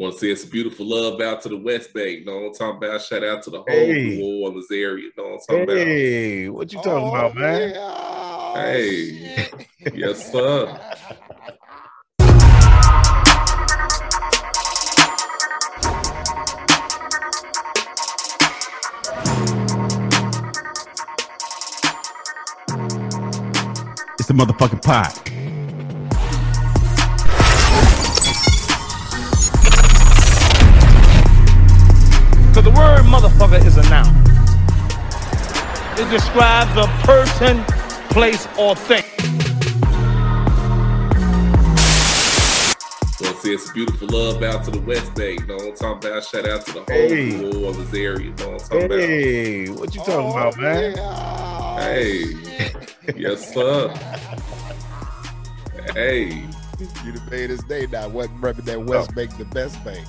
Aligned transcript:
Want 0.00 0.14
to 0.14 0.18
say 0.18 0.28
it's 0.28 0.44
a 0.44 0.46
beautiful 0.46 0.86
love 0.86 1.20
out 1.20 1.42
to 1.42 1.50
the 1.50 1.58
West 1.58 1.92
Bank. 1.92 2.20
You 2.20 2.24
know 2.24 2.38
what 2.38 2.46
I'm 2.46 2.54
talking 2.54 2.88
about? 2.88 3.02
Shout 3.02 3.22
out 3.22 3.42
to 3.42 3.50
the 3.50 3.58
whole 3.58 3.66
Hey. 3.68 4.16
New 4.16 4.42
Orleans 4.42 4.70
area. 4.72 5.04
You 5.04 5.12
know 5.14 5.24
what 5.24 5.42
I'm 5.50 5.66
talking 5.66 5.76
Hey, 5.76 6.48
what 6.48 6.72
you 6.72 6.78
talking 6.78 6.92
oh, 6.92 7.08
about, 7.10 7.34
man? 7.34 7.74
Oh, 7.76 8.54
Hey. 8.56 9.36
shit. 9.36 9.66
Yes, 9.94 10.32
sir. 10.32 10.80
It's 24.18 24.28
the 24.28 24.34
motherfucking 24.34 24.82
pod. 24.82 25.39
Because 32.60 32.74
the 32.74 32.78
word 32.78 33.00
motherfucker 33.04 33.64
is 33.64 33.78
a 33.78 33.82
noun. 33.88 34.14
It 35.98 36.10
describes 36.10 36.70
a 36.76 36.86
person, 37.06 37.64
place, 38.10 38.46
or 38.58 38.76
thing. 38.76 39.02
Want 43.18 43.34
to 43.34 43.40
say 43.40 43.54
it's 43.54 43.70
a 43.70 43.72
beautiful 43.72 44.08
love 44.08 44.42
out 44.42 44.64
to 44.64 44.70
the 44.72 44.80
West 44.82 45.14
Bank. 45.14 45.40
You 45.40 45.46
know 45.46 45.56
what 45.56 45.68
I'm 45.68 45.74
talking 45.74 46.10
about? 46.10 46.22
Shout 46.24 46.46
out 46.46 46.66
to 46.66 46.72
the 46.72 46.80
whole 46.80 46.86
Hey. 46.88 47.30
New 47.30 47.64
Orleans 47.64 47.94
area. 47.94 48.26
You 48.26 48.34
know 48.34 48.50
what 48.50 48.62
I'm 48.62 48.68
talking 48.68 48.84
about? 48.84 48.98
Hey, 48.98 49.68
what 49.70 49.94
you 49.94 50.00
talking 50.02 50.30
about, 50.30 50.58
Oh, 50.58 50.60
man? 50.60 50.94
yeah. 50.96 51.80
Hey. 51.80 52.24
Yes, 53.16 53.54
sir. 53.54 53.88
Hey. 55.94 56.44
You 57.04 57.12
done 57.12 57.30
made 57.30 57.50
his 57.50 57.62
day 57.64 57.86
now. 57.90 58.08
What 58.08 58.28
repping 58.40 58.64
that 58.66 58.84
West 58.84 59.10
oh. 59.12 59.14
Bank, 59.14 59.36
the 59.38 59.44
best 59.46 59.82
bank. 59.82 60.06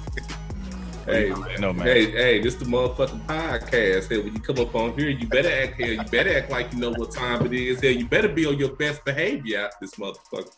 Hey, 1.05 1.29
No, 1.59 1.73
man. 1.73 1.87
hey, 1.87 2.11
hey, 2.11 2.39
this 2.41 2.55
the 2.55 2.65
motherfucking 2.65 3.25
podcast. 3.25 4.09
Hey, 4.09 4.19
when 4.19 4.33
you 4.33 4.39
come 4.39 4.59
up 4.59 4.75
on 4.75 4.93
here, 4.97 5.09
you 5.09 5.27
better 5.27 5.51
act 5.51 5.81
here. 5.81 5.93
You 5.93 6.03
better 6.03 6.37
act 6.37 6.51
like 6.51 6.71
you 6.73 6.79
know 6.79 6.91
what 6.91 7.11
time 7.11 7.45
it 7.45 7.53
is. 7.53 7.81
Hey, 7.81 7.93
you 7.93 8.07
better 8.07 8.27
be 8.29 8.45
on 8.45 8.57
your 8.59 8.75
best 8.75 9.03
behavior 9.03 9.61
out 9.61 9.71
this 9.81 9.91
motherfucker. 9.95 10.57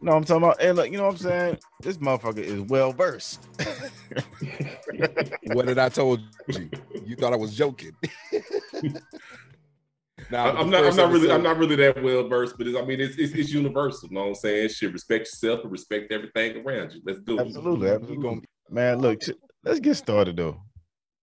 No, 0.00 0.12
I'm 0.12 0.24
talking 0.24 0.44
about. 0.44 0.60
Hey, 0.60 0.72
look, 0.72 0.90
you 0.90 0.98
know 0.98 1.04
what 1.06 1.12
I'm 1.12 1.16
saying? 1.18 1.58
This 1.80 1.96
motherfucker 1.96 2.38
is 2.38 2.60
well 2.62 2.92
versed. 2.92 3.46
what 5.54 5.66
did 5.66 5.78
I 5.78 5.88
told 5.88 6.20
you? 6.48 6.70
You 7.06 7.16
thought 7.16 7.32
I 7.32 7.36
was 7.36 7.54
joking. 7.54 7.92
Now, 10.32 10.46
I- 10.46 10.60
I'm 10.60 10.68
not. 10.68 10.84
I'm 10.84 10.96
not 10.96 11.12
really. 11.12 11.30
I'm 11.30 11.42
not 11.44 11.58
really 11.58 11.76
that 11.76 12.02
well 12.02 12.26
versed, 12.28 12.58
but 12.58 12.66
it's, 12.66 12.76
I 12.76 12.84
mean, 12.84 13.00
it's, 13.00 13.16
it's 13.16 13.32
it's 13.34 13.50
universal. 13.52 14.08
You 14.08 14.16
know 14.16 14.22
what 14.22 14.28
I'm 14.30 14.34
saying? 14.34 14.68
Shit, 14.70 14.92
respect 14.92 15.26
yourself 15.26 15.60
and 15.62 15.70
respect 15.70 16.10
everything 16.12 16.56
around 16.66 16.92
you. 16.92 17.00
Let's 17.04 17.20
do 17.20 17.38
it. 17.38 17.46
Absolutely, 17.46 17.88
absolutely. 17.88 18.42
Man, 18.68 18.98
look, 18.98 19.20
ch- 19.22 19.30
let's 19.68 19.80
get 19.80 19.94
started 19.94 20.36
though. 20.36 20.60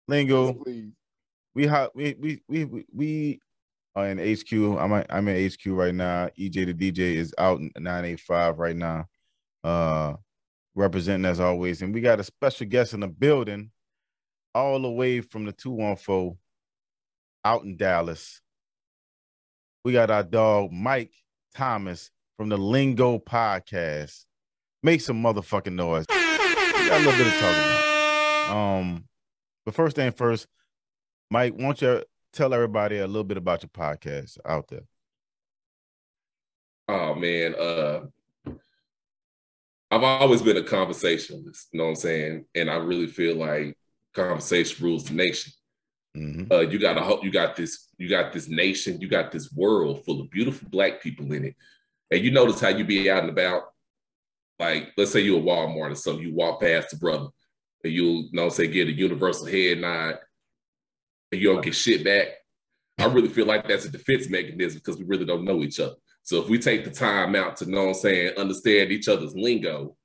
Lingo, 0.08 0.53
please. 0.53 0.91
we 1.55 1.66
ha- 1.66 1.89
we 1.95 2.16
we 2.19 2.41
we 2.47 2.66
we, 2.66 2.85
we 2.94 3.39
are 3.95 4.08
in 4.08 4.17
HQ. 4.17 4.52
I'm 4.53 4.94
at, 4.94 5.08
I'm 5.09 5.27
in 5.27 5.50
HQ 5.50 5.66
right 5.67 5.95
now. 5.95 6.30
EJ 6.38 6.66
the 6.66 6.73
DJ 6.73 7.16
is 7.16 7.33
out 7.38 7.59
in 7.59 7.72
985 7.77 8.59
right 8.59 8.75
now, 8.75 9.05
uh, 9.63 10.13
representing 10.75 11.25
as 11.25 11.39
always, 11.39 11.81
and 11.81 11.94
we 11.94 12.02
got 12.02 12.19
a 12.19 12.23
special 12.23 12.67
guest 12.67 12.94
in 12.94 13.00
the 13.00 13.08
building, 13.08 13.72
all 14.53 14.81
the 14.81 14.91
way 14.91 15.22
from 15.22 15.45
the 15.45 15.53
214 15.53 16.38
out 17.45 17.63
in 17.63 17.78
Dallas. 17.78 18.41
We 19.85 19.94
got 19.94 20.11
our 20.11 20.23
dog 20.23 20.72
Mike 20.72 21.11
Thomas 21.55 22.09
from 22.38 22.50
the 22.50 22.57
Lingo 22.57 23.19
Podcast. 23.19 24.25
Make 24.81 25.02
some 25.02 25.22
motherfucking 25.22 25.73
noise. 25.73 26.05
We 26.09 26.16
got 26.16 27.02
a 27.02 27.05
little 27.05 27.11
bit 27.11 27.31
to 27.31 27.39
talk 27.39 27.55
about. 27.55 27.83
Um, 28.49 29.05
but 29.66 29.73
first 29.73 29.95
thing 29.95 30.11
first, 30.11 30.47
Mike, 31.30 31.53
why 31.53 31.63
don't 31.63 31.81
you 31.81 32.03
tell 32.33 32.53
everybody 32.53 32.97
a 33.00 33.08
little 33.08 33.23
bit 33.23 33.38
about 33.38 33.63
your 33.63 33.69
podcast 33.69 34.38
out 34.45 34.68
there? 34.68 34.84
Oh 36.88 37.16
man, 37.16 37.56
uh 37.56 38.01
I've 39.90 40.03
always 40.03 40.41
been 40.41 40.57
a 40.57 40.63
conversationalist, 40.63 41.69
you 41.72 41.78
know 41.78 41.85
what 41.85 41.90
I'm 41.91 41.95
saying? 41.95 42.45
And 42.56 42.69
I 42.69 42.75
really 42.75 43.07
feel 43.07 43.35
like 43.35 43.78
conversation 44.13 44.84
rules 44.84 45.06
the 45.06 45.13
nation. 45.13 45.53
Mhm. 46.18 46.51
Uh 46.51 46.62
you 46.62 46.79
got 46.79 46.97
a 46.97 47.23
you 47.23 47.31
got 47.31 47.56
this 47.56 47.88
you 47.97 48.09
got 48.09 48.34
this 48.34 48.50
nation, 48.50 49.00
you 49.00 49.07
got 49.07 49.31
this 49.31 49.51
world 49.53 50.03
full 50.03 50.22
of 50.22 50.29
beautiful 50.29 50.68
black 50.69 51.01
people 51.01 51.31
in 51.31 51.45
it. 51.45 51.56
And 52.12 52.23
you 52.23 52.31
notice 52.31 52.59
how 52.59 52.69
you 52.69 52.84
be 52.84 53.09
out 53.09 53.22
and 53.23 53.29
about, 53.29 53.63
like 54.59 54.91
let's 54.97 55.12
say 55.12 55.22
you're 55.22 55.39
a 55.39 55.44
Walmart 55.44 55.91
or 55.91 55.95
so, 55.95 56.19
you 56.19 56.34
walk 56.34 56.62
past 56.62 56.94
a 56.94 56.97
brother 56.97 57.28
and 57.83 57.94
you'll 57.94 58.23
you 58.23 58.29
know 58.33 58.49
say 58.49 58.67
get 58.67 58.88
a 58.88 58.91
universal 58.91 59.45
head 59.45 59.79
nod 59.79 60.19
and 61.31 61.41
you 61.41 61.51
don't 61.51 61.63
get 61.63 61.75
shit 61.75 62.03
back. 62.03 62.27
I 62.99 63.05
really 63.05 63.29
feel 63.29 63.45
like 63.45 63.67
that's 63.67 63.85
a 63.85 63.89
defense 63.89 64.29
mechanism 64.29 64.79
because 64.79 64.99
we 64.99 65.05
really 65.05 65.25
don't 65.25 65.45
know 65.45 65.63
each 65.63 65.79
other. 65.79 65.95
So 66.21 66.41
if 66.41 66.47
we 66.47 66.59
take 66.59 66.85
the 66.85 66.91
time 66.91 67.35
out 67.35 67.57
to 67.57 67.69
know 67.69 67.85
what 67.85 67.88
I'm 67.88 67.94
saying, 67.95 68.38
understand 68.38 68.91
each 68.91 69.07
other's 69.07 69.35
lingo, 69.35 69.95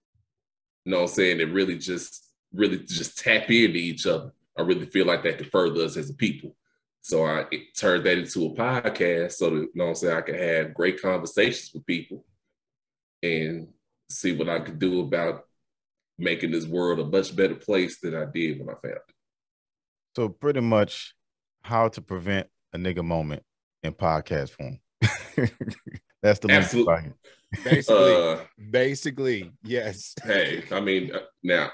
you 0.85 0.93
know 0.93 1.03
I'm 1.03 1.09
saying, 1.09 1.41
and 1.41 1.55
really 1.55 1.79
just 1.79 2.25
really 2.53 2.79
just 2.79 3.19
tap 3.19 3.51
into 3.51 3.77
each 3.77 4.07
other, 4.07 4.33
I 4.57 4.63
really 4.63 4.87
feel 4.87 5.07
like 5.07 5.23
that 5.25 5.39
could 5.39 5.51
further 5.51 5.85
us 5.85 5.97
as 5.97 6.11
a 6.11 6.15
people. 6.15 6.57
So 7.03 7.25
I 7.25 7.45
turned 7.77 8.05
that 8.05 8.19
into 8.19 8.47
a 8.47 8.55
podcast 8.55 9.33
so 9.33 9.51
that 9.51 9.57
you 9.57 9.71
know 9.75 9.89
I'm 9.89 9.95
saying 9.95 10.17
I 10.17 10.21
can 10.23 10.35
have 10.35 10.75
great 10.75 11.01
conversations 11.01 11.71
with 11.73 11.87
people 11.87 12.25
and 13.23 13.69
see 14.11 14.37
what 14.37 14.49
I 14.49 14.61
could 14.61 14.79
do 14.79 15.01
about 15.01 15.45
making 16.19 16.51
this 16.51 16.67
world 16.67 16.99
a 17.01 17.05
much 17.05 17.35
better 17.35 17.55
place 17.55 18.01
than 18.01 18.15
I 18.15 18.25
did 18.33 18.59
when 18.59 18.69
I 18.69 18.75
found 18.83 18.95
it. 18.97 19.15
So 20.17 20.29
pretty 20.29 20.61
much 20.61 21.15
how 21.63 21.89
to 21.89 22.01
prevent 22.01 22.49
a 22.73 22.79
nigga 22.79 23.05
moment 23.05 23.43
in 23.83 23.93
podcast 23.93 24.51
form. 24.51 24.79
That's 26.23 26.41
the 26.41 26.51
Absolute- 26.51 26.89
Absolutely. 26.89 27.13
Basically, 27.65 28.15
Uh, 28.15 28.41
basically, 28.71 29.53
yes. 29.63 30.15
hey, 30.23 30.65
I 30.71 30.81
mean, 30.81 31.15
uh, 31.15 31.21
now 31.43 31.71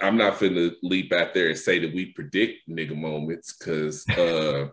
I'm 0.00 0.18
not 0.18 0.34
finna 0.34 0.72
leap 0.82 1.10
out 1.12 1.32
there 1.32 1.48
and 1.48 1.58
say 1.58 1.78
that 1.78 1.94
we 1.94 2.12
predict 2.12 2.68
nigga 2.68 2.94
moments 2.94 3.56
because 3.56 4.06
uh 4.10 4.68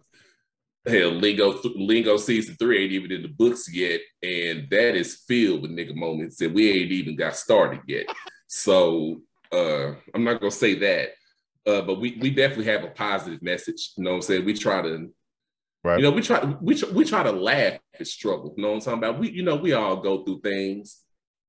hell, 0.85 1.09
Lingo 1.11 1.59
Lingo 1.75 2.17
season 2.17 2.55
three 2.59 2.83
ain't 2.83 2.91
even 2.91 3.11
in 3.13 3.21
the 3.21 3.29
books 3.29 3.71
yet, 3.73 4.01
and 4.21 4.67
that 4.69 4.95
is 4.95 5.23
filled 5.27 5.61
with 5.61 5.71
nigga 5.71 5.95
moments, 5.95 6.41
and 6.41 6.53
we 6.53 6.71
ain't 6.71 6.91
even 6.91 7.15
got 7.15 7.35
started 7.37 7.79
yet. 7.87 8.07
So 8.47 9.21
uh 9.51 9.93
I'm 10.13 10.23
not 10.23 10.39
gonna 10.39 10.51
say 10.51 10.75
that. 10.79 11.09
Uh, 11.65 11.81
but 11.81 11.99
we 11.99 12.17
we 12.21 12.29
definitely 12.29 12.65
have 12.65 12.83
a 12.83 12.91
positive 12.91 13.41
message. 13.41 13.91
You 13.97 14.05
know 14.05 14.11
what 14.11 14.15
I'm 14.17 14.21
saying? 14.23 14.45
We 14.45 14.53
try 14.53 14.81
to 14.81 15.09
Right. 15.83 15.99
you 15.99 16.03
know, 16.03 16.11
we 16.11 16.21
try 16.21 16.43
we 16.59 16.75
try, 16.75 16.89
we 16.89 17.05
try 17.05 17.23
to 17.23 17.31
laugh 17.31 17.79
at 17.97 18.07
struggle. 18.07 18.53
You 18.57 18.63
know 18.63 18.69
what 18.69 18.75
I'm 18.75 18.81
talking 18.81 18.97
about? 18.99 19.19
We 19.19 19.31
you 19.31 19.43
know 19.43 19.55
we 19.55 19.73
all 19.73 19.97
go 19.97 20.23
through 20.23 20.41
things. 20.41 21.01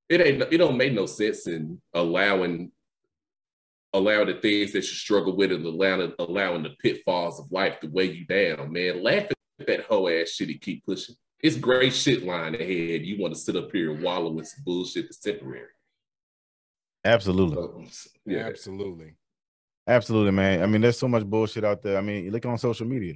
It 0.08 0.20
ain't 0.20 0.42
it 0.42 0.58
don't 0.58 0.76
make 0.76 0.92
no 0.92 1.06
sense 1.06 1.47
in 1.47 1.81
allowing 1.94 2.70
allowing 3.94 4.26
the 4.26 4.34
things 4.34 4.72
that 4.72 4.78
you 4.78 4.82
struggle 4.82 5.37
with 5.37 5.50
and 5.50 5.64
allowing 5.64 6.12
allowing 6.19 6.62
the 6.62 6.70
pitfalls 6.81 7.41
of 7.41 7.50
life 7.50 7.81
to 7.81 7.88
weigh 7.88 8.12
you 8.12 8.26
down. 8.26 8.72
Man, 8.72 9.03
laugh 9.03 9.25
at 9.60 9.66
that 9.66 9.87
whole 9.87 10.08
ass 10.08 10.28
shit 10.31 10.50
and 10.50 10.60
keep 10.60 10.84
pushing. 10.84 11.14
It's 11.41 11.56
great 11.56 11.94
shit 11.94 12.25
lying 12.25 12.54
ahead. 12.54 13.03
You 13.06 13.20
want 13.20 13.34
to 13.34 13.41
sit 13.41 13.56
up 13.56 13.70
here 13.72 13.92
and 13.92 14.03
wallow 14.03 14.37
in 14.38 14.44
some 14.44 14.62
bullshit 14.64 15.04
that's 15.06 15.19
temporary. 15.19 15.69
Absolutely. 17.08 17.88
So, 17.91 18.10
yeah, 18.26 18.46
Absolutely. 18.46 19.14
Absolutely, 19.86 20.32
man. 20.32 20.62
I 20.62 20.66
mean, 20.66 20.82
there's 20.82 20.98
so 20.98 21.08
much 21.08 21.24
bullshit 21.24 21.64
out 21.64 21.82
there. 21.82 21.96
I 21.96 22.02
mean, 22.02 22.24
you 22.24 22.30
look 22.30 22.44
on 22.44 22.58
social 22.58 22.86
media. 22.86 23.14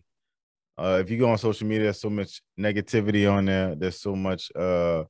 Uh, 0.78 0.98
if 1.02 1.10
you 1.10 1.18
go 1.18 1.28
on 1.30 1.36
social 1.36 1.66
media, 1.66 1.84
there's 1.84 2.00
so 2.00 2.08
much 2.08 2.40
negativity 2.58 3.30
on 3.30 3.44
there. 3.44 3.74
There's 3.74 4.00
so 4.00 4.16
much 4.16 4.50
uh 4.56 5.04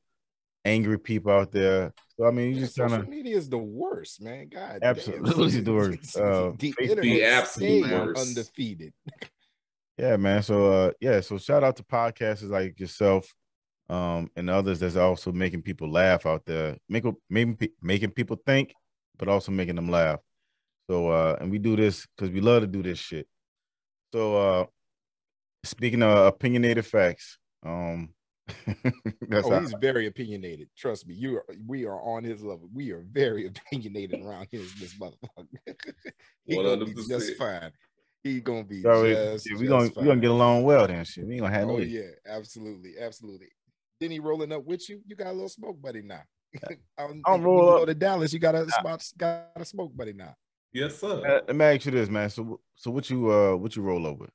angry 0.65 0.99
people 0.99 1.31
out 1.33 1.53
there. 1.53 1.93
So 2.17 2.27
I 2.27 2.33
mean, 2.33 2.49
you 2.51 2.55
Yeah, 2.57 2.61
just 2.63 2.77
kind 2.77 2.91
social 2.91 3.03
of 3.05 3.09
media 3.09 3.37
is 3.37 3.49
the 3.49 3.59
worst, 3.59 4.21
man. 4.21 4.49
God, 4.49 4.81
Absolutely 4.83 5.51
damn. 5.53 5.65
the 5.65 5.73
worst. 5.81 6.17
Uh, 6.17 6.53
the 6.59 6.75
internet 6.81 7.05
The 7.05 7.25
absolute 7.25 7.93
worst. 7.93 8.29
undefeated. 8.29 8.93
Yeah, 9.99 10.17
man. 10.17 10.43
So 10.43 10.73
uh 10.73 10.93
yeah, 11.01 11.21
so 11.21 11.39
shout 11.39 11.63
out 11.63 11.77
to 11.77 11.85
podcasters 11.85 12.49
like 12.49 12.81
yourself 12.81 13.33
um 13.89 14.31
and 14.37 14.49
others 14.49 14.81
that's 14.81 14.97
also 14.97 15.33
making 15.33 15.63
people 15.63 15.91
laugh 15.91 16.27
out 16.27 16.45
there. 16.47 16.77
Make 16.89 17.05
making 17.29 17.57
pe- 17.57 17.69
making 17.81 18.11
people 18.11 18.39
think, 18.47 18.73
but 19.19 19.29
also 19.29 19.53
making 19.53 19.77
them 19.77 19.91
laugh. 19.91 20.21
So 20.89 21.09
uh 21.09 21.37
and 21.41 21.51
we 21.51 21.59
do 21.59 21.77
this 21.77 22.07
cuz 22.17 22.31
we 22.31 22.41
love 22.41 22.63
to 22.63 22.67
do 22.67 22.83
this 22.83 22.99
shit. 22.99 23.27
So 24.13 24.37
uh 24.37 24.67
speaking 25.65 26.03
of 26.03 26.27
opinionated 26.27 26.87
facts, 26.87 27.39
um 27.65 28.15
that's 29.29 29.47
oh, 29.47 29.51
how- 29.51 29.61
he's 29.61 29.75
very 29.81 30.07
opinionated. 30.07 30.69
Trust 30.77 31.07
me, 31.07 31.15
you 31.15 31.37
are. 31.37 31.45
We 31.67 31.85
are 31.87 32.01
on 32.03 32.25
his 32.25 32.43
level. 32.43 32.69
We 32.73 32.91
are 32.91 33.05
very 33.11 33.47
opinionated 33.51 34.21
around 34.21 34.49
here. 34.51 34.63
This 34.81 34.95
motherfucker. 34.95 35.47
he 36.45 36.57
gonna 36.57 36.85
be 36.85 36.95
just 36.95 37.11
100%. 37.11 37.37
fine. 37.37 37.73
He 38.25 38.41
gonna 38.41 38.65
be 38.65 38.83
so 38.83 39.03
we- 39.03 39.11
just. 39.11 39.47
we 39.47 39.51
just 39.51 39.69
gonna 39.69 39.85
we 39.85 39.91
fine. 39.91 40.05
gonna 40.07 40.21
get 40.21 40.31
along 40.31 40.65
well 40.65 40.87
then 40.87 41.05
shit. 41.05 41.27
We 41.27 41.35
ain't 41.35 41.43
gonna 41.43 41.55
have 41.55 41.69
Oh 41.69 41.79
no 41.79 41.85
yeah, 41.85 42.11
absolutely, 42.27 42.95
absolutely. 42.99 43.49
Denny 44.03 44.19
rolling 44.19 44.51
up 44.51 44.65
with 44.65 44.89
you. 44.89 45.01
You 45.07 45.15
got 45.15 45.29
a 45.29 45.33
little 45.33 45.49
smoke 45.49 45.81
buddy 45.81 46.03
now. 46.03 46.23
Um, 46.99 47.23
I'm 47.25 47.41
you 47.41 47.47
roll 47.47 47.61
go 47.61 47.79
up. 47.79 47.87
to 47.87 47.95
Dallas. 47.95 48.33
You 48.33 48.39
got 48.39 48.55
a 48.55 48.69
spot, 48.69 49.03
got 49.17 49.47
a 49.57 49.65
smoke 49.65 49.97
buddy 49.97 50.13
now. 50.13 50.35
Yes, 50.73 50.99
sir. 50.99 51.23
Uh, 51.27 51.41
let 51.47 51.57
me 51.57 51.65
ask 51.65 51.87
you 51.87 51.93
this, 51.93 52.11
man. 52.11 52.29
So, 52.29 52.61
so 52.75 52.91
what 52.91 53.09
you 53.09 53.33
uh, 53.33 53.57
what 53.57 53.75
you 53.75 53.83
roll 53.83 54.07
over? 54.07 54.29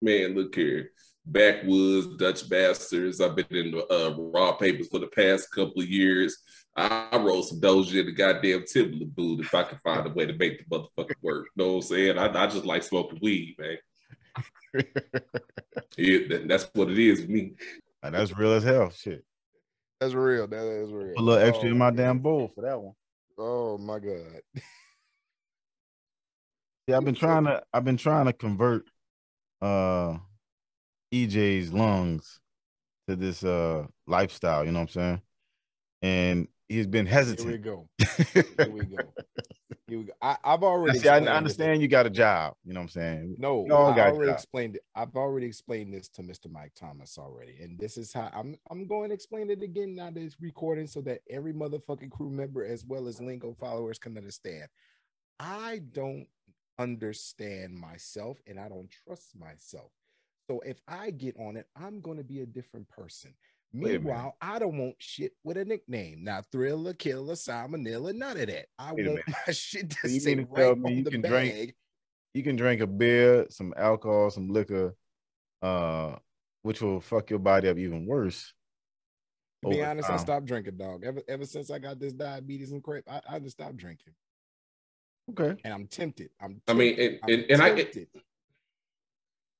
Man, 0.00 0.34
look 0.36 0.54
here. 0.54 0.90
Backwoods, 1.24 2.16
Dutch 2.16 2.48
Bastards. 2.48 3.20
I've 3.20 3.34
been 3.34 3.46
in 3.50 3.72
the 3.72 3.84
uh, 3.92 4.14
raw 4.16 4.52
papers 4.52 4.88
for 4.88 5.00
the 5.00 5.08
past 5.08 5.50
couple 5.50 5.82
of 5.82 5.88
years. 5.88 6.36
I, 6.76 7.08
I 7.10 7.16
roll 7.16 7.42
some 7.42 7.60
Doja 7.60 7.98
in 8.00 8.06
the 8.06 8.12
goddamn 8.12 8.64
Timberland 8.72 9.16
boot 9.16 9.40
if 9.40 9.52
I 9.52 9.64
can 9.64 9.78
find 9.78 10.06
a 10.06 10.10
way 10.10 10.26
to 10.26 10.34
make 10.34 10.58
the 10.58 10.76
motherfucker 10.76 11.14
work. 11.22 11.48
You 11.56 11.64
know 11.64 11.72
what 11.72 11.76
I'm 11.76 11.82
saying? 11.82 12.18
I, 12.18 12.26
I 12.26 12.46
just 12.46 12.66
like 12.66 12.84
smoking 12.84 13.18
weed, 13.20 13.56
man. 13.58 13.78
Yeah, 15.98 16.18
that- 16.28 16.48
that's 16.48 16.70
what 16.74 16.90
it 16.90 16.98
is 16.98 17.20
with 17.22 17.30
me. 17.30 17.54
And 18.02 18.14
that's 18.14 18.36
real 18.36 18.52
as 18.52 18.64
hell. 18.64 18.90
Shit. 18.90 19.24
That's 20.00 20.14
real. 20.14 20.46
That 20.46 20.64
is 20.66 20.92
real. 20.92 21.14
Put 21.14 21.20
a 21.20 21.24
little 21.24 21.48
extra 21.48 21.68
Oh, 21.68 21.72
in 21.72 21.78
my 21.78 21.90
damn 21.90 22.18
bowl 22.18 22.50
for 22.54 22.62
that 22.62 22.80
one. 22.80 22.94
Oh 23.38 23.78
my 23.78 23.98
god. 23.98 24.40
Yeah, 26.86 26.98
I've 26.98 27.04
been 27.04 27.14
trying 27.14 27.44
to 27.44 27.62
I've 27.72 27.84
been 27.84 27.96
trying 27.96 28.26
to 28.26 28.32
convert 28.32 28.88
uh 29.60 30.18
EJ's 31.12 31.72
lungs 31.72 32.40
to 33.08 33.16
this 33.16 33.42
uh 33.42 33.86
lifestyle, 34.06 34.64
you 34.64 34.72
know 34.72 34.80
what 34.80 34.96
I'm 34.96 35.02
saying? 35.02 35.22
And 36.02 36.48
he's 36.68 36.86
been 36.86 37.06
Here 37.06 37.14
we 37.14 37.16
hesitant. 37.16 37.62
go. 37.62 37.88
Here 38.32 38.70
we 38.70 38.84
go. 38.84 39.12
Here 39.88 39.98
we 39.98 40.04
go. 40.04 40.12
I, 40.20 40.36
I've 40.42 40.62
already. 40.62 40.98
See, 40.98 41.08
I 41.08 41.18
understand 41.18 41.80
you 41.80 41.88
got 41.88 42.06
a 42.06 42.10
job, 42.10 42.54
you 42.64 42.72
know 42.72 42.80
what 42.80 42.84
I'm 42.84 42.88
saying? 42.88 43.36
No, 43.38 43.66
all 43.70 43.92
I 43.92 44.00
already 44.00 44.32
explained 44.32 44.76
it. 44.76 44.82
I've 44.94 45.14
already 45.14 45.46
explained 45.46 45.94
this 45.94 46.08
to 46.10 46.22
Mr. 46.22 46.50
Mike 46.50 46.72
Thomas 46.74 47.18
already, 47.18 47.56
and 47.62 47.78
this 47.78 47.96
is 47.96 48.12
how 48.12 48.30
I'm. 48.34 48.56
I'm 48.70 48.86
going 48.86 49.10
to 49.10 49.14
explain 49.14 49.50
it 49.50 49.62
again 49.62 49.94
now 49.94 50.10
that 50.10 50.20
it's 50.20 50.40
recording, 50.40 50.86
so 50.86 51.00
that 51.02 51.20
every 51.30 51.52
motherfucking 51.52 52.10
Krewe 52.10 52.30
member 52.32 52.64
as 52.64 52.84
well 52.84 53.06
as 53.06 53.20
Lingo 53.20 53.54
followers 53.60 53.98
can 53.98 54.16
understand. 54.16 54.66
I 55.38 55.82
don't 55.92 56.26
understand 56.78 57.78
myself, 57.78 58.38
and 58.46 58.58
I 58.58 58.68
don't 58.68 58.90
trust 59.04 59.36
myself. 59.38 59.92
So 60.48 60.60
if 60.64 60.80
I 60.88 61.10
get 61.10 61.36
on 61.38 61.56
it, 61.56 61.66
I'm 61.76 62.00
going 62.00 62.18
to 62.18 62.24
be 62.24 62.40
a 62.40 62.46
different 62.46 62.88
person. 62.88 63.34
Wait 63.76 63.96
a 63.96 63.98
minute. 63.98 64.04
Meanwhile, 64.04 64.36
I 64.40 64.58
don't 64.58 64.78
want 64.78 64.94
shit 64.98 65.32
with 65.44 65.56
a 65.56 65.64
nickname. 65.64 66.24
Now, 66.24 66.42
thriller, 66.50 66.94
killer, 66.94 67.34
salmonella, 67.34 68.14
none 68.14 68.38
of 68.38 68.46
that. 68.46 68.66
I 68.78 68.92
Wait 68.92 69.06
want 69.08 69.20
my 69.46 69.52
shit 69.52 69.90
to 69.90 69.96
So 69.96 70.08
you 70.08 70.20
say 70.20 70.34
mean 70.34 70.46
to 70.46 70.54
tell 70.54 70.68
right 70.70 70.78
me 70.78 70.90
on 70.90 70.96
you 70.98 71.04
the 71.04 71.10
can 71.10 71.20
bag. 71.22 71.30
drink- 71.30 71.74
You 72.34 72.42
can 72.42 72.56
drink 72.56 72.80
a 72.80 72.86
beer, 72.86 73.46
some 73.50 73.74
alcohol, 73.76 74.30
some 74.30 74.48
liquor, 74.48 74.94
uh, 75.62 76.16
which 76.62 76.80
will 76.80 77.00
fuck 77.00 77.30
your 77.30 77.38
body 77.38 77.68
up 77.68 77.78
even 77.78 78.06
worse. 78.06 78.52
To 79.62 79.70
be 79.70 79.80
over 79.80 79.90
honest, 79.90 80.10
I 80.10 80.16
stopped 80.18 80.46
drinking, 80.46 80.76
dog. 80.76 81.04
Ever 81.04 81.22
ever 81.28 81.44
since 81.46 81.70
I 81.70 81.78
got 81.78 81.98
this 81.98 82.12
diabetes 82.12 82.72
and 82.72 82.82
crap, 82.82 83.04
I, 83.08 83.20
I 83.28 83.38
just 83.38 83.56
stopped 83.56 83.76
drinking. 83.76 84.12
Okay. 85.30 85.60
And 85.64 85.74
I'm 85.74 85.86
tempted. 85.86 86.28
I'm 86.40 86.60
I 86.68 86.72
mean, 86.74 86.96
tempted. 86.96 87.12
and- 87.12 87.20
I'm 87.24 87.30
and- 87.40 87.50
and 87.50 87.62
I- 87.62 87.74
tempted. 87.74 88.08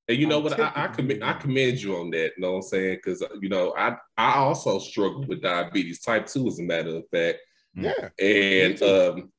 And 0.07 0.17
you 0.17 0.25
know 0.25 0.37
I'm 0.37 0.43
what? 0.43 0.59
I, 0.59 0.71
I 0.75 0.87
commend 0.87 1.23
I 1.23 1.33
commend 1.33 1.81
you 1.81 1.97
on 1.97 2.09
that. 2.11 2.31
You 2.37 2.41
know 2.41 2.51
what 2.51 2.57
I'm 2.57 2.61
saying? 2.63 2.97
Because 3.03 3.23
you 3.41 3.49
know, 3.49 3.73
I 3.77 3.97
I 4.17 4.35
also 4.35 4.79
struggle 4.79 5.25
with 5.25 5.41
diabetes 5.41 6.01
type 6.01 6.27
two, 6.27 6.47
as 6.47 6.59
a 6.59 6.63
matter 6.63 6.95
of 6.95 7.03
fact. 7.11 7.39
Yeah. 7.73 8.09
And 8.19 8.81
um 8.81 9.31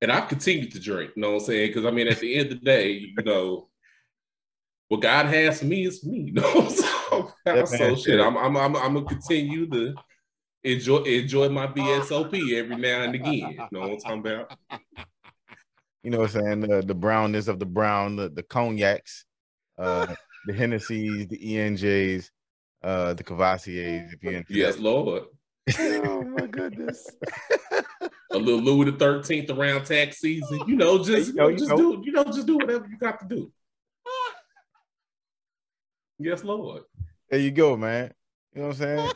and 0.00 0.10
I've 0.10 0.28
continued 0.28 0.72
to 0.72 0.80
drink, 0.80 1.12
you 1.16 1.22
know 1.22 1.32
what 1.32 1.42
I'm 1.42 1.46
saying? 1.46 1.68
Because 1.68 1.84
I 1.84 1.90
mean, 1.90 2.08
at 2.08 2.18
the 2.18 2.34
end 2.34 2.52
of 2.52 2.60
the 2.60 2.64
day, 2.64 2.90
you 2.92 3.22
know, 3.24 3.68
what 4.88 5.00
God 5.00 5.26
has 5.26 5.60
for 5.60 5.64
me 5.64 5.86
is 5.86 6.00
for 6.00 6.08
me, 6.08 6.18
you 6.26 6.32
know. 6.32 6.68
so, 6.68 7.32
so 7.46 7.66
man 7.78 7.96
shit, 7.96 8.20
I'm 8.20 8.36
I'm 8.36 8.56
I'm 8.56 8.76
I'm 8.76 8.94
gonna 8.94 9.06
continue 9.06 9.68
to 9.70 9.94
enjoy 10.64 10.98
enjoy 10.98 11.48
my 11.48 11.66
VSOP 11.66 12.54
every 12.54 12.76
now 12.76 13.02
and 13.02 13.14
again. 13.14 13.50
You 13.50 13.68
know 13.72 13.80
what 13.80 13.90
I'm 13.90 13.98
talking 13.98 14.18
about? 14.20 14.56
You 16.02 16.10
know 16.10 16.18
what 16.18 16.34
I'm 16.34 16.42
saying? 16.42 16.60
The, 16.60 16.82
the 16.82 16.94
brownness 16.94 17.48
of 17.48 17.60
the 17.60 17.66
brown, 17.66 18.16
the, 18.16 18.28
the 18.28 18.42
cognacs, 18.42 19.24
uh, 19.82 20.14
the 20.46 20.52
Hennessy's, 20.52 21.26
the 21.28 21.52
E&Js, 21.52 22.30
uh, 22.82 23.14
the 23.14 23.24
Courvoisiers, 23.24 24.12
if 24.12 24.22
you're 24.22 24.32
into 24.34 24.54
Yes, 24.54 24.76
that. 24.76 24.82
Lord. 24.82 25.24
oh 25.78 26.22
my 26.22 26.46
goodness. 26.46 27.08
A 28.32 28.38
little 28.38 28.60
Louis 28.60 28.90
the 28.90 28.96
Thirteenth 28.98 29.50
around 29.50 29.84
tax 29.84 30.18
season, 30.18 30.60
you 30.66 30.74
know, 30.76 31.04
just 31.04 31.28
you 31.28 31.34
know, 31.34 31.48
you 31.48 31.48
know, 31.48 31.48
you 31.48 31.56
just 31.58 31.70
know. 31.70 31.76
do 31.76 32.02
you 32.04 32.12
know, 32.12 32.24
just 32.24 32.46
do 32.46 32.56
whatever 32.56 32.86
you 32.88 32.98
got 32.98 33.20
to 33.20 33.26
do. 33.26 33.52
Yes, 36.18 36.42
Lord. 36.44 36.82
There 37.30 37.40
you 37.40 37.50
go, 37.50 37.76
man. 37.76 38.12
You 38.54 38.62
know 38.62 38.68
what 38.68 38.80
I'm 38.80 38.80
saying? 38.80 39.12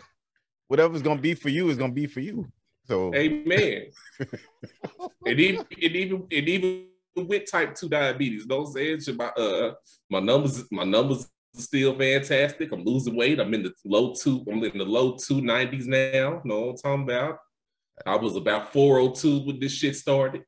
Whatever's 0.68 1.02
gonna 1.02 1.20
be 1.20 1.34
for 1.34 1.48
you 1.48 1.68
is 1.68 1.76
gonna 1.76 1.92
be 1.92 2.06
for 2.06 2.20
you. 2.20 2.46
So 2.86 3.14
Amen. 3.14 3.86
and 5.26 5.40
even 5.40 5.60
and 5.70 5.96
even 5.96 6.26
and 6.30 6.48
even 6.48 6.86
with 7.24 7.50
type 7.50 7.74
two 7.74 7.88
diabetes, 7.88 8.42
you 8.42 8.48
know 8.48 8.62
what 8.62 8.78
I'm 8.80 9.00
saying? 9.00 9.16
My 9.16 9.26
uh 9.28 9.74
my 10.10 10.20
numbers 10.20 10.64
my 10.70 10.84
numbers 10.84 11.24
are 11.24 11.60
still 11.60 11.96
fantastic. 11.96 12.72
I'm 12.72 12.84
losing 12.84 13.16
weight. 13.16 13.40
I'm 13.40 13.54
in 13.54 13.62
the 13.62 13.72
low 13.84 14.14
two, 14.14 14.44
I'm 14.50 14.62
in 14.62 14.78
the 14.78 14.84
low 14.84 15.16
two 15.16 15.40
nineties 15.40 15.86
now. 15.86 16.40
Know 16.44 16.60
what 16.60 16.70
I'm 16.70 16.76
talking 16.76 17.02
about? 17.04 17.38
I 18.04 18.16
was 18.16 18.36
about 18.36 18.72
402 18.72 19.46
when 19.46 19.60
this 19.60 19.72
shit 19.72 19.96
started. 19.96 20.44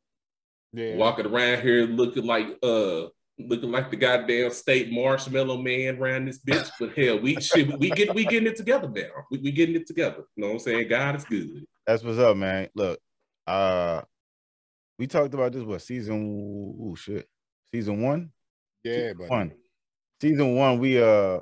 Yeah. 0.73 0.97
Walking 0.97 1.27
around 1.27 1.63
here 1.63 1.87
looking 1.87 2.27
like 2.27 2.47
uh 2.63 3.07
looking 3.39 3.71
like 3.71 3.91
the 3.91 3.97
goddamn 3.97 4.51
state 4.51 4.93
marshmallow 4.93 5.57
man 5.57 5.97
around 5.97 6.27
this 6.27 6.41
bitch. 6.41 6.71
But 6.79 6.99
hell, 6.99 7.19
we 7.21 7.41
shit, 7.41 7.79
we 7.79 7.91
get 7.91 8.15
we 8.15 8.25
getting 8.25 8.49
it 8.49 8.57
together 8.57 8.89
now. 8.89 9.25
We, 9.31 9.39
we 9.39 9.53
getting 9.53 9.77
it 9.77 9.87
together. 9.87 10.25
You 10.37 10.43
know 10.43 10.49
what 10.49 10.55
I'm 10.55 10.59
saying? 10.61 10.89
God 10.89 11.17
is 11.17 11.25
good. 11.25 11.65
that's 11.87 12.03
what's 12.03 12.19
up, 12.19 12.37
man. 12.37 12.69
Look, 12.75 13.01
uh 13.47 14.03
we 14.99 15.07
talked 15.07 15.35
about 15.35 15.53
this 15.53 15.63
what 15.63 15.83
season 15.83 16.77
oh 16.81 16.95
shit. 16.95 17.29
Season 17.71 18.03
one? 18.03 18.33
Yeah, 18.83 19.13
but 19.17 19.29
One. 19.29 19.53
Season 20.21 20.55
one, 20.55 20.79
we 20.79 21.01
uh 21.01 21.41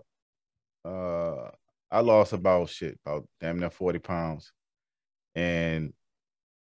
uh 0.84 1.50
I 1.90 2.00
lost 2.00 2.32
about 2.32 2.68
shit, 2.68 2.98
about 3.04 3.26
damn 3.40 3.58
near 3.58 3.70
40 3.70 4.00
pounds. 4.00 4.52
And 5.34 5.92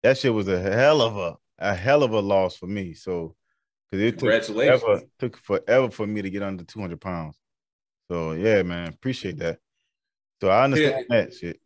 that 0.03 0.17
shit 0.17 0.33
was 0.33 0.47
a 0.47 0.59
hell 0.59 1.01
of 1.01 1.17
a 1.17 1.37
a 1.59 1.75
hell 1.75 2.03
of 2.03 2.11
a 2.11 2.19
loss 2.19 2.55
for 2.55 2.67
me. 2.67 2.93
So 2.93 3.35
because 3.91 4.05
it 4.05 4.11
took 4.11 4.19
Congratulations. 4.19 4.81
forever, 4.81 5.01
took 5.19 5.37
forever 5.37 5.91
for 5.91 6.07
me 6.07 6.21
to 6.21 6.29
get 6.29 6.43
under 6.43 6.63
200 6.63 6.99
pounds. 6.99 7.37
So 8.09 8.31
yeah, 8.31 8.63
man, 8.63 8.87
appreciate 8.87 9.37
that. 9.37 9.59
So 10.41 10.49
I 10.49 10.63
understand 10.63 11.05
that 11.09 11.33
shit. 11.33 11.59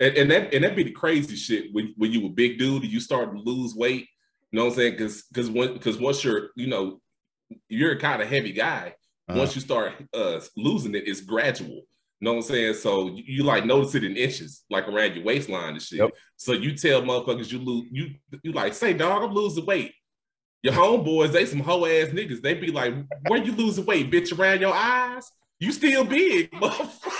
And, 0.00 0.16
and 0.16 0.30
that 0.30 0.54
and 0.54 0.64
that 0.64 0.74
be 0.74 0.84
the 0.84 0.90
crazy 0.90 1.36
shit 1.36 1.72
when, 1.72 1.92
when 1.96 2.10
you 2.12 2.26
a 2.26 2.30
big 2.30 2.58
dude 2.58 2.82
and 2.82 2.92
you 2.92 3.00
start 3.00 3.32
to 3.32 3.38
lose 3.38 3.74
weight. 3.74 4.08
You 4.54 4.60
know 4.60 4.66
what 4.66 4.74
I'm 4.74 4.76
saying? 4.76 4.92
Because 4.92 5.22
because 5.22 5.48
because 5.48 5.98
once 5.98 6.22
you're 6.22 6.50
you 6.54 6.68
know 6.68 7.00
you're 7.68 7.90
a 7.90 7.98
kind 7.98 8.22
of 8.22 8.28
heavy 8.28 8.52
guy. 8.52 8.94
Uh-huh. 9.28 9.40
Once 9.40 9.56
you 9.56 9.60
start 9.60 9.94
uh 10.14 10.38
losing 10.56 10.94
it, 10.94 11.08
it's 11.08 11.22
gradual. 11.22 11.70
You 11.70 11.84
know 12.20 12.34
what 12.34 12.36
I'm 12.36 12.42
saying? 12.42 12.74
So 12.74 13.08
you, 13.08 13.24
you 13.26 13.42
like 13.42 13.66
notice 13.66 13.96
it 13.96 14.04
in 14.04 14.16
inches, 14.16 14.62
like 14.70 14.86
around 14.86 15.16
your 15.16 15.24
waistline 15.24 15.72
and 15.72 15.82
shit. 15.82 15.98
Yep. 15.98 16.10
So 16.36 16.52
you 16.52 16.76
tell 16.76 17.02
motherfuckers 17.02 17.50
you 17.50 17.58
lose 17.58 17.88
you 17.90 18.10
you 18.44 18.52
like 18.52 18.74
say 18.74 18.92
dog 18.92 19.24
I'm 19.24 19.34
losing 19.34 19.66
weight. 19.66 19.92
Your 20.62 20.74
homeboys 20.74 21.32
they 21.32 21.46
some 21.46 21.58
hoe 21.58 21.86
ass 21.86 22.10
niggas. 22.10 22.40
They 22.40 22.54
be 22.54 22.68
like, 22.68 22.94
where 23.26 23.42
you 23.42 23.50
losing 23.50 23.86
weight, 23.86 24.08
bitch? 24.12 24.38
Around 24.38 24.60
your 24.60 24.72
eyes? 24.72 25.32
You 25.58 25.72
still 25.72 26.04
big, 26.04 26.48
motherfucker. 26.52 27.12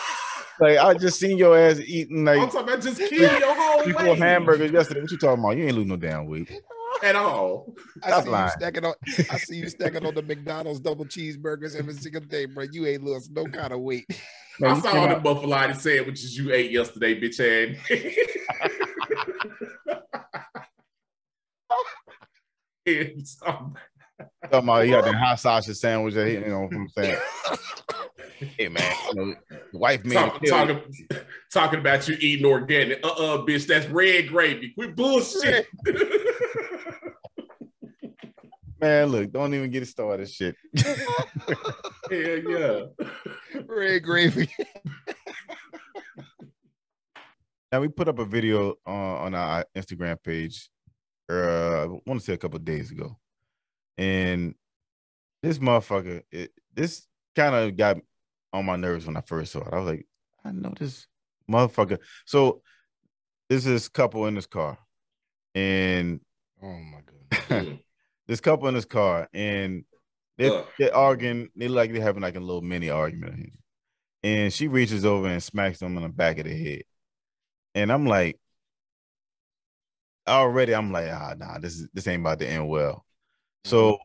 Like 0.61 0.79
I 0.79 0.95
just 0.95 1.19
seen 1.19 1.37
your 1.37 1.59
ass 1.59 1.81
eating 1.81 2.29
I'm 2.29 2.39
like 2.39 2.53
talking 2.53 2.69
about 2.69 2.81
just 2.81 3.01
kill 3.01 3.41
your 3.41 3.57
whole 3.57 3.83
three, 3.83 3.93
four 3.93 4.05
weight 4.05 4.19
hamburgers 4.19 4.71
yesterday. 4.71 5.01
What 5.01 5.11
you 5.11 5.19
talking 5.19 5.43
about? 5.43 5.57
You 5.57 5.65
ain't 5.65 5.75
losing 5.75 5.89
no 5.89 5.97
damn 5.97 6.27
weight. 6.27 6.49
At 7.05 7.17
all. 7.17 7.75
I 8.03 8.09
Stop 8.09 8.25
see 8.25 8.31
lying. 8.31 8.45
you 8.47 8.51
stacking 8.61 8.85
on. 8.85 8.95
I 9.31 9.37
see 9.39 9.57
you 9.57 9.69
stacking 9.69 10.07
on 10.07 10.15
the 10.15 10.23
McDonald's 10.23 10.81
double 10.81 11.05
cheeseburgers 11.05 11.77
every 11.77 11.95
single 11.95 12.23
day, 12.23 12.47
bro. 12.47 12.65
You 12.71 12.87
ain't 12.87 13.05
lost 13.05 13.31
no 13.31 13.45
kind 13.45 13.73
of 13.73 13.81
weight. 13.81 14.07
Man, 14.61 14.71
I 14.71 14.75
you 14.77 14.81
saw 14.83 14.93
came 14.93 15.09
the 15.09 15.17
out- 15.17 15.23
buffalo 15.25 15.73
sandwiches 15.73 16.37
you 16.39 16.53
ate 16.53 16.71
yesterday, 16.71 17.21
bitch 17.21 17.41
ass. 17.41 17.77
talking 22.87 23.75
about 24.51 24.87
you 24.87 24.93
got 24.93 25.05
that 25.05 25.15
hot 25.15 25.41
sausage 25.41 25.77
sandwich 25.77 26.15
that 26.15 26.27
he- 26.29 26.35
you 26.35 26.47
know 26.49 26.61
what 26.63 26.73
I'm 26.75 26.89
saying. 26.91 27.19
hey 28.59 28.69
man, 28.69 28.95
you 29.09 29.15
know, 29.15 29.35
the 29.73 29.79
wife 29.79 30.05
made 30.05 30.15
Talk, 30.15 30.37
it 30.43 30.47
kill 30.49 30.61
you. 30.69 30.75
talking, 30.75 31.27
talking 31.53 31.79
about 31.81 32.09
you 32.09 32.17
eating 32.21 32.47
organic. 32.47 33.05
Uh-uh, 33.05 33.39
bitch, 33.39 33.67
that's 33.67 33.87
red 33.87 34.29
gravy. 34.29 34.71
Quit 34.71 34.95
bullshit. 34.97 35.67
Man. 38.85 39.07
Look, 39.09 39.33
don't 39.33 39.55
even 39.55 39.71
get 39.71 39.83
it 39.83 39.87
started. 39.87 40.31
Shit. 40.31 40.57
Hell 40.77 41.71
yeah. 42.11 42.83
Red 43.67 44.03
gravy. 44.03 44.49
Now 47.73 47.81
we 47.81 47.89
put 47.89 48.07
up 48.07 48.21
a 48.21 48.25
video 48.25 48.75
uh, 48.87 48.91
on 48.91 49.35
our 49.35 49.65
Instagram 49.77 50.23
page. 50.23 50.71
Uh, 51.29 51.83
I 51.83 51.87
want 52.07 52.21
to 52.21 52.25
say 52.25 52.35
a 52.35 52.37
couple 52.37 52.59
of 52.59 52.65
days 52.65 52.93
ago, 52.93 53.19
and 53.99 54.55
this 55.43 55.59
motherfucker, 55.59 56.23
it, 56.31 56.53
this 56.73 57.05
kind 57.35 57.53
of 57.53 57.77
got 57.77 57.97
on 58.53 58.65
my 58.65 58.77
nerves 58.77 59.07
when 59.07 59.17
I 59.17 59.23
first 59.23 59.51
saw 59.51 59.63
it. 59.63 59.73
I 59.73 59.79
was 59.81 59.89
like, 59.89 60.07
I 60.45 60.53
know 60.53 60.73
this 60.79 61.09
motherfucker. 61.51 61.99
So 62.27 62.63
this 63.49 63.67
is 63.67 63.89
a 63.89 63.91
couple 63.91 64.25
in 64.27 64.37
this 64.37 64.47
car, 64.47 64.79
and 65.57 66.21
Oh 66.63 66.79
my 66.79 67.01
goodness. 67.51 67.81
This 68.27 68.41
couple 68.41 68.69
in 68.69 68.75
this 68.75 68.85
car, 68.85 69.29
and 69.35 69.85
they 70.39 70.49
Ugh. 70.49 70.67
they're 70.79 70.95
arguing. 70.95 71.51
They 71.57 71.69
like 71.69 71.93
they're 71.93 72.03
having 72.03 72.23
like 72.23 72.37
a 72.37 72.41
little 72.41 72.63
mini 72.63 72.91
argument, 72.91 73.53
and 74.23 74.53
she 74.53 74.69
reaches 74.69 75.05
over 75.05 75.27
and 75.27 75.43
smacks 75.43 75.79
them 75.79 75.97
on 75.97 76.03
the 76.03 76.09
back 76.09 76.39
of 76.39 76.47
the 76.47 76.57
head, 76.57 76.83
and 77.75 77.93
I'm 77.93 78.07
like, 78.07 78.39
already, 80.27 80.75
I'm 80.75 80.93
like, 80.93 81.11
ah, 81.11 81.35
nah, 81.39 81.59
this 81.59 81.75
is 81.75 81.89
this 81.93 82.09
ain't 82.09 82.21
about 82.21 82.39
to 82.41 82.49
end 82.49 82.69
well. 82.69 83.05
So, 83.65 83.99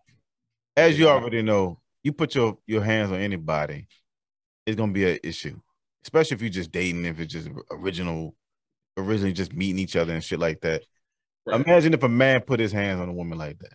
as 0.75 0.97
you 0.97 1.07
already 1.07 1.41
know, 1.41 1.79
you 2.03 2.13
put 2.13 2.35
your 2.35 2.57
your 2.67 2.83
hands 2.83 3.11
on 3.11 3.19
anybody, 3.19 3.87
it's 4.65 4.77
gonna 4.77 4.91
be 4.91 5.11
an 5.11 5.19
issue, 5.23 5.59
especially 6.03 6.35
if 6.35 6.41
you're 6.41 6.49
just 6.49 6.71
dating. 6.71 7.05
If 7.05 7.19
it's 7.19 7.33
just 7.33 7.49
original, 7.71 8.35
originally 8.97 9.33
just 9.33 9.53
meeting 9.53 9.79
each 9.79 9.95
other 9.95 10.13
and 10.13 10.23
shit 10.23 10.39
like 10.39 10.61
that. 10.61 10.83
Right. 11.45 11.61
Imagine 11.61 11.93
if 11.93 12.03
a 12.03 12.09
man 12.09 12.41
put 12.41 12.59
his 12.59 12.71
hands 12.71 13.01
on 13.01 13.09
a 13.09 13.13
woman 13.13 13.37
like 13.37 13.59
that. 13.59 13.73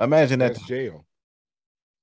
Imagine 0.00 0.38
that. 0.40 0.54
That's 0.54 0.66
jail. 0.66 1.06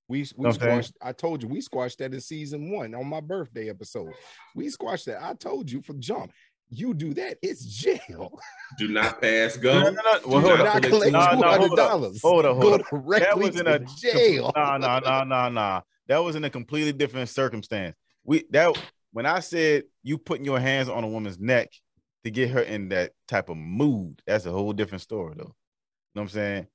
We 0.09 0.19
we 0.19 0.43
Know 0.43 0.49
what 0.49 0.61
I'm 0.61 0.83
squashed. 0.83 0.93
I 1.01 1.11
told 1.11 1.43
you 1.43 1.49
we 1.49 1.61
squashed 1.61 1.99
that 1.99 2.13
in 2.13 2.21
season 2.21 2.71
one 2.71 2.95
on 2.95 3.07
my 3.07 3.19
birthday 3.19 3.69
episode. 3.69 4.13
We 4.55 4.69
squashed 4.69 5.05
that. 5.07 5.21
I 5.21 5.33
told 5.33 5.69
you 5.69 5.81
for 5.81 5.93
jump. 5.93 6.31
You 6.69 6.93
do 6.93 7.13
that, 7.13 7.37
it's 7.41 7.63
jail. 7.63 8.37
Do 8.77 8.89
not 8.89 9.21
pass 9.21 9.55
go. 9.55 9.83
no, 9.83 9.89
no. 9.89 10.01
Well, 10.25 10.41
Do 10.41 10.47
hold 10.47 10.59
not 10.59 10.67
up. 10.67 10.83
collect 10.83 10.89
collect 10.89 11.11
No, 11.13 11.29
two 11.31 11.39
no, 11.39 11.47
hold 11.57 11.71
up. 11.71 11.77
dollars. 11.77 12.21
Hold 12.21 12.45
up, 12.45 12.57
hold 12.57 12.83
Go 12.91 12.97
directly 12.99 13.19
That 13.19 13.37
was 13.37 13.55
in 13.57 13.65
to 13.65 13.75
a 13.75 13.79
jail. 13.79 14.51
No, 14.53 14.75
no, 14.77 14.99
no, 14.99 15.23
no, 15.23 15.49
no. 15.49 15.81
That 16.07 16.17
was 16.17 16.35
in 16.35 16.43
a 16.43 16.49
completely 16.49 16.91
different 16.91 17.29
circumstance. 17.29 17.95
We 18.25 18.43
that 18.51 18.77
when 19.13 19.25
I 19.25 19.39
said 19.39 19.83
you 20.03 20.17
putting 20.17 20.43
your 20.45 20.59
hands 20.59 20.89
on 20.89 21.05
a 21.05 21.07
woman's 21.07 21.39
neck 21.39 21.69
to 22.25 22.31
get 22.31 22.49
her 22.49 22.61
in 22.61 22.89
that 22.89 23.11
type 23.29 23.47
of 23.47 23.55
mood, 23.55 24.21
that's 24.27 24.45
a 24.45 24.51
whole 24.51 24.73
different 24.73 25.01
story, 25.01 25.35
though. 25.37 25.43
You 25.43 25.47
know 25.47 25.53
what 26.13 26.21
I'm 26.23 26.29
saying? 26.29 26.67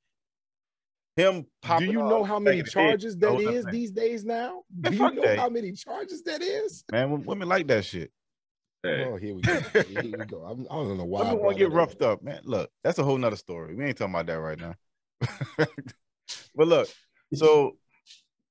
Him 1.17 1.43
Do 1.43 1.49
popping. 1.61 1.91
you 1.91 2.01
off 2.01 2.11
know 2.11 2.25
how 2.25 2.39
many 2.39 2.61
in 2.61 2.65
the 2.65 2.71
head, 2.71 2.89
charges 2.89 3.19
that 3.19 3.39
is 3.39 3.67
these 3.67 3.91
days 3.91 4.25
now? 4.25 4.63
Do 4.81 4.95
you 4.95 5.11
know 5.13 5.23
that. 5.23 5.39
how 5.39 5.49
many 5.49 5.73
charges 5.73 6.23
that 6.23 6.43
is? 6.43 6.85
Man, 6.91 7.25
women 7.25 7.49
like 7.49 7.67
that 7.69 7.85
shit. 7.85 8.11
Hey, 8.83 9.05
Oh, 9.05 9.17
here 9.17 9.35
we 9.35 9.43
go. 9.43 9.61
Here 9.61 10.03
we 10.03 10.25
go. 10.25 10.43
I'm, 10.45 10.67
I 10.71 10.75
don't 10.75 10.97
know 10.97 11.05
why. 11.05 11.21
I 11.21 11.25
Women 11.25 11.45
want 11.45 11.57
to 11.57 11.65
get 11.65 11.73
it 11.73 11.75
roughed 11.75 12.03
up, 12.03 12.23
man. 12.23 12.41
Look, 12.45 12.71
that's 12.83 12.99
a 12.99 13.05
whole 13.05 13.19
nother 13.19 13.37
story. 13.37 13.75
We 13.75 13.85
ain't 13.85 13.97
talking 13.97 14.15
about 14.15 14.27
that 14.27 14.41
right 14.41 14.59
now. 14.59 14.75
but 16.55 16.67
look, 16.69 16.89
so 17.35 17.77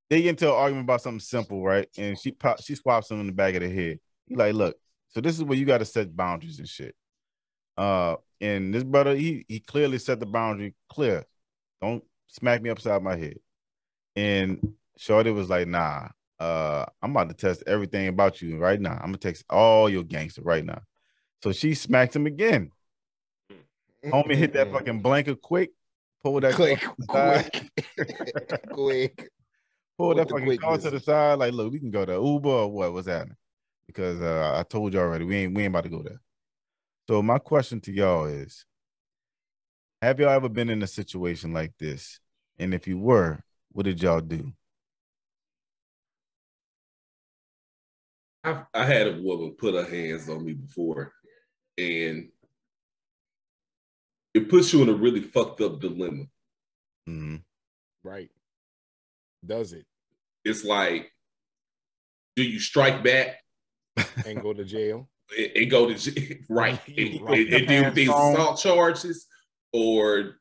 they 0.10 0.22
get 0.22 0.30
into 0.30 0.48
an 0.48 0.56
argument 0.56 0.86
about 0.86 1.02
something 1.02 1.20
simple, 1.20 1.64
right? 1.64 1.88
And 1.98 2.18
she 2.18 2.32
pop, 2.32 2.62
she 2.62 2.76
swaps 2.76 3.10
him 3.10 3.20
in 3.20 3.28
the 3.28 3.34
back 3.34 3.56
of 3.56 3.62
the 3.62 3.70
head. 3.70 4.00
He 4.28 4.36
like, 4.36 4.54
look, 4.54 4.78
so 5.10 5.20
this 5.20 5.36
is 5.36 5.44
where 5.44 5.58
you 5.58 5.66
got 5.66 5.80
to 5.80 5.86
set 5.86 6.16
boundaries 6.16 6.60
and 6.60 6.68
shit. 6.68 6.96
Uh, 7.76 8.16
and 8.40 8.74
this 8.74 8.84
brother, 8.84 9.16
he 9.16 9.46
he 9.48 9.60
clearly 9.60 9.98
set 9.98 10.20
the 10.20 10.26
boundary 10.26 10.76
clear. 10.90 11.26
Don't 11.82 12.04
smack 12.32 12.62
me 12.62 12.70
upside 12.70 13.04
my 13.04 13.16
head. 13.16 13.38
And 14.16 14.74
Shorty 14.98 15.32
was 15.32 15.50
like, 15.50 15.68
nah, 15.68 16.08
uh, 16.40 16.86
I'm 17.02 17.12
about 17.12 17.30
to 17.30 17.36
test 17.36 17.64
everything 17.68 18.08
about 18.08 18.42
you 18.42 18.58
right 18.58 18.80
now. 18.80 18.94
I'm 18.94 19.08
gonna 19.08 19.18
text 19.18 19.46
all 19.50 19.90
your 19.90 20.04
gangster 20.04 20.42
right 20.42 20.66
now. 20.66 20.82
So 21.44 21.52
she 21.52 21.76
smacked 21.76 22.16
him 22.16 22.26
again. 22.26 22.72
Homie 24.06 24.36
hit 24.36 24.54
that 24.54 24.72
fucking 24.72 25.02
blanket 25.02 25.42
quick, 25.42 25.72
pulled 26.24 26.44
that 26.44 26.56
quick, 26.56 26.80
car 26.80 26.96
to 26.96 26.96
the 26.98 27.14
side, 27.14 27.70
quick, 27.96 28.70
quick. 28.72 29.32
pulled 29.98 30.18
that 30.18 30.30
fucking 30.30 30.58
car 30.58 30.78
to 30.78 30.90
the 30.90 31.00
side. 31.00 31.38
Like, 31.38 31.54
look, 31.54 31.72
we 31.72 31.80
can 31.80 31.92
go 31.92 32.06
to 32.06 32.14
Uber 32.14 32.50
or 32.50 32.72
what? 32.72 32.94
What's 32.94 33.08
happening? 33.08 33.38
Because 33.86 34.20
uh, 34.22 34.56
I 34.58 34.64
told 34.64 34.94
you 34.94 35.00
already, 35.00 35.26
we 35.26 35.38
ain't 35.38 35.54
we 35.54 35.64
ain't 35.64 35.72
about 35.72 35.84
to 35.84 35.90
go 35.90 36.02
there. 36.02 36.22
So 37.08 37.22
my 37.22 37.38
question 37.38 37.80
to 37.82 37.92
y'all 37.92 38.26
is: 38.26 38.66
Have 40.02 40.20
y'all 40.20 40.30
ever 40.30 40.50
been 40.50 40.70
in 40.70 40.82
a 40.82 40.88
situation 40.88 41.54
like 41.54 41.74
this? 41.78 42.20
And 42.58 42.74
if 42.74 42.88
you 42.88 42.98
were, 42.98 43.44
what 43.72 43.84
did 43.86 44.02
y'all 44.02 44.20
do? 44.22 44.52
I, 48.44 48.64
I 48.74 48.86
had 48.86 49.08
a 49.08 49.22
woman 49.22 49.56
put 49.58 49.76
her 49.76 49.84
hands 49.88 50.28
on 50.28 50.44
me 50.44 50.54
before, 50.54 51.14
and 51.78 52.30
it 54.34 54.50
puts 54.50 54.74
you 54.74 54.82
in 54.82 54.90
a 54.90 54.94
really 54.94 55.22
fucked 55.22 55.62
up 55.62 55.80
dilemma. 55.80 56.24
Mhm. 57.08 57.44
Right. 58.04 58.32
Does 59.46 59.74
it 59.74 59.86
It's 60.44 60.64
like, 60.64 61.12
do 62.36 62.44
you 62.44 62.60
strike 62.60 63.04
back 63.04 63.36
and 64.26 64.42
go 64.42 64.54
to 64.54 64.64
jail? 64.66 65.08
and, 65.38 65.52
and 65.56 65.72
go 65.72 65.88
to 65.88 65.96
jail, 65.96 66.38
right, 66.50 66.80
and, 66.88 67.22
Right. 67.22 67.46
and- 67.46 67.54
and 67.54 67.68
deal 67.68 67.84
with 67.86 67.94
these 67.96 68.10
assault 68.10 68.60
charges, 68.60 69.28
or 69.74 70.36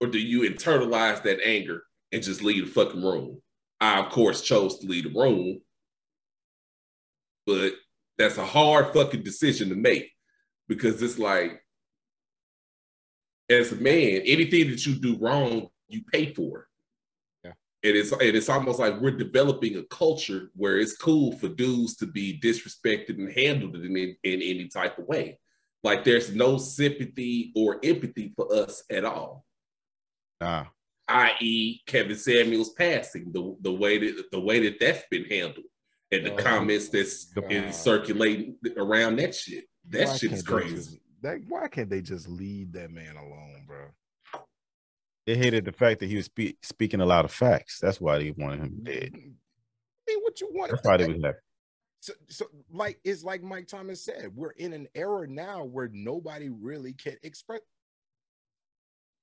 or 0.00 0.06
do 0.06 0.18
you 0.18 0.48
internalize 0.48 1.22
that 1.24 1.44
anger 1.44 1.82
and 2.12 2.22
just 2.22 2.42
leave 2.42 2.66
the 2.66 2.72
fucking 2.72 3.02
room? 3.02 3.40
I 3.80 4.00
of 4.00 4.10
course 4.10 4.42
chose 4.42 4.78
to 4.78 4.86
leave 4.86 5.04
the 5.04 5.18
room, 5.18 5.60
but 7.46 7.72
that's 8.18 8.38
a 8.38 8.44
hard 8.44 8.92
fucking 8.92 9.22
decision 9.22 9.68
to 9.68 9.76
make 9.76 10.10
because 10.68 11.00
it's 11.02 11.18
like, 11.18 11.62
as 13.48 13.72
a 13.72 13.76
man, 13.76 14.20
anything 14.26 14.70
that 14.70 14.84
you 14.84 14.94
do 14.94 15.16
wrong, 15.16 15.68
you 15.88 16.02
pay 16.12 16.34
for. 16.34 16.68
Yeah. 17.44 17.52
And 17.82 17.96
it's 17.96 18.12
and 18.12 18.22
it's 18.22 18.50
almost 18.50 18.78
like 18.78 19.00
we're 19.00 19.16
developing 19.16 19.76
a 19.76 19.84
culture 19.84 20.50
where 20.54 20.78
it's 20.78 20.96
cool 20.96 21.32
for 21.38 21.48
dudes 21.48 21.96
to 21.96 22.06
be 22.06 22.38
disrespected 22.38 23.18
and 23.18 23.32
handled 23.32 23.76
in, 23.76 23.96
in, 23.96 24.16
in 24.22 24.42
any 24.42 24.68
type 24.68 24.98
of 24.98 25.06
way. 25.06 25.38
Like 25.84 26.04
there's 26.04 26.34
no 26.34 26.58
sympathy 26.58 27.52
or 27.54 27.78
empathy 27.84 28.32
for 28.36 28.52
us 28.52 28.82
at 28.90 29.04
all. 29.04 29.44
Nah. 30.40 30.66
I.e., 31.06 31.80
Kevin 31.86 32.16
Samuels 32.16 32.70
passing 32.70 33.32
the 33.32 33.56
the 33.60 33.72
way 33.72 33.98
that 33.98 34.24
the 34.30 34.40
way 34.40 34.60
that 34.68 34.78
that's 34.80 35.04
been 35.10 35.24
handled 35.24 35.64
and 36.12 36.26
the 36.26 36.32
Oh, 36.34 36.36
comments 36.36 36.88
that's 36.88 37.26
God. 37.26 37.50
is 37.50 37.76
circulating 37.76 38.56
around 38.76 39.16
that 39.16 39.34
shit. 39.34 39.64
That 39.88 40.08
Why 40.08 40.16
shit 40.16 40.32
is 40.32 40.42
crazy. 40.42 40.74
just- 40.74 40.98
that, 41.22 41.38
why 41.48 41.66
can't 41.66 41.90
they 41.90 42.00
just 42.00 42.28
leave 42.28 42.72
that 42.72 42.90
man 42.92 43.16
alone, 43.16 43.64
bro? 43.66 43.86
They 45.26 45.36
hated 45.36 45.64
the 45.64 45.72
fact 45.72 45.98
that 46.00 46.06
he 46.08 46.14
was 46.16 46.26
spe- 46.26 46.56
speaking 46.62 47.00
a 47.00 47.06
lot 47.06 47.24
of 47.24 47.32
facts. 47.32 47.80
That's 47.80 48.00
why 48.00 48.18
they 48.18 48.30
wanted 48.30 48.60
him 48.60 48.80
dead. 48.84 49.10
I 49.14 49.18
mean, 49.18 50.20
what 50.22 50.40
you 50.40 50.48
want? 50.52 50.70
That's 50.70 50.86
why 50.86 50.96
they 50.96 51.08
was 51.08 51.18
left. 51.18 51.38
So, 52.00 52.12
so 52.28 52.46
like 52.70 53.00
it's 53.04 53.24
like 53.24 53.42
Mike 53.42 53.66
Thomas 53.66 54.04
said, 54.04 54.30
we're 54.34 54.50
in 54.50 54.72
an 54.72 54.86
era 54.94 55.26
now 55.26 55.64
where 55.64 55.88
nobody 55.92 56.48
really 56.48 56.92
can 56.92 57.16
express. 57.22 57.60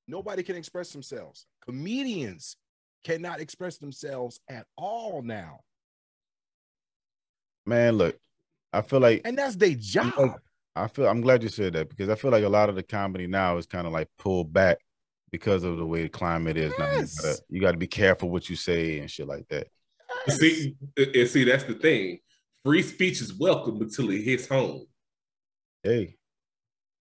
Nobody 0.08 0.44
can 0.44 0.56
express 0.56 0.92
themselves. 0.92 1.46
Comedians 1.66 2.58
cannot 3.04 3.40
express 3.40 3.78
themselves 3.78 4.40
at 4.50 4.66
all 4.76 5.22
now, 5.22 5.62
Man, 7.68 7.98
look, 7.98 8.18
I 8.74 8.82
feel 8.82 9.00
like 9.00 9.22
and 9.26 9.38
that's 9.38 9.56
their 9.56 9.74
job. 9.74 10.40
I 10.76 10.88
feel 10.88 11.08
I'm 11.08 11.22
glad 11.22 11.42
you 11.42 11.50
said 11.50 11.74
that 11.74 11.90
because 11.90 12.10
I 12.10 12.16
feel 12.16 12.32
like 12.32 12.44
a 12.44 12.50
lot 12.50 12.70
of 12.70 12.76
the 12.76 12.84
comedy 12.84 13.26
now 13.28 13.58
is 13.58 13.66
kind 13.66 13.88
of 13.88 13.94
like 13.94 14.08
pulled 14.20 14.52
back 14.54 14.78
because 15.32 15.64
of 15.64 15.78
the 15.78 15.86
way 15.86 16.04
the 16.04 16.10
climate 16.10 16.58
is 16.58 16.74
now. 16.78 16.92
You 16.92 16.98
Yes. 17.00 17.16
gotta, 17.22 17.42
you 17.50 17.62
gotta 17.62 17.78
be 17.78 17.88
careful 17.88 18.30
what 18.30 18.50
you 18.50 18.56
say 18.56 19.00
and 19.00 19.10
shit 19.10 19.28
like 19.28 19.48
that. 19.50 19.68
See, 20.28 20.76
and 20.98 21.28
see, 21.28 21.44
that's 21.44 21.64
the 21.64 21.74
thing. 21.76 22.20
Free 22.66 22.82
speech 22.82 23.22
is 23.22 23.32
welcome 23.32 23.80
until 23.80 24.10
it 24.10 24.24
hits 24.24 24.48
home. 24.48 24.88
Hey, 25.84 26.16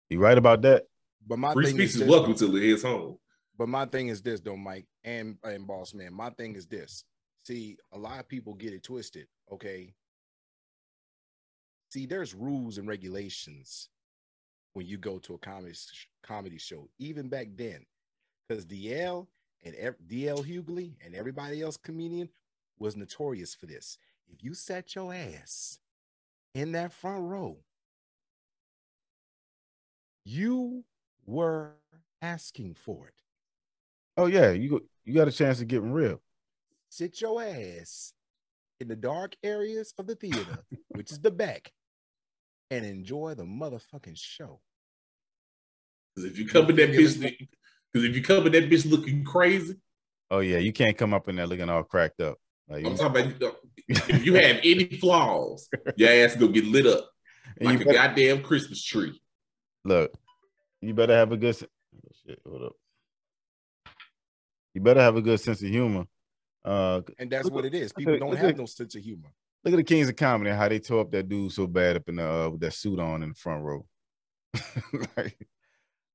you 0.09 0.19
right 0.19 0.39
about 0.39 0.63
that? 0.63 0.85
But 1.27 1.39
my 1.41 1.53
Free 1.53 1.67
thing 1.67 1.75
speech 1.75 1.89
is 1.91 1.95
is 1.97 2.01
this, 2.01 2.09
welcome 2.09 2.33
until 2.33 2.57
it 2.57 2.63
hits 2.63 2.83
home. 2.83 3.19
But 3.59 3.69
my 3.69 3.85
thing 3.85 4.09
is 4.09 4.23
this, 4.23 4.41
though, 4.41 4.57
Mike 4.57 4.87
and 5.05 5.37
and 5.45 5.67
Boss 5.67 5.93
Man. 5.93 6.15
My 6.15 6.31
thing 6.31 6.57
is 6.57 6.67
this. 6.67 7.05
See, 7.45 7.77
a 7.93 7.99
lot 7.99 8.19
of 8.19 8.29
people 8.29 8.55
get 8.55 8.73
it 8.73 8.83
twisted. 8.83 9.27
Okay. 9.53 9.93
See, 11.91 12.07
there's 12.07 12.33
rules 12.35 12.79
and 12.79 12.89
regulations 12.89 13.91
when 14.73 14.87
you 14.87 14.97
go 14.97 15.19
to 15.19 15.35
a 15.35 15.39
comedy 15.39 15.75
sh- 15.75 16.07
comedy 16.23 16.57
show. 16.57 16.89
Even 16.99 17.29
back 17.29 17.49
then, 17.55 17.85
because 18.49 18.65
DL 18.65 19.27
and 19.63 19.75
ev- 19.75 19.97
DL 20.09 20.47
Hughley 20.47 20.95
and 21.05 21.15
everybody 21.15 21.61
else 21.61 21.77
comedian 21.77 22.31
was 22.79 22.97
notorious 22.97 23.55
for 23.55 23.67
this. 23.67 23.99
If 24.33 24.43
you 24.43 24.55
sat 24.55 24.95
your 24.95 25.13
ass 25.13 25.79
in 26.55 26.73
that 26.73 26.93
front 26.93 27.23
row, 27.23 27.59
you 30.25 30.85
were 31.27 31.73
asking 32.23 32.75
for 32.75 33.09
it. 33.09 33.15
Oh 34.17 34.27
yeah, 34.27 34.51
you 34.51 34.87
you 35.05 35.15
got 35.15 35.29
a 35.29 35.33
chance 35.33 35.61
of 35.61 35.69
getting 35.69 35.93
real. 35.93 36.21
sit 36.89 37.21
your 37.21 37.43
ass 37.43 38.15
in 38.81 38.89
the 38.89 38.97
dark 38.97 39.37
areas 39.43 39.93
of 39.99 40.07
the 40.07 40.15
theater, 40.15 40.65
which 40.89 41.13
is 41.13 41.21
the 41.21 41.31
back, 41.31 41.73
and 42.71 42.85
enjoy 42.85 43.35
the 43.35 43.45
motherfucking 43.45 44.17
show. 44.17 44.61
Because 46.15 46.31
if 46.31 46.39
you 46.39 46.47
come 46.47 46.69
in 46.71 46.77
that 46.77 46.91
feel 46.95 47.11
bitch, 47.11 47.49
because 47.93 48.09
if 48.09 48.17
you 48.17 48.23
come 48.23 48.47
in 48.47 48.53
that 48.53 48.71
bitch 48.71 48.91
looking 48.91 49.25
crazy, 49.25 49.77
Oh 50.31 50.41
yeah, 50.41 50.59
you 50.59 50.73
can't 50.73 50.97
come 50.97 51.13
up 51.13 51.29
in 51.29 51.37
there 51.37 51.47
looking 51.47 51.69
all 51.69 51.83
cracked 51.83 52.21
up. 52.21 52.39
Like, 52.73 52.87
I'm 52.87 52.97
talking 52.97 53.33
about 53.33 53.41
you 53.41 53.53
if 53.89 54.25
you 54.25 54.35
have 54.35 54.57
any 54.65 54.85
flaws, 54.99 55.69
your 55.97 56.11
ass 56.11 56.37
gonna 56.37 56.53
get 56.53 56.65
lit 56.65 56.87
up 56.87 57.09
and 57.59 57.67
like 57.69 57.79
you 57.79 57.83
a 57.83 57.85
better- 57.87 57.99
goddamn 58.09 58.43
Christmas 58.43 58.83
tree. 58.83 59.21
look, 59.85 60.13
you 60.81 60.95
better 60.95 61.15
have 61.15 61.33
a 61.33 61.37
good. 61.37 61.57
oh, 61.63 61.99
Shit, 62.27 62.41
hold 62.49 62.63
up. 62.63 62.73
You 64.75 64.81
better 64.81 65.01
have 65.03 65.17
a 65.17 65.23
good 65.23 65.39
sense 65.41 65.63
of 65.63 65.69
humor. 65.69 66.05
Uh, 66.65 67.03
And 67.19 67.31
that's 67.31 67.45
Look 67.45 67.55
what 67.55 67.65
it 67.67 67.75
is. 67.75 67.93
People 67.93 68.15
at- 68.15 68.21
don't 68.21 68.31
look 68.31 68.39
have 68.39 68.51
at- 68.51 68.57
no 68.57 68.67
sense 68.67 68.95
of 68.95 69.03
humor. 69.03 69.29
look 69.65 69.75
at 69.75 69.77
the 69.77 69.85
Kings 69.85 70.09
of 70.09 70.17
Comedy, 70.17 70.51
how 70.51 70.69
they 70.69 70.79
tore 70.79 71.01
up 71.01 71.11
that 71.11 71.29
dude 71.29 71.53
so 71.53 71.67
bad 71.67 71.97
up 71.97 72.09
in 72.09 72.17
the 72.17 72.27
uh, 72.31 72.49
with 72.49 72.61
that 72.61 72.73
suit 72.73 72.99
on 72.99 73.23
in 73.23 73.31
the 73.31 73.35
front 73.35 73.63
row. 73.65 73.85
like, 75.17 75.37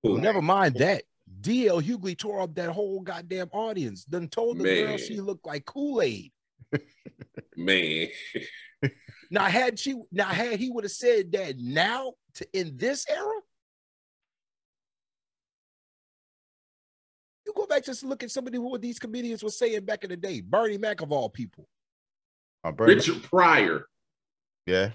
Well, 0.03 0.17
never 0.17 0.41
mind 0.41 0.75
that. 0.75 1.03
DL 1.41 1.83
Hughley 1.83 2.17
tore 2.17 2.39
up 2.41 2.55
that 2.55 2.69
whole 2.69 3.01
goddamn 3.01 3.49
audience. 3.51 4.05
Then 4.05 4.29
told 4.29 4.57
the 4.59 4.63
girl 4.63 4.97
she 4.97 5.19
looked 5.19 5.45
like 5.45 5.65
Kool-Aid. 5.65 6.31
Man, 7.55 8.07
Now, 9.31 9.45
had 9.45 9.77
she 9.79 9.95
now 10.11 10.27
had 10.27 10.59
he 10.59 10.69
would 10.69 10.83
have 10.83 10.91
said 10.91 11.31
that 11.33 11.57
now 11.57 12.13
to 12.35 12.47
in 12.53 12.77
this 12.77 13.05
era, 13.09 13.33
you 17.45 17.53
go 17.55 17.65
back 17.65 17.83
just 17.85 18.03
look 18.03 18.23
at 18.23 18.31
somebody 18.31 18.57
who 18.57 18.77
these 18.77 18.99
comedians 18.99 19.43
were 19.43 19.49
saying 19.49 19.85
back 19.85 20.03
in 20.03 20.09
the 20.09 20.17
day. 20.17 20.41
Bernie 20.41 20.77
Mac 20.77 21.01
of 21.01 21.11
all 21.11 21.29
people. 21.29 21.67
uh, 22.63 22.71
Bernie- 22.71 22.95
Richard 22.95 23.23
Pryor, 23.23 23.87
yeah, 24.65 24.91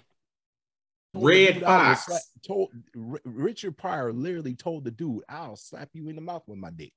Red 1.15 1.55
dude, 1.55 1.63
Fox. 1.65 2.07
slap-" 2.07 2.23
told 2.47 2.71
R- 2.97 3.21
Richard 3.25 3.77
Pryor 3.77 4.13
literally 4.13 4.55
told 4.55 4.85
the 4.85 4.91
dude, 4.91 5.23
"I'll 5.29 5.57
slap 5.57 5.91
you 5.95 6.09
in 6.09 6.17
the 6.17 6.23
mouth 6.23 6.43
with 6.47 6.59
my 6.59 6.71
dick." 6.71 6.93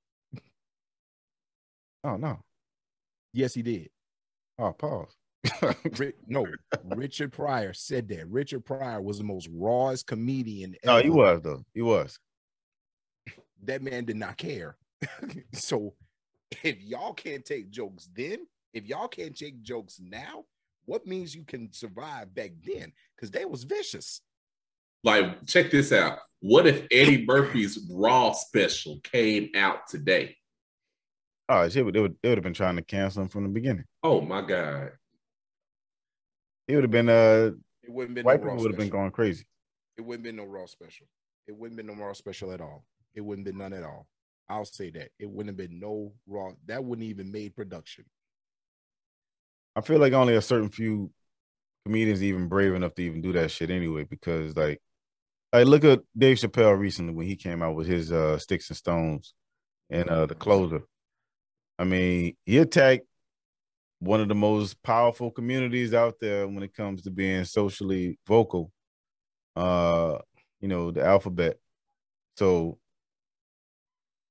oh 2.03 2.17
no, 2.17 2.43
Yes, 3.33 3.53
he 3.53 3.61
did. 3.61 3.89
Oh 4.59 4.73
pause. 4.73 5.15
Ri- 5.99 6.13
no, 6.27 6.47
Richard 6.83 7.31
Pryor 7.31 7.73
said 7.73 8.07
that. 8.09 8.27
Richard 8.27 8.65
Pryor 8.65 9.01
was 9.01 9.19
the 9.19 9.23
most 9.23 9.47
rawest 9.53 10.07
comedian. 10.07 10.75
no, 10.83 10.97
he 11.01 11.09
was 11.09 11.41
though. 11.41 11.63
He 11.73 11.81
was. 11.81 12.17
That 13.63 13.81
man 13.81 14.05
did 14.05 14.15
not 14.17 14.37
care. 14.37 14.77
so 15.53 15.93
if 16.63 16.81
y'all 16.81 17.13
can't 17.13 17.45
take 17.45 17.69
jokes 17.69 18.09
then, 18.15 18.47
if 18.73 18.85
y'all 18.87 19.07
can't 19.07 19.35
take 19.37 19.61
jokes 19.61 19.99
now, 20.01 20.45
what 20.85 21.05
means 21.07 21.35
you 21.35 21.43
can 21.43 21.71
survive 21.71 22.33
back 22.33 22.51
then? 22.63 22.91
Because 23.15 23.31
they 23.31 23.45
was 23.45 23.63
vicious. 23.63 24.21
like 25.03 25.45
check 25.47 25.71
this 25.71 25.91
out. 25.91 26.19
What 26.41 26.67
if 26.67 26.85
Eddie 26.91 27.25
Murphy's 27.25 27.87
Raw 27.91 28.33
special 28.33 28.99
came 29.03 29.49
out 29.55 29.87
today? 29.87 30.35
Oh 31.47 31.69
shit, 31.69 31.93
they 31.93 31.99
would 31.99 32.15
they 32.21 32.29
would 32.29 32.37
have 32.37 32.43
been 32.43 32.53
trying 32.53 32.75
to 32.77 32.81
cancel 32.81 33.21
him 33.21 33.29
from 33.29 33.43
the 33.43 33.49
beginning. 33.49 33.85
Oh 34.03 34.21
my 34.21 34.41
god. 34.41 34.91
It 36.67 36.75
would 36.75 36.83
have 36.83 36.91
been 36.91 37.09
uh 37.09 37.51
It 37.83 37.91
wouldn't 37.91 38.15
been 38.15 38.25
white 38.25 38.41
no 38.41 38.47
people 38.47 38.63
would 38.63 38.71
have 38.71 38.77
been 38.77 38.87
special. 38.87 38.99
going 38.99 39.11
crazy. 39.11 39.45
It 39.97 40.01
wouldn't 40.01 40.23
been 40.23 40.35
no 40.35 40.45
raw 40.45 40.65
special. 40.65 41.05
It 41.47 41.55
wouldn't 41.55 41.77
been 41.77 41.87
no 41.87 41.93
raw 41.93 42.13
special 42.13 42.51
at 42.51 42.61
all. 42.61 42.83
It 43.13 43.21
wouldn't 43.21 43.45
been 43.45 43.57
none 43.59 43.73
at 43.73 43.83
all. 43.83 44.07
I'll 44.49 44.65
say 44.65 44.89
that. 44.91 45.09
It 45.19 45.29
wouldn't 45.29 45.49
have 45.49 45.69
been 45.69 45.79
no 45.79 46.13
raw. 46.27 46.51
That 46.65 46.83
wouldn't 46.83 47.07
even 47.07 47.31
made 47.31 47.55
production. 47.55 48.05
I 49.75 49.81
feel 49.81 49.99
like 49.99 50.13
only 50.13 50.35
a 50.35 50.41
certain 50.41 50.69
few 50.69 51.11
comedians 51.85 52.23
even 52.23 52.47
brave 52.47 52.73
enough 52.73 52.95
to 52.95 53.03
even 53.03 53.21
do 53.21 53.31
that 53.33 53.51
shit 53.51 53.69
anyway. 53.69 54.03
Because 54.03 54.55
like, 54.57 54.81
like 55.53 55.67
look 55.67 55.83
at 55.83 56.01
Dave 56.17 56.37
Chappelle 56.37 56.77
recently 56.77 57.13
when 57.13 57.27
he 57.27 57.35
came 57.35 57.61
out 57.61 57.75
with 57.75 57.87
his 57.87 58.11
uh 58.11 58.37
sticks 58.39 58.69
and 58.69 58.77
stones 58.77 59.33
and 59.89 60.09
uh 60.09 60.25
the 60.25 60.35
closer. 60.35 60.81
I 61.77 61.83
mean, 61.83 62.35
he 62.45 62.57
attacked 62.57 63.05
one 63.99 64.21
of 64.21 64.27
the 64.27 64.35
most 64.35 64.81
powerful 64.83 65.31
communities 65.31 65.93
out 65.93 66.15
there 66.19 66.47
when 66.47 66.63
it 66.63 66.73
comes 66.73 67.03
to 67.03 67.11
being 67.11 67.43
socially 67.45 68.19
vocal. 68.27 68.71
Uh, 69.55 70.17
you 70.59 70.67
know, 70.67 70.91
the 70.91 71.03
alphabet. 71.03 71.57
So 72.37 72.77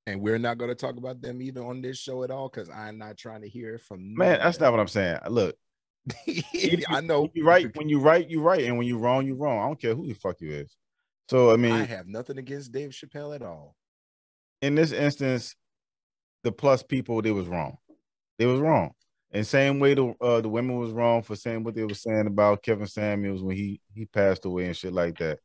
And 0.07 0.21
we're 0.21 0.39
not 0.39 0.59
going 0.59 0.71
to 0.71 0.75
talk 0.75 0.97
about 0.97 1.23
them 1.23 1.41
either 1.41 1.65
on 1.65 1.81
this 1.81 1.99
show 1.99 2.23
at 2.25 2.31
all 2.31 2.49
because 2.49 2.69
I'm 2.69 2.99
not 2.99 3.17
trying 3.17 3.43
to 3.43 3.49
hear 3.49 3.75
it 3.75 3.83
from 3.83 4.15
man, 4.15 4.41
that's 4.41 4.61
not 4.61 4.73
what 4.73 4.81
I'm 4.81 4.89
saying. 4.89 5.19
Look, 5.29 5.57
I 6.89 7.01
know. 7.03 7.31
you 7.35 7.45
right 7.47 7.75
when 7.77 7.89
you 7.89 8.01
right, 8.01 8.29
you 8.29 8.43
right, 8.43 8.65
and 8.65 8.77
when 8.77 8.87
you 8.87 8.99
wrong, 8.99 9.27
you 9.27 9.35
wrong. 9.35 9.59
I 9.59 9.67
don't 9.67 9.81
care 9.81 9.95
who 9.95 10.07
the 10.07 10.15
fuck 10.15 10.41
you 10.41 10.51
is. 10.51 10.77
So 11.31 11.51
I 11.51 11.57
mean, 11.57 11.73
I 11.73 11.85
have 11.85 12.07
nothing 12.07 12.37
against 12.37 12.73
Dave 12.73 12.91
Chappelle 12.91 13.35
at 13.35 13.43
all. 13.43 13.75
in 14.61 14.75
this 14.75 14.93
instance, 14.93 15.57
the 16.45 16.53
plus 16.53 16.83
people 16.83 17.21
they 17.21 17.33
was 17.33 17.49
wrong. 17.49 17.79
They 18.39 18.47
was 18.47 18.61
wrong. 18.61 18.93
And 19.33 19.45
same 19.45 19.81
way 19.81 19.95
the 19.95 20.15
uh, 20.21 20.41
the 20.41 20.49
women 20.49 20.79
was 20.79 20.93
wrong 20.93 21.23
for 21.23 21.35
saying 21.35 21.65
what 21.65 21.75
they 21.75 21.83
were 21.83 21.95
saying 21.95 22.29
about 22.29 22.63
Kevin 22.63 22.87
Samuels 22.87 23.43
when 23.43 23.57
he 23.57 23.81
he 23.93 24.05
passed 24.05 24.45
away 24.45 24.67
and 24.67 24.77
shit 24.77 24.93
like 24.93 25.19
that. 25.19 25.41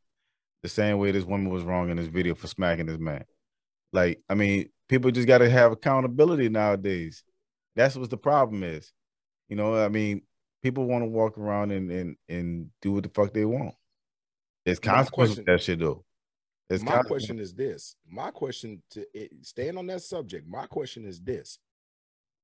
The 0.61 0.69
same 0.69 0.99
way 0.99 1.11
this 1.11 1.23
woman 1.23 1.49
was 1.49 1.63
wrong 1.63 1.89
in 1.89 1.97
this 1.97 2.07
video 2.07 2.35
for 2.35 2.47
smacking 2.47 2.85
this 2.85 2.99
man. 2.99 3.23
Like, 3.91 4.21
I 4.29 4.35
mean, 4.35 4.69
people 4.89 5.09
just 5.09 5.27
got 5.27 5.39
to 5.39 5.49
have 5.49 5.71
accountability 5.71 6.49
nowadays. 6.49 7.23
That's 7.75 7.95
what 7.95 8.09
the 8.09 8.17
problem 8.17 8.63
is. 8.63 8.91
You 9.47 9.55
know, 9.55 9.73
I 9.73 9.87
mean, 9.87 10.21
people 10.61 10.85
want 10.85 11.03
to 11.03 11.07
walk 11.07 11.37
around 11.37 11.71
and 11.71 11.89
and 11.89 12.15
and 12.27 12.67
do 12.81 12.91
what 12.91 13.03
the 13.03 13.09
fuck 13.09 13.33
they 13.33 13.45
want. 13.45 13.73
There's 14.65 14.79
consequences 14.79 15.37
to 15.37 15.43
that 15.43 15.63
shit 15.63 15.79
though. 15.79 16.03
There's 16.69 16.83
my 16.83 16.91
consequences. 16.93 17.27
question 17.27 17.39
is 17.39 17.53
this. 17.55 17.95
My 18.07 18.31
question 18.31 18.83
to 18.91 19.05
it, 19.13 19.31
staying 19.41 19.77
on 19.77 19.87
that 19.87 20.01
subject, 20.03 20.47
my 20.47 20.67
question 20.67 21.05
is 21.05 21.19
this. 21.19 21.57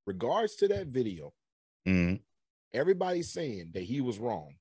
Regards 0.07 0.55
to 0.57 0.67
that 0.69 0.87
video, 0.87 1.33
Mhm. 1.87 2.21
everybody's 2.73 3.31
saying 3.31 3.71
that 3.73 3.83
he 3.83 4.01
was 4.01 4.17
wrong, 4.19 4.55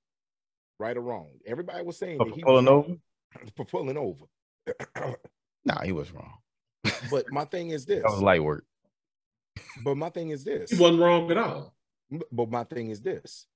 right 0.78 0.96
or 0.96 1.00
wrong. 1.02 1.38
Everybody 1.46 1.82
was 1.84 1.98
saying 1.98 2.18
For 2.18 2.26
that 2.26 2.34
he 2.34 2.42
pulling 2.42 2.64
was 2.66 2.72
over? 2.72 2.88
wrong 2.88 3.00
for 3.56 3.64
pulling 3.64 3.96
over. 3.96 4.26
Nah, 5.66 5.82
he 5.82 5.92
was 5.92 6.12
wrong. 6.12 6.42
but 7.10 7.30
my 7.32 7.46
thing 7.46 7.70
is 7.70 7.86
this. 7.86 8.02
That 8.02 8.10
was 8.10 8.20
light 8.22 8.42
work. 8.42 8.66
But 9.82 9.96
my 9.96 10.10
thing 10.10 10.28
is 10.30 10.44
this. 10.44 10.70
He 10.70 10.76
wasn't 10.78 11.00
wrong 11.00 11.30
at 11.30 11.38
all. 11.38 11.74
But 12.30 12.50
my 12.50 12.64
thing 12.64 12.90
is 12.90 13.00
this: 13.00 13.46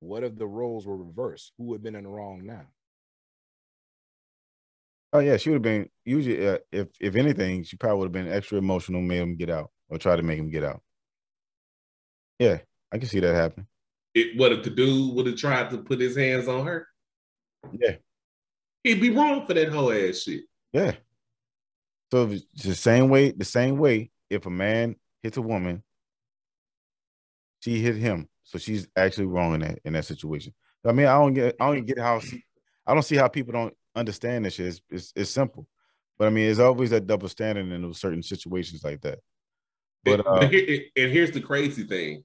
what 0.00 0.24
if 0.24 0.36
the 0.36 0.46
roles 0.46 0.86
were 0.86 0.96
reversed? 0.96 1.52
Who 1.58 1.64
would 1.64 1.76
have 1.76 1.82
been 1.82 1.96
in 1.96 2.04
the 2.04 2.10
wrong 2.10 2.46
now? 2.46 2.66
Oh 5.12 5.20
yeah, 5.20 5.36
she 5.38 5.50
would 5.50 5.56
have 5.56 5.62
been 5.62 5.88
usually 6.04 6.46
uh, 6.46 6.58
if 6.70 6.88
if 7.00 7.16
anything, 7.16 7.64
she 7.64 7.76
probably 7.76 7.98
would 7.98 8.04
have 8.06 8.12
been 8.24 8.32
extra 8.32 8.58
emotional, 8.58 9.00
made 9.00 9.18
him 9.18 9.36
get 9.36 9.50
out 9.50 9.70
or 9.88 9.98
try 9.98 10.16
to 10.16 10.22
make 10.22 10.38
him 10.38 10.50
get 10.50 10.64
out. 10.64 10.82
Yeah, 12.38 12.58
I 12.92 12.98
can 12.98 13.08
see 13.08 13.20
that 13.20 13.34
happen. 13.34 13.66
It, 14.14 14.38
what 14.38 14.52
if 14.52 14.64
the 14.64 14.70
dude 14.70 15.14
would 15.14 15.26
have 15.26 15.36
tried 15.36 15.70
to 15.70 15.78
put 15.78 16.00
his 16.00 16.16
hands 16.16 16.48
on 16.48 16.66
her? 16.66 16.86
Yeah, 17.72 17.96
He'd 18.84 19.00
be 19.00 19.10
wrong 19.10 19.46
for 19.46 19.54
that 19.54 19.68
whole 19.70 19.92
ass 19.92 20.22
shit. 20.22 20.44
yeah. 20.72 20.92
So 22.10 22.24
the 22.26 22.74
same 22.74 23.08
way, 23.10 23.32
the 23.32 23.44
same 23.44 23.76
way, 23.76 24.10
if 24.30 24.46
a 24.46 24.50
man 24.50 24.96
hits 25.22 25.36
a 25.36 25.42
woman, 25.42 25.82
she 27.60 27.80
hit 27.80 27.96
him, 27.96 28.28
so 28.44 28.58
she's 28.58 28.88
actually 28.96 29.26
wrong 29.26 29.54
in 29.54 29.60
that 29.60 29.78
in 29.84 29.92
that 29.94 30.04
situation. 30.06 30.54
I 30.86 30.92
mean, 30.92 31.06
I 31.06 31.14
don't 31.18 31.34
get, 31.34 31.56
I 31.60 31.66
don't 31.66 31.84
get 31.84 31.98
how, 31.98 32.20
I 32.86 32.94
don't 32.94 33.02
see 33.02 33.16
how 33.16 33.28
people 33.28 33.52
don't 33.52 33.74
understand 33.98 34.44
this 34.44 34.54
shit. 34.54 34.66
It's, 34.66 34.80
it's, 34.90 35.12
it's 35.16 35.30
simple, 35.30 35.66
but 36.18 36.26
I 36.26 36.30
mean, 36.30 36.46
there's 36.46 36.58
always 36.58 36.90
that 36.90 37.06
double 37.06 37.28
standard 37.28 37.70
in 37.70 37.82
those 37.82 37.98
certain 37.98 38.22
situations 38.22 38.84
like 38.84 39.00
that. 39.02 39.18
But 40.04 40.20
and, 40.20 40.26
uh, 40.26 40.40
but 40.40 40.50
here- 40.52 40.84
and 40.96 41.12
here's 41.12 41.32
the 41.32 41.40
crazy 41.40 41.84
thing: 41.84 42.24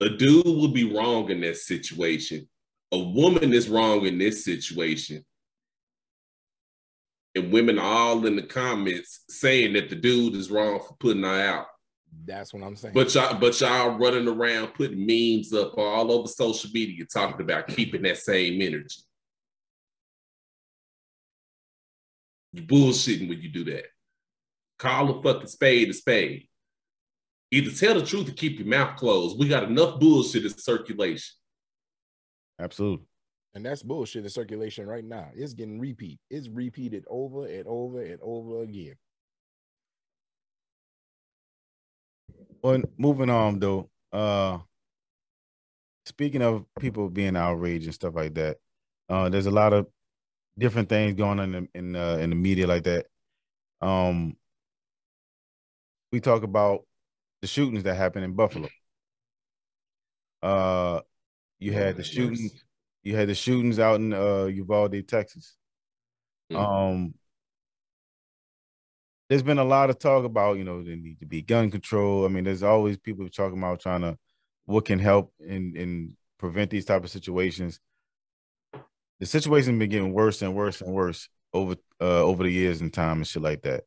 a 0.00 0.08
dude 0.08 0.44
would 0.46 0.74
be 0.74 0.92
wrong 0.92 1.30
in 1.30 1.40
that 1.42 1.56
situation. 1.56 2.48
A 2.92 2.98
woman 2.98 3.52
is 3.52 3.68
wrong 3.68 4.06
in 4.06 4.16
this 4.18 4.44
situation, 4.44 5.24
and 7.34 7.52
women 7.52 7.78
all 7.78 8.24
in 8.26 8.36
the 8.36 8.42
comments 8.42 9.24
saying 9.28 9.74
that 9.74 9.90
the 9.90 9.96
dude 9.96 10.34
is 10.34 10.50
wrong 10.50 10.80
for 10.80 10.96
putting 10.98 11.22
her 11.22 11.42
out. 11.42 11.66
That's 12.24 12.54
what 12.54 12.62
I'm 12.62 12.76
saying. 12.76 12.94
But 12.94 13.14
y'all, 13.14 13.38
but 13.38 13.60
y'all 13.60 13.98
running 13.98 14.26
around 14.28 14.68
putting 14.68 15.06
memes 15.06 15.52
up 15.52 15.76
all 15.76 16.10
over 16.10 16.26
social 16.26 16.70
media 16.72 17.04
talking 17.04 17.42
about 17.42 17.68
keeping 17.68 18.02
that 18.02 18.18
same 18.18 18.60
energy. 18.62 19.02
You 22.52 22.62
bullshitting 22.62 23.28
when 23.28 23.40
you 23.40 23.48
do 23.50 23.64
that. 23.64 23.84
Call 24.78 25.18
a 25.18 25.22
fucking 25.22 25.48
spade 25.48 25.90
a 25.90 25.92
spade. 25.92 26.48
Either 27.50 27.70
tell 27.70 27.94
the 27.98 28.06
truth 28.06 28.28
or 28.28 28.32
keep 28.32 28.58
your 28.58 28.68
mouth 28.68 28.96
closed. 28.96 29.38
We 29.38 29.48
got 29.48 29.64
enough 29.64 29.98
bullshit 29.98 30.44
in 30.44 30.50
circulation. 30.50 31.34
absolutely. 32.60 33.06
and 33.54 33.64
that's 33.64 33.82
bullshit 33.82 34.24
in 34.24 34.30
circulation 34.30 34.86
right 34.86 35.04
now. 35.04 35.28
It's 35.34 35.54
getting 35.54 35.80
repeat. 35.80 36.20
It's 36.30 36.48
repeated 36.48 37.04
over 37.08 37.46
and 37.46 37.64
over 37.66 38.02
and 38.02 38.18
over 38.22 38.62
again. 38.62 38.94
Well, 42.62 42.82
moving 42.96 43.30
on 43.30 43.58
though. 43.60 43.90
Uh 44.12 44.58
speaking 46.06 46.42
of 46.42 46.64
people 46.80 47.08
being 47.10 47.36
outraged 47.36 47.84
and 47.84 47.94
stuff 47.94 48.14
like 48.14 48.34
that, 48.34 48.56
uh, 49.10 49.28
there's 49.28 49.46
a 49.46 49.50
lot 49.50 49.72
of 49.74 49.86
different 50.58 50.88
things 50.88 51.14
going 51.14 51.40
on 51.40 51.54
in 51.54 51.68
in, 51.74 51.96
uh, 51.96 52.16
in 52.16 52.30
the 52.30 52.36
media 52.36 52.66
like 52.66 52.84
that. 52.84 53.06
Um, 53.80 54.36
we 56.10 56.20
talk 56.20 56.42
about 56.42 56.84
the 57.40 57.46
shootings 57.46 57.84
that 57.84 57.94
happened 57.94 58.24
in 58.24 58.34
Buffalo. 58.34 58.68
Uh, 60.42 61.00
you 61.58 61.72
had 61.72 61.96
the 61.96 62.02
shootings. 62.02 62.64
You 63.02 63.16
had 63.16 63.28
the 63.28 63.34
shootings 63.34 63.78
out 63.78 64.00
in 64.00 64.12
uh, 64.12 64.44
Uvalde, 64.44 65.06
Texas. 65.06 65.56
Mm. 66.52 66.56
Um, 66.56 67.14
there's 69.28 69.42
been 69.42 69.58
a 69.58 69.64
lot 69.64 69.90
of 69.90 69.98
talk 69.98 70.24
about 70.24 70.58
you 70.58 70.64
know 70.64 70.82
there 70.82 70.96
need 70.96 71.20
to 71.20 71.26
be 71.26 71.42
gun 71.42 71.70
control. 71.70 72.24
I 72.24 72.28
mean, 72.28 72.44
there's 72.44 72.62
always 72.62 72.96
people 72.96 73.28
talking 73.28 73.58
about 73.58 73.80
trying 73.80 74.00
to 74.02 74.16
what 74.64 74.84
can 74.84 74.98
help 74.98 75.32
and 75.40 75.76
and 75.76 76.16
prevent 76.38 76.70
these 76.70 76.84
type 76.84 77.04
of 77.04 77.10
situations. 77.10 77.80
The 79.20 79.26
situation 79.26 79.78
been 79.78 79.90
getting 79.90 80.12
worse 80.12 80.42
and 80.42 80.54
worse 80.54 80.80
and 80.80 80.92
worse 80.92 81.28
over 81.52 81.76
uh 82.00 82.22
over 82.22 82.44
the 82.44 82.50
years 82.50 82.80
and 82.80 82.92
time 82.92 83.18
and 83.18 83.26
shit 83.26 83.42
like 83.42 83.62
that. 83.62 83.84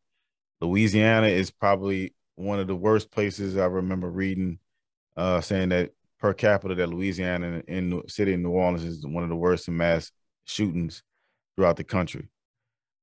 Louisiana 0.60 1.28
is 1.28 1.52
probably 1.52 2.14
one 2.36 2.60
of 2.60 2.68
the 2.68 2.76
worst 2.76 3.12
places 3.12 3.58
I 3.58 3.66
remember 3.66 4.10
reading 4.10 4.60
uh 5.16 5.42
saying 5.42 5.70
that 5.70 5.92
per 6.20 6.34
capita 6.34 6.76
that 6.76 6.90
Louisiana 6.90 7.64
in, 7.68 7.90
the 7.90 8.04
city 8.08 8.34
of 8.34 8.40
New 8.40 8.52
Orleans 8.52 8.84
is 8.84 9.06
one 9.06 9.24
of 9.24 9.30
the 9.30 9.36
worst 9.36 9.68
in 9.68 9.78
mass 9.78 10.12
shootings 10.46 11.02
throughout 11.56 11.78
the 11.78 11.84
country. 11.84 12.30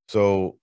So 0.08 0.58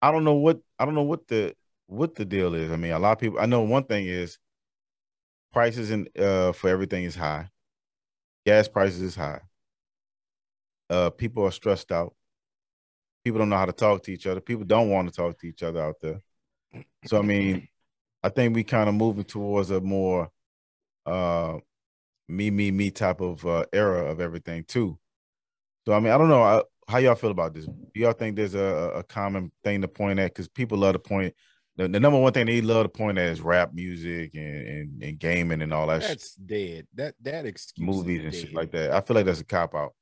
I 0.00 0.10
don't 0.10 0.24
know 0.24 0.34
what 0.34 0.60
I 0.78 0.84
don't 0.84 0.94
know 0.94 1.02
what 1.02 1.28
the 1.28 1.54
what 1.86 2.14
the 2.14 2.24
deal 2.24 2.54
is. 2.54 2.72
I 2.72 2.76
mean, 2.76 2.92
a 2.92 2.98
lot 2.98 3.12
of 3.12 3.18
people 3.18 3.38
I 3.40 3.46
know 3.46 3.62
one 3.62 3.84
thing 3.84 4.06
is 4.06 4.38
prices 5.52 5.90
and 5.90 6.08
uh 6.18 6.52
for 6.52 6.68
everything 6.68 7.04
is 7.04 7.14
high. 7.14 7.50
Gas 8.46 8.68
prices 8.68 9.00
is 9.02 9.14
high. 9.14 9.40
Uh 10.92 11.10
people 11.10 11.44
are 11.44 11.50
stressed 11.50 11.90
out. 11.90 12.14
People 13.24 13.38
don't 13.38 13.48
know 13.48 13.56
how 13.56 13.66
to 13.66 13.72
talk 13.72 14.02
to 14.04 14.12
each 14.12 14.26
other. 14.26 14.40
People 14.40 14.64
don't 14.64 14.90
want 14.90 15.08
to 15.08 15.14
talk 15.14 15.38
to 15.38 15.46
each 15.46 15.62
other 15.62 15.80
out 15.80 15.96
there. 16.00 16.20
So 17.06 17.18
I 17.18 17.22
mean, 17.22 17.68
I 18.22 18.28
think 18.28 18.54
we 18.54 18.64
kind 18.64 18.88
of 18.88 18.94
moving 18.94 19.24
towards 19.24 19.70
a 19.70 19.80
more 19.80 20.30
uh 21.06 21.58
me 22.28 22.50
me 22.50 22.70
me 22.70 22.90
type 22.90 23.20
of 23.20 23.44
uh, 23.46 23.64
era 23.72 24.10
of 24.10 24.20
everything 24.20 24.64
too. 24.64 24.98
So 25.86 25.92
I 25.92 26.00
mean, 26.00 26.12
I 26.12 26.18
don't 26.18 26.28
know 26.28 26.42
I, 26.42 26.62
how 26.88 26.98
y'all 26.98 27.14
feel 27.14 27.30
about 27.30 27.54
this. 27.54 27.66
Do 27.66 28.00
y'all 28.00 28.12
think 28.12 28.36
there's 28.36 28.54
a, 28.54 28.92
a 28.96 29.02
common 29.02 29.50
thing 29.64 29.80
to 29.82 29.88
point 29.88 30.18
at? 30.18 30.30
Because 30.30 30.48
people 30.48 30.78
love 30.78 30.94
to 30.94 30.98
point. 30.98 31.34
The, 31.76 31.88
the 31.88 32.00
number 32.00 32.18
one 32.18 32.32
thing 32.32 32.46
they 32.46 32.60
love 32.60 32.84
to 32.84 32.88
point 32.90 33.18
at 33.18 33.28
is 33.30 33.40
rap 33.40 33.72
music 33.72 34.34
and, 34.34 34.68
and, 34.68 35.02
and 35.02 35.18
gaming 35.18 35.62
and 35.62 35.72
all 35.72 35.86
that 35.86 36.02
shit, 36.02 36.10
That's 36.10 36.34
dead. 36.34 36.86
That 36.94 37.14
that 37.22 37.46
excuse. 37.46 37.86
movies 37.86 38.24
and 38.24 38.34
shit 38.34 38.54
like 38.54 38.72
that. 38.72 38.92
I 38.92 39.00
feel 39.00 39.14
like 39.14 39.26
that's 39.26 39.40
a 39.40 39.44
cop 39.44 39.74
out. 39.74 39.94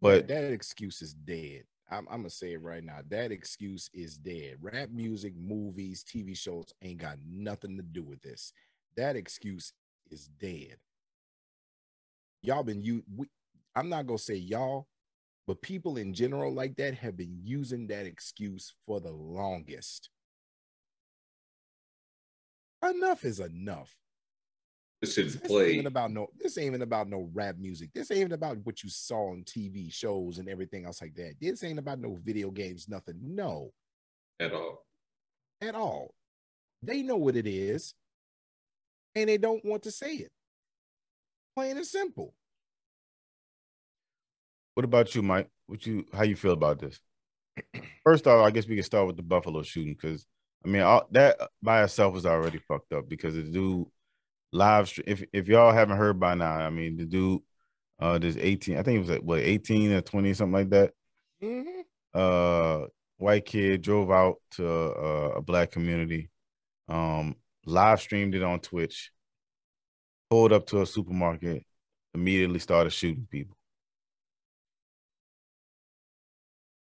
But 0.00 0.26
But 0.26 0.28
that 0.28 0.44
excuse 0.52 1.02
is 1.02 1.14
dead. 1.14 1.64
I'm, 1.90 2.06
I'm 2.10 2.18
gonna 2.18 2.30
say 2.30 2.52
it 2.54 2.62
right 2.62 2.82
now. 2.82 3.00
That 3.08 3.32
excuse 3.32 3.90
is 3.92 4.16
dead. 4.16 4.56
Rap 4.60 4.90
music, 4.90 5.34
movies, 5.36 6.04
TV 6.04 6.36
shows 6.36 6.72
ain't 6.82 7.00
got 7.00 7.18
nothing 7.26 7.76
to 7.76 7.82
do 7.82 8.02
with 8.02 8.22
this. 8.22 8.52
That 8.96 9.16
excuse 9.16 9.72
is 10.10 10.28
dead. 10.40 10.76
Y'all 12.42 12.62
been 12.62 12.82
you. 12.82 13.02
We, 13.14 13.26
I'm 13.76 13.88
not 13.88 14.06
gonna 14.06 14.18
say 14.18 14.34
y'all, 14.34 14.86
but 15.46 15.62
people 15.62 15.96
in 15.96 16.14
general 16.14 16.52
like 16.52 16.76
that 16.76 16.94
have 16.94 17.16
been 17.16 17.38
using 17.42 17.86
that 17.88 18.06
excuse 18.06 18.74
for 18.86 19.00
the 19.00 19.12
longest. 19.12 20.10
Enough 22.82 23.24
is 23.24 23.40
enough. 23.40 23.94
This 25.04 25.18
is 25.18 25.36
This 25.38 25.50
ain't 25.50 25.68
even 25.68 25.86
about 25.86 26.12
no. 26.12 26.28
This 26.40 26.56
ain't 26.56 26.68
even 26.68 26.80
about 26.80 27.10
no 27.10 27.28
rap 27.34 27.56
music. 27.58 27.90
This 27.94 28.10
ain't 28.10 28.20
even 28.20 28.32
about 28.32 28.56
what 28.64 28.82
you 28.82 28.88
saw 28.88 29.32
on 29.32 29.44
TV 29.44 29.92
shows 29.92 30.38
and 30.38 30.48
everything 30.48 30.86
else 30.86 31.02
like 31.02 31.14
that. 31.16 31.34
This 31.38 31.62
ain't 31.62 31.78
about 31.78 32.00
no 32.00 32.18
video 32.24 32.50
games. 32.50 32.88
Nothing. 32.88 33.18
No, 33.20 33.70
at 34.40 34.54
all. 34.54 34.86
at 35.60 35.74
all. 35.74 36.14
They 36.82 37.02
know 37.02 37.16
what 37.16 37.36
it 37.36 37.46
is, 37.46 37.92
and 39.14 39.28
they 39.28 39.36
don't 39.36 39.62
want 39.62 39.82
to 39.82 39.90
say 39.90 40.14
it. 40.14 40.32
Plain 41.54 41.76
and 41.76 41.86
simple. 41.86 42.32
what 44.72 44.84
about 44.84 45.14
you, 45.14 45.20
Mike? 45.20 45.50
What 45.66 45.86
you 45.86 46.06
how 46.14 46.22
you 46.22 46.36
feel 46.36 46.52
about 46.52 46.78
this? 46.78 46.98
First 48.04 48.26
off, 48.26 48.42
I 48.42 48.50
guess 48.50 48.66
we 48.66 48.74
can 48.74 48.84
start 48.84 49.06
with 49.06 49.16
the 49.16 49.22
Buffalo 49.22 49.62
shooting 49.62 49.98
because 50.00 50.26
I 50.64 50.68
mean 50.68 50.80
all, 50.80 51.06
that 51.10 51.36
by 51.62 51.84
itself 51.84 52.14
was 52.14 52.24
already 52.24 52.58
fucked 52.66 52.94
up 52.94 53.06
because 53.06 53.34
the 53.34 53.42
dude 53.42 53.86
live 54.54 54.88
stream. 54.88 55.04
If 55.08 55.24
if 55.34 55.48
y'all 55.48 55.72
haven't 55.72 55.98
heard 55.98 56.20
by 56.20 56.34
now, 56.36 56.52
I 56.54 56.70
mean 56.70 56.98
the 56.98 57.06
dude, 57.06 57.42
uh, 58.00 58.18
there's 58.18 58.38
18. 58.38 58.78
I 58.78 58.84
think 58.84 58.96
it 58.98 59.00
was 59.00 59.10
like 59.10 59.22
what 59.22 59.40
18 59.40 59.92
or 59.92 60.02
20 60.02 60.34
something 60.34 60.54
like 60.54 60.70
that. 60.70 60.94
Mhm. 61.42 61.84
uh 62.14 62.86
white 63.18 63.44
kid 63.46 63.82
drove 63.82 64.10
out 64.10 64.36
to 64.52 64.66
uh, 64.68 65.32
a 65.36 65.42
black 65.42 65.70
community 65.72 66.30
um 66.88 67.36
live 67.66 68.00
streamed 68.00 68.34
it 68.34 68.42
on 68.42 68.60
twitch 68.60 69.12
pulled 70.30 70.52
up 70.52 70.66
to 70.66 70.82
a 70.82 70.86
supermarket 70.86 71.64
immediately 72.14 72.58
started 72.58 72.90
shooting 72.90 73.26
people 73.30 73.56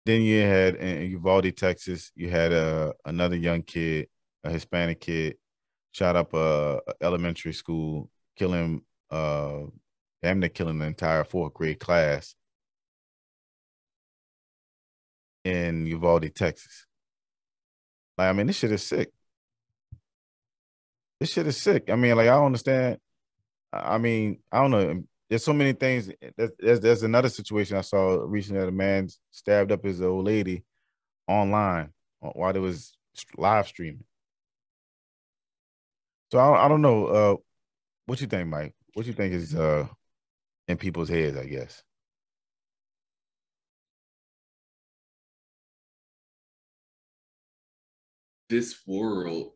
then 0.06 0.22
you 0.22 0.40
had 0.40 0.74
in 0.76 1.10
uvalde 1.10 1.56
texas 1.56 2.10
you 2.14 2.28
had 2.30 2.52
a 2.52 2.92
another 3.04 3.36
young 3.36 3.62
kid 3.62 4.08
a 4.44 4.50
hispanic 4.50 5.00
kid 5.00 5.36
shot 5.92 6.16
up 6.16 6.34
a, 6.34 6.80
a 6.86 6.94
elementary 7.02 7.52
school 7.52 8.10
killing 8.36 8.82
uh 9.10 9.60
damn 10.22 10.40
near 10.40 10.48
killing 10.48 10.78
the 10.78 10.86
entire 10.86 11.24
fourth 11.24 11.54
grade 11.54 11.78
class 11.78 12.34
in 15.44 15.86
Uvalde, 15.86 16.34
Texas. 16.34 16.86
Like, 18.16 18.28
I 18.28 18.32
mean, 18.32 18.46
this 18.46 18.56
shit 18.56 18.72
is 18.72 18.82
sick. 18.82 19.10
This 21.18 21.32
shit 21.32 21.46
is 21.46 21.56
sick. 21.56 21.90
I 21.90 21.96
mean, 21.96 22.16
like, 22.16 22.28
I 22.28 22.44
understand. 22.44 22.98
I 23.72 23.98
mean, 23.98 24.38
I 24.50 24.60
don't 24.60 24.70
know. 24.70 25.02
There's 25.28 25.44
so 25.44 25.52
many 25.52 25.72
things. 25.72 26.10
There's, 26.36 26.80
there's, 26.80 27.02
another 27.02 27.30
situation 27.30 27.76
I 27.76 27.80
saw 27.80 28.22
recently 28.24 28.60
that 28.60 28.68
a 28.68 28.72
man 28.72 29.08
stabbed 29.30 29.72
up 29.72 29.82
his 29.82 30.02
old 30.02 30.26
lady 30.26 30.64
online 31.26 31.90
while 32.20 32.52
they 32.52 32.58
was 32.58 32.96
live 33.38 33.66
streaming. 33.66 34.04
So 36.32 36.38
I, 36.38 36.64
I 36.64 36.68
don't 36.68 36.80
know. 36.80 37.06
Uh, 37.08 37.36
what 38.06 38.22
you 38.22 38.26
think, 38.26 38.48
Mike? 38.48 38.74
What 38.94 39.04
you 39.04 39.12
think 39.12 39.34
is 39.34 39.54
uh 39.54 39.86
in 40.66 40.78
people's 40.78 41.10
heads? 41.10 41.36
I 41.36 41.44
guess. 41.44 41.82
This 48.48 48.80
world, 48.86 49.52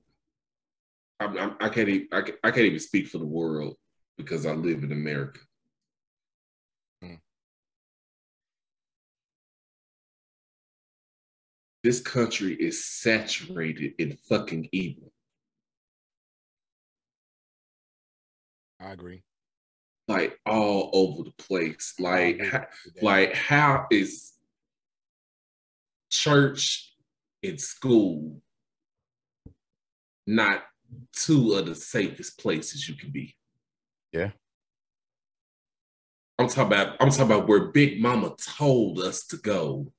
I'm, 1.18 1.38
I'm, 1.38 1.56
I 1.60 1.70
can't 1.70 1.88
even, 1.88 2.08
I, 2.12 2.20
I 2.44 2.50
can't 2.50 2.66
even 2.66 2.78
speak 2.78 3.08
for 3.08 3.18
the 3.18 3.26
world 3.26 3.76
because 4.18 4.44
I 4.44 4.52
live 4.52 4.82
in 4.82 4.92
America. 4.92 5.40
Hmm. 7.02 7.14
This 11.82 12.00
country 12.00 12.54
is 12.54 12.84
saturated 12.84 13.94
in 13.98 14.18
fucking 14.28 14.68
evil. 14.72 15.12
I 18.80 18.90
agree. 18.92 19.22
like 20.08 20.38
all 20.46 20.90
over 20.92 21.24
the 21.24 21.32
place. 21.32 21.94
Like, 21.98 22.36
agree 22.36 22.48
ha- 22.48 22.66
with 22.84 22.94
that. 22.94 23.02
like 23.02 23.34
how 23.34 23.86
is 23.90 24.32
church 26.10 26.94
and 27.42 27.60
school 27.60 28.40
not 30.26 30.62
two 31.12 31.52
of 31.54 31.66
the 31.66 31.74
safest 31.74 32.38
places 32.38 32.88
you 32.88 32.94
can 32.96 33.10
be? 33.10 33.36
Yeah. 34.12 34.30
I'm 36.38 36.48
talking 36.48 36.72
about. 36.72 36.96
I'm 37.00 37.10
talking 37.10 37.24
about 37.26 37.48
where 37.48 37.66
Big 37.72 38.00
Mama 38.00 38.34
told 38.38 38.98
us 39.00 39.26
to 39.28 39.36
go 39.38 39.90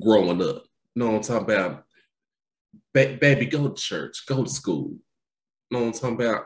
growing 0.00 0.42
up. 0.42 0.64
You 0.94 1.00
know 1.04 1.06
what 1.12 1.16
I'm 1.16 1.22
talking 1.22 1.54
about? 1.54 1.84
Ba- 2.92 3.16
baby, 3.20 3.46
go 3.46 3.68
to 3.68 3.74
church, 3.74 4.26
go 4.26 4.44
to 4.44 4.50
school. 4.50 4.90
You 4.90 4.98
know 5.70 5.80
what 5.80 5.86
I'm 5.86 5.92
talking 5.92 6.26
about? 6.26 6.44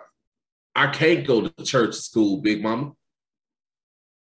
I 0.75 0.89
can't 0.89 1.27
go 1.27 1.49
to 1.49 1.65
church 1.65 1.95
school, 1.95 2.41
Big 2.41 2.63
Mama. 2.63 2.93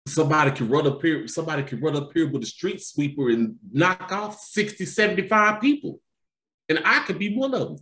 Somebody 0.08 0.52
can 0.52 0.68
run 0.68 0.86
up 0.86 1.02
here, 1.02 1.28
somebody 1.28 1.64
can 1.64 1.80
run 1.80 1.96
up 1.96 2.12
here 2.14 2.30
with 2.30 2.44
a 2.44 2.46
street 2.46 2.82
sweeper 2.82 3.30
and 3.30 3.56
knock 3.72 4.12
off 4.12 4.40
60, 4.40 4.86
75 4.86 5.62
people. 5.62 6.02
And 6.68 6.80
I 6.84 7.00
could 7.00 7.20
be 7.20 7.36
one 7.36 7.54
of 7.54 7.68
them. 7.70 7.78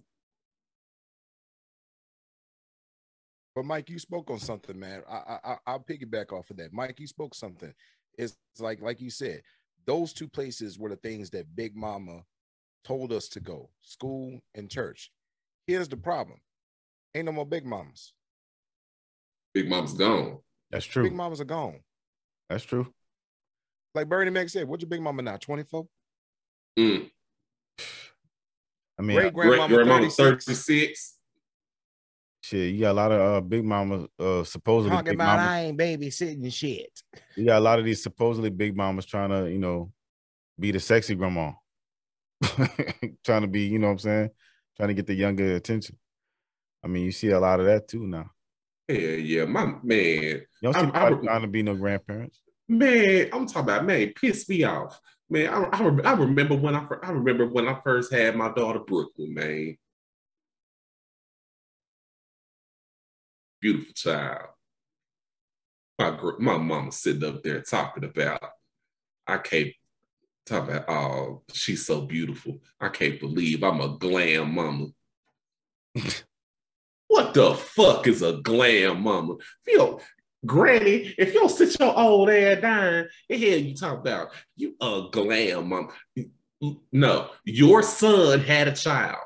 But 3.56 3.66
Mike, 3.66 3.90
you 3.90 4.00
spoke 4.00 4.30
on 4.30 4.40
something, 4.40 4.80
man. 4.80 5.04
I, 5.10 5.38
I 5.44 5.58
I'll 5.68 5.80
piggyback 5.80 6.32
off 6.32 6.50
of 6.52 6.58
that. 6.58 6.72
Mike, 6.72 7.00
you 7.00 7.08
spoke 7.08 7.36
something. 7.36 7.74
It's 8.18 8.38
like 8.60 8.82
like 8.82 9.02
you 9.02 9.10
said, 9.10 9.42
those 9.86 10.14
two 10.14 10.28
places 10.28 10.80
were 10.80 10.90
the 10.90 10.96
things 10.96 11.30
that 11.32 11.56
Big 11.56 11.76
Mama 11.76 12.24
told 12.84 13.12
us 13.12 13.28
to 13.30 13.40
go: 13.40 13.70
school 13.82 14.40
and 14.56 14.70
church. 14.70 15.12
Here's 15.68 15.90
the 15.90 15.98
problem: 15.98 16.40
ain't 17.14 17.26
no 17.26 17.34
more 17.34 17.46
Big 17.46 17.66
Mamas. 17.66 18.14
Big 19.54 19.70
Mama's 19.70 19.94
gone. 19.94 20.40
That's 20.70 20.86
true. 20.86 21.04
Big 21.04 21.14
Mamas 21.14 21.42
are 21.42 21.46
gone. 21.46 21.80
That's 22.50 22.64
true. 22.64 22.88
Like 23.94 24.08
Bernie 24.08 24.32
Mac 24.32 24.50
said, 24.50 24.68
what's 24.68 24.82
your 24.82 24.90
Big 24.90 25.02
Mama 25.02 25.22
now? 25.22 25.38
Twenty 25.38 25.64
four. 25.64 25.88
Mm. 26.80 27.10
I 28.98 29.02
mean, 29.02 29.18
Great 29.18 29.34
Great 29.34 29.48
grandmama 29.48 29.74
grandmama 29.74 30.10
36. 30.10 30.46
36. 30.46 31.18
shit, 32.42 32.74
you 32.74 32.82
got 32.82 32.92
a 32.92 32.94
lot 32.94 33.12
of 33.12 33.20
uh, 33.22 33.42
big 33.42 33.66
mamas, 33.66 34.08
uh, 34.20 34.44
supposedly 34.44 34.96
Talking 34.96 35.06
big 35.06 35.16
about 35.16 35.38
mamas. 35.38 35.48
I 35.48 35.60
ain't 35.62 35.78
babysitting 35.78 36.54
shit. 36.54 37.02
You 37.36 37.46
got 37.46 37.60
a 37.60 37.64
lot 37.64 37.80
of 37.80 37.86
these 37.86 38.04
supposedly 38.04 38.50
big 38.50 38.76
mamas 38.76 39.06
trying 39.06 39.30
to, 39.30 39.50
you 39.50 39.58
know, 39.58 39.92
be 40.60 40.72
the 40.72 40.80
sexy 40.80 41.16
grandma. 41.16 41.52
trying 43.24 43.42
to 43.42 43.48
be, 43.48 43.62
you 43.62 43.80
know 43.80 43.88
what 43.88 43.94
I'm 43.94 44.00
saying? 44.00 44.30
Trying 44.78 44.90
to 44.90 44.94
get 44.96 45.08
the 45.08 45.14
younger 45.14 45.56
attention. 45.56 45.98
I 46.84 46.88
mean, 46.88 47.04
you 47.04 47.12
see 47.12 47.30
a 47.30 47.40
lot 47.40 47.60
of 47.60 47.66
that 47.68 47.88
too 47.88 48.08
now. 48.08 48.32
Yeah, 48.94 49.16
yeah, 49.42 49.46
my 49.46 49.66
man, 49.84 50.24
You 50.24 50.44
don't 50.62 50.74
see 50.74 50.92
I- 50.94 51.10
trying 51.14 51.42
to 51.42 51.48
be 51.48 51.64
no 51.64 51.76
grandparents. 51.76 52.42
man. 52.68 53.30
I'm 53.34 53.46
talking 53.46 53.62
about 53.64 53.86
man, 53.86 54.14
piss 54.16 54.48
me 54.50 54.64
off, 54.64 55.00
man. 55.30 55.48
I, 55.54 55.64
I, 55.64 56.12
I 56.12 56.14
remember 56.14 56.56
when 56.56 56.76
I 56.76 56.86
I 57.04 57.12
remember 57.12 57.46
when 57.48 57.68
I 57.68 57.80
first 57.84 58.12
had 58.14 58.36
my 58.36 58.52
daughter 58.54 58.80
Brooklyn, 58.80 59.34
man. 59.34 59.78
Beautiful 63.62 63.94
child. 63.94 64.48
My 66.00 66.18
my 66.40 66.58
mama 66.58 66.92
sitting 66.92 67.24
up 67.24 67.44
there 67.44 67.62
talking 67.62 68.04
about. 68.04 68.42
I 69.28 69.38
can't 69.38 69.70
talk 70.48 70.68
about. 70.68 70.90
Oh, 70.90 71.44
she's 71.54 71.86
so 71.86 72.02
beautiful. 72.02 72.62
I 72.80 72.90
can't 72.90 73.20
believe 73.20 73.64
I'm 73.64 73.82
a 73.82 73.98
glam 74.00 74.56
mama. 74.56 74.88
What 77.12 77.34
the 77.34 77.54
fuck 77.56 78.08
is 78.08 78.22
a 78.22 78.34
glam 78.42 79.02
mama? 79.04 79.36
Yo, 79.68 80.00
granny, 80.46 81.14
if 81.18 81.34
you 81.34 81.42
don't 81.42 81.50
sit 81.50 81.78
your 81.78 81.94
old 82.00 82.30
ass 82.30 82.62
down, 82.62 83.10
the 83.28 83.38
hell 83.38 83.60
you 83.60 83.76
talk 83.76 84.00
about? 84.00 84.30
You 84.56 84.76
a 84.80 85.10
glam 85.12 85.68
mama. 85.68 85.90
No, 86.94 87.30
your 87.44 87.84
son 87.84 88.40
had 88.40 88.70
a 88.70 88.74
child. 88.74 89.18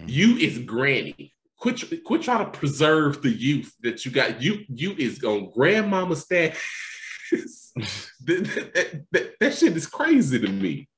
Mm-hmm. 0.00 0.08
You 0.08 0.36
is 0.38 0.58
granny. 0.58 1.32
Quit, 1.56 2.04
quit 2.04 2.22
trying 2.22 2.50
to 2.50 2.58
preserve 2.58 3.22
the 3.22 3.30
youth 3.30 3.72
that 3.82 4.04
you 4.04 4.10
got. 4.10 4.42
You, 4.42 4.64
you 4.68 4.96
is 4.98 5.22
on 5.22 5.52
grandmama 5.52 6.16
status. 6.16 6.58
that, 7.30 8.72
that- 8.74 9.04
that- 9.12 9.30
that 9.38 9.54
shit 9.54 9.76
is 9.76 9.86
crazy 9.86 10.40
to 10.40 10.48
me. 10.48 10.88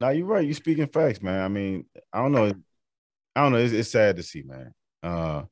Now 0.00 0.10
you're 0.10 0.26
right. 0.26 0.44
You're 0.44 0.54
speaking 0.54 0.86
facts, 0.86 1.20
man. 1.20 1.42
I 1.42 1.48
mean, 1.48 1.86
I 2.12 2.22
don't 2.22 2.30
know. 2.32 2.54
I 3.34 3.42
don't 3.42 3.50
know. 3.52 3.58
It's, 3.58 3.72
it's 3.72 3.90
sad 3.90 4.16
to 4.16 4.22
see, 4.22 4.42
man. 4.42 4.72
Uh, 5.02 5.42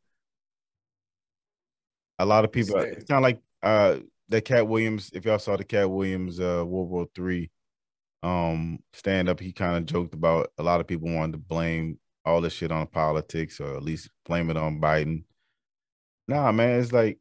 a 2.18 2.26
lot 2.26 2.44
of 2.44 2.52
people. 2.52 2.76
It's 2.78 3.04
kind 3.04 3.18
of 3.18 3.22
like 3.22 3.40
uh 3.62 3.98
that 4.28 4.44
Katt 4.44 4.68
Williams. 4.68 5.10
If 5.12 5.24
y'all 5.24 5.38
saw 5.38 5.56
the 5.56 5.64
Katt 5.64 5.90
Williams 5.90 6.40
uh 6.40 6.64
World 6.66 6.90
War 6.90 7.06
Three 7.14 7.50
um 8.22 8.80
stand 8.92 9.28
up, 9.28 9.40
he 9.40 9.52
kind 9.52 9.76
of 9.76 9.86
joked 9.86 10.14
about 10.14 10.50
a 10.58 10.62
lot 10.62 10.80
of 10.80 10.86
people 10.86 11.12
wanted 11.12 11.32
to 11.32 11.38
blame 11.38 11.98
all 12.24 12.40
this 12.40 12.52
shit 12.52 12.72
on 12.72 12.86
politics 12.86 13.60
or 13.60 13.76
at 13.76 13.82
least 13.82 14.10
blame 14.26 14.50
it 14.50 14.56
on 14.56 14.80
Biden. 14.80 15.24
Nah, 16.26 16.52
man, 16.52 16.80
it's 16.80 16.92
like 16.92 17.18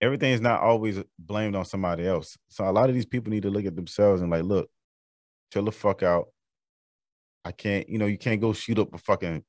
everything 0.00 0.32
is 0.32 0.40
not 0.40 0.60
always 0.60 0.98
blamed 1.18 1.54
on 1.54 1.64
somebody 1.64 2.06
else. 2.06 2.36
So 2.48 2.68
a 2.68 2.72
lot 2.72 2.88
of 2.88 2.94
these 2.94 3.06
people 3.06 3.30
need 3.30 3.42
to 3.42 3.50
look 3.50 3.66
at 3.66 3.76
themselves 3.76 4.22
and 4.22 4.30
like, 4.30 4.42
look, 4.42 4.68
chill 5.52 5.64
the 5.64 5.72
fuck 5.72 6.02
out. 6.02 6.28
I 7.44 7.52
can't, 7.52 7.88
you 7.88 7.98
know, 7.98 8.06
you 8.06 8.18
can't 8.18 8.40
go 8.40 8.52
shoot 8.52 8.78
up 8.78 8.92
a 8.94 8.98
fucking 8.98 9.44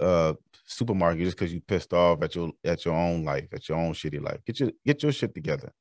uh 0.00 0.34
supermarket 0.66 1.24
just 1.24 1.36
because 1.36 1.52
you 1.52 1.60
pissed 1.60 1.92
off 1.92 2.22
at 2.22 2.34
your 2.34 2.52
at 2.64 2.84
your 2.84 2.94
own 2.94 3.24
life, 3.24 3.48
at 3.52 3.68
your 3.68 3.78
own 3.78 3.92
shitty 3.92 4.22
life. 4.22 4.38
Get 4.44 4.60
your 4.60 4.70
get 4.84 5.02
your 5.02 5.12
shit 5.12 5.34
together. 5.34 5.72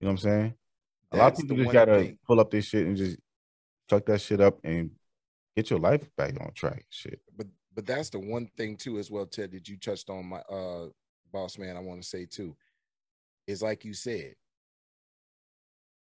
You 0.00 0.06
know 0.06 0.12
what 0.12 0.24
I'm 0.24 0.30
saying? 0.30 0.54
A 1.12 1.16
lot 1.16 1.32
of 1.32 1.38
people 1.38 1.56
just 1.56 1.72
gotta 1.72 1.98
thing. 1.98 2.18
pull 2.26 2.40
up 2.40 2.50
their 2.50 2.62
shit 2.62 2.86
and 2.86 2.96
just 2.96 3.18
fuck 3.88 4.04
that 4.06 4.20
shit 4.20 4.40
up 4.40 4.58
and 4.64 4.90
get 5.54 5.70
your 5.70 5.78
life 5.78 6.08
back 6.16 6.34
on 6.40 6.52
track. 6.54 6.84
Shit. 6.90 7.20
but 7.36 7.46
but 7.76 7.86
that's 7.86 8.10
the 8.10 8.18
one 8.18 8.48
thing 8.56 8.76
too 8.76 8.98
as 8.98 9.10
well 9.10 9.26
ted 9.26 9.52
that 9.52 9.68
you 9.68 9.76
touched 9.76 10.10
on 10.10 10.26
my 10.26 10.38
uh 10.50 10.86
boss 11.32 11.58
man 11.58 11.76
i 11.76 11.80
want 11.80 12.02
to 12.02 12.08
say 12.08 12.24
too 12.24 12.56
is 13.46 13.62
like 13.62 13.84
you 13.84 13.92
said 13.92 14.34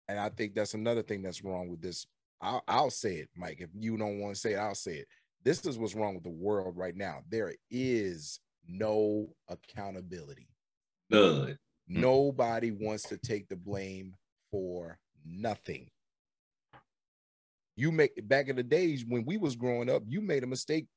and 0.08 0.19
i 0.19 0.30
think 0.30 0.54
that's 0.54 0.76
another 0.76 1.02
thing 1.02 1.21
that's 1.24 1.43
wrong 1.43 1.67
with 1.67 1.82
this 1.82 2.06
i'll, 2.41 2.63
I'll 2.67 2.91
say 2.91 3.15
it 3.15 3.30
mike 3.36 3.58
if 3.60 3.69
you 3.74 3.98
don't 3.98 4.19
want 4.19 4.36
to 4.36 4.39
say 4.39 4.54
it 4.54 4.58
i'll 4.58 4.76
say 4.76 4.98
it 4.98 5.08
this 5.45 5.63
is 5.65 5.77
what's 5.77 5.95
wrong 5.95 6.15
with 6.15 6.23
the 6.23 6.29
world 6.29 6.75
right 6.75 6.95
now. 6.95 7.19
There 7.29 7.53
is 7.69 8.39
no 8.67 9.27
accountability. 9.47 10.49
None. 11.10 11.21
Mm. 11.21 11.58
nobody 11.88 12.71
wants 12.71 13.03
to 13.03 13.17
take 13.17 13.47
the 13.47 13.55
blame 13.55 14.15
for 14.51 14.97
nothing. 15.23 15.88
You 17.77 17.91
make 17.91 18.27
back 18.27 18.47
in 18.47 18.55
the 18.55 18.63
days 18.63 19.05
when 19.08 19.23
we 19.25 19.38
was 19.38 19.55
growing 19.55 19.89
up 19.89 20.01
you 20.08 20.19
made 20.21 20.43
a 20.43 20.47
mistake. 20.47 20.88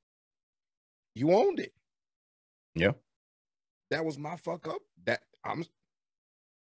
You 1.15 1.33
owned 1.33 1.61
it. 1.61 1.73
Yeah. 2.75 2.93
that 3.91 4.05
was 4.05 4.19
my 4.19 4.37
fuck 4.37 4.67
up. 4.69 4.81
That 5.05 5.21
i'm 5.45 5.65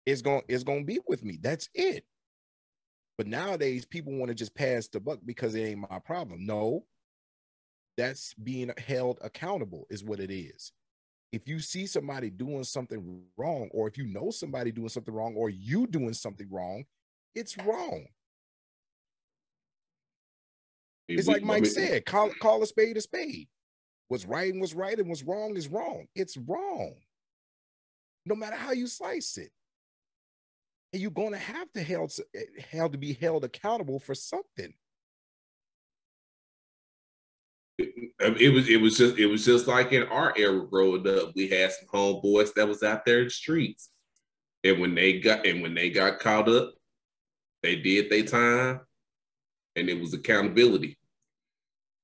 it's 0.04 0.20
gonna 0.20 0.42
it's 0.48 0.64
going 0.64 0.80
to 0.80 0.86
be 0.86 0.98
with 1.06 1.24
me. 1.24 1.38
That's 1.40 1.70
it. 1.74 2.04
But 3.16 3.28
nowadays 3.28 3.86
people 3.86 4.12
want 4.14 4.28
to 4.28 4.34
just 4.34 4.54
pass 4.54 4.88
the 4.88 5.00
buck 5.00 5.20
because 5.24 5.54
it 5.54 5.62
ain't 5.62 5.86
my 5.90 5.98
problem. 6.00 6.44
No 6.44 6.84
that's 7.96 8.34
being 8.34 8.70
held 8.78 9.18
accountable 9.22 9.86
is 9.90 10.04
what 10.04 10.20
it 10.20 10.32
is. 10.32 10.72
If 11.32 11.48
you 11.48 11.60
see 11.60 11.86
somebody 11.86 12.30
doing 12.30 12.64
something 12.64 13.22
wrong 13.36 13.70
or 13.72 13.88
if 13.88 13.96
you 13.96 14.06
know 14.06 14.30
somebody 14.30 14.70
doing 14.70 14.88
something 14.88 15.14
wrong 15.14 15.34
or 15.36 15.48
you 15.48 15.86
doing 15.86 16.12
something 16.12 16.48
wrong 16.50 16.84
it's 17.34 17.56
wrong. 17.58 18.06
It's 21.08 21.28
like 21.28 21.42
mike 21.42 21.66
said 21.66 22.06
call, 22.06 22.30
call 22.40 22.62
a 22.62 22.66
spade 22.66 22.96
a 22.96 23.00
spade. 23.00 23.48
What's 24.08 24.24
right 24.24 24.52
and 24.52 24.60
what's 24.60 24.74
right 24.74 24.98
and 24.98 25.08
what's 25.08 25.22
wrong 25.22 25.56
is 25.56 25.68
wrong. 25.68 26.06
It's 26.14 26.36
wrong. 26.36 26.94
No 28.24 28.34
matter 28.34 28.56
how 28.56 28.72
you 28.72 28.86
slice 28.86 29.36
it. 29.36 29.50
And 30.92 31.00
you're 31.00 31.10
going 31.10 31.32
to 31.32 31.38
have 31.38 31.72
to 31.72 31.82
held 31.82 32.12
eh, 32.34 32.40
held 32.70 32.92
to 32.92 32.98
be 32.98 33.14
held 33.14 33.44
accountable 33.44 33.98
for 33.98 34.14
something 34.14 34.74
It 37.78 38.52
was 38.52 38.68
it 38.68 38.80
was 38.80 38.96
just 38.98 39.18
it 39.18 39.26
was 39.26 39.44
just 39.44 39.66
like 39.66 39.92
in 39.92 40.04
our 40.04 40.32
era 40.36 40.64
growing 40.66 41.06
up. 41.08 41.32
We 41.34 41.48
had 41.48 41.72
some 41.72 41.88
homeboys 41.88 42.54
that 42.54 42.68
was 42.68 42.82
out 42.82 43.04
there 43.04 43.18
in 43.20 43.24
the 43.24 43.30
streets, 43.30 43.90
and 44.62 44.80
when 44.80 44.94
they 44.94 45.18
got 45.20 45.46
and 45.46 45.62
when 45.62 45.74
they 45.74 45.90
got 45.90 46.20
caught 46.20 46.48
up, 46.48 46.74
they 47.62 47.76
did 47.76 48.10
their 48.10 48.22
time, 48.24 48.80
and 49.74 49.88
it 49.88 49.98
was 50.00 50.14
accountability. 50.14 50.98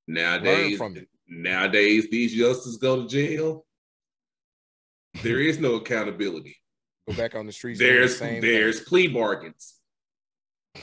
Nowadays, 0.08 0.78
from 0.78 0.96
it. 0.96 1.08
nowadays 1.28 2.08
these 2.10 2.34
youngsters 2.34 2.78
go 2.78 3.02
to 3.02 3.08
jail. 3.08 3.64
There 5.22 5.40
is 5.40 5.58
no 5.58 5.74
accountability. 5.76 6.56
go 7.08 7.14
back 7.16 7.34
on 7.34 7.46
the 7.46 7.52
streets 7.52 7.78
doing 7.78 7.92
the 7.92 7.98
There's 8.00 8.18
same 8.18 8.40
there's 8.40 8.78
thing. 8.78 8.86
plea 8.86 9.06
bargains. 9.08 9.74
Go 10.74 10.80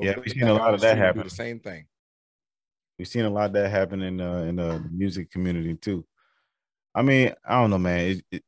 Yeah, 0.00 0.14
we've 0.18 0.32
seen 0.32 0.42
a 0.44 0.54
lot 0.54 0.74
of 0.74 0.80
that 0.80 0.90
street 0.90 0.90
and 0.90 0.98
do 0.98 1.04
happen. 1.04 1.22
the 1.24 1.30
same 1.30 1.60
thing 1.60 1.86
We've 2.98 3.08
seen 3.08 3.24
a 3.24 3.30
lot 3.30 3.46
of 3.46 3.52
that 3.54 3.70
happen 3.70 4.02
in 4.02 4.20
uh 4.20 4.42
in 4.42 4.56
the 4.56 4.84
music 4.90 5.30
community 5.30 5.74
too. 5.74 6.04
I 6.94 7.02
mean, 7.02 7.32
I 7.44 7.60
don't 7.60 7.70
know, 7.70 7.78
man. 7.78 8.00
It, 8.10 8.24
it, 8.30 8.44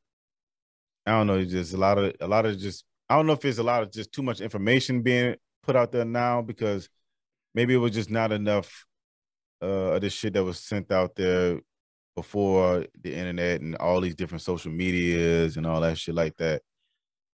I 1.07 1.12
don't 1.12 1.26
know. 1.26 1.38
It's 1.38 1.52
just 1.52 1.74
a 1.74 1.76
lot 1.76 1.98
of 1.98 2.14
a 2.20 2.26
lot 2.26 2.46
of 2.46 2.59
just. 2.59 2.85
I 3.09 3.16
don't 3.16 3.26
know 3.26 3.35
if 3.35 3.44
it's 3.44 3.59
a 3.59 3.62
lot 3.62 3.83
of 3.83 3.92
just 3.92 4.12
too 4.12 4.22
much 4.22 4.40
information 4.40 5.02
being 5.02 5.37
put 5.62 5.76
out 5.76 5.92
there 5.92 6.07
now 6.07 6.40
because 6.40 6.88
maybe 7.54 7.74
it 7.74 7.78
was 7.78 7.92
just 7.92 8.11
not 8.11 8.33
enough 8.33 8.87
uh 9.62 9.94
of 9.94 10.00
the 10.00 10.11
shit 10.11 10.33
that 10.35 10.44
was 10.44 10.59
sent 10.59 10.90
out 10.90 11.14
there 11.14 11.61
before 12.14 12.87
the 13.02 13.14
internet 13.14 13.61
and 13.61 13.76
all 13.76 14.00
these 14.00 14.14
different 14.14 14.42
social 14.42 14.70
medias 14.70 15.57
and 15.57 15.66
all 15.66 15.80
that 15.80 15.98
shit 15.98 16.14
like 16.14 16.37
that. 16.37 16.62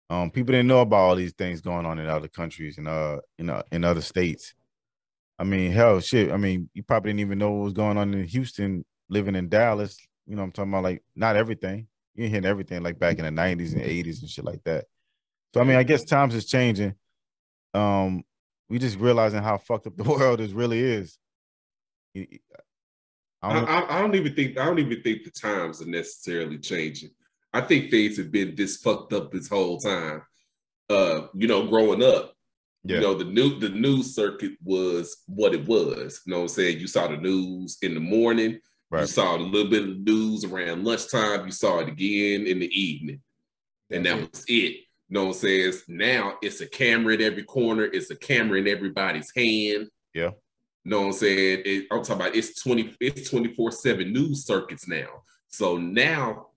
Um, 0.09 0.29
people 0.29 0.51
didn't 0.51 0.67
know 0.67 0.81
about 0.81 0.97
all 0.97 1.15
these 1.15 1.33
things 1.33 1.61
going 1.61 1.85
on 1.85 1.99
in 1.99 2.07
other 2.07 2.27
countries 2.27 2.77
and 2.77 2.87
uh, 2.87 3.19
you 3.37 3.45
know, 3.45 3.63
in 3.71 3.83
other 3.83 4.01
states. 4.01 4.53
I 5.41 5.43
mean, 5.43 5.71
hell, 5.71 5.99
shit. 6.01 6.31
I 6.31 6.37
mean, 6.37 6.69
you 6.75 6.83
probably 6.83 7.09
didn't 7.09 7.21
even 7.21 7.39
know 7.39 7.49
what 7.49 7.63
was 7.63 7.73
going 7.73 7.97
on 7.97 8.13
in 8.13 8.25
Houston, 8.25 8.85
living 9.09 9.33
in 9.35 9.49
Dallas. 9.49 9.97
You 10.27 10.35
know, 10.35 10.43
what 10.43 10.45
I'm 10.45 10.51
talking 10.51 10.71
about 10.71 10.83
like 10.83 11.03
not 11.15 11.35
everything. 11.35 11.87
You 12.13 12.25
ain't 12.25 12.33
hitting 12.33 12.47
everything 12.47 12.83
like 12.83 12.99
back 12.99 13.17
in 13.17 13.25
the 13.25 13.41
90s 13.41 13.73
and 13.73 13.81
80s 13.81 14.21
and 14.21 14.29
shit 14.29 14.45
like 14.45 14.63
that. 14.65 14.85
So 15.55 15.61
I 15.61 15.63
mean, 15.63 15.77
I 15.77 15.83
guess 15.83 16.03
times 16.03 16.35
is 16.35 16.45
changing. 16.45 16.93
Um, 17.73 18.21
we 18.69 18.77
just 18.77 18.99
realizing 18.99 19.41
how 19.41 19.57
fucked 19.57 19.87
up 19.87 19.97
the 19.97 20.03
world 20.19 20.41
is 20.41 20.53
really 20.53 20.79
is. 20.79 21.17
I 22.15 22.27
I, 23.41 23.53
don't. 23.53 23.67
I, 23.67 23.97
I 23.97 24.01
don't 24.01 24.15
even 24.15 24.35
think 24.35 24.59
I 24.59 24.65
don't 24.65 24.77
even 24.77 25.01
think 25.01 25.23
the 25.23 25.31
times 25.31 25.81
are 25.81 25.87
necessarily 25.87 26.59
changing. 26.59 27.09
I 27.51 27.61
think 27.61 27.89
things 27.89 28.15
have 28.17 28.31
been 28.31 28.53
this 28.53 28.77
fucked 28.77 29.11
up 29.13 29.31
this 29.31 29.49
whole 29.49 29.79
time. 29.79 30.21
Uh, 30.87 31.21
you 31.33 31.47
know, 31.47 31.65
growing 31.65 32.03
up, 32.03 32.30
Yeah. 32.83 32.95
you 32.95 33.01
know, 33.01 33.13
the 33.13 33.25
new 33.25 33.59
the 33.59 33.69
news 33.69 34.15
circuit 34.15 34.53
was 34.63 35.17
what 35.27 35.53
it 35.53 35.67
was. 35.67 36.21
You 36.25 36.31
know 36.31 36.37
what 36.37 36.43
I'm 36.43 36.49
saying? 36.49 36.79
You 36.79 36.87
saw 36.87 37.07
the 37.07 37.17
news 37.17 37.77
in 37.81 37.93
the 37.93 37.99
morning, 37.99 38.59
you 38.91 39.05
saw 39.05 39.35
a 39.35 39.37
little 39.37 39.69
bit 39.69 39.83
of 39.83 39.89
the 39.89 40.11
news 40.11 40.43
around 40.43 40.83
lunchtime, 40.83 41.45
you 41.45 41.51
saw 41.51 41.79
it 41.79 41.87
again 41.87 42.47
in 42.47 42.59
the 42.59 42.67
evening, 42.67 43.21
and 43.91 44.05
that 44.05 44.17
was 44.17 44.43
it. 44.47 44.77
You 45.11 45.15
know 45.15 45.25
what 45.25 45.35
I'm 45.35 45.39
saying? 45.41 45.73
Now 45.89 46.37
it's 46.41 46.61
a 46.61 46.67
camera 46.67 47.13
in 47.13 47.21
every 47.21 47.43
corner, 47.43 47.83
it's 47.83 48.09
a 48.09 48.15
camera 48.15 48.59
in 48.59 48.67
everybody's 48.67 49.31
hand. 49.35 49.89
Yeah. 50.13 50.31
You 50.83 50.91
know 50.91 51.01
what 51.01 51.07
I'm 51.07 51.13
saying? 51.13 51.61
It, 51.65 51.87
I'm 51.91 52.01
talking 52.01 52.15
about 52.15 52.35
it's 52.35 52.61
20, 52.63 52.95
it's 52.99 53.29
24-7 53.29 54.11
news 54.11 54.45
circuits 54.45 54.87
now. 54.87 55.23
So 55.49 55.77
now 55.77 56.47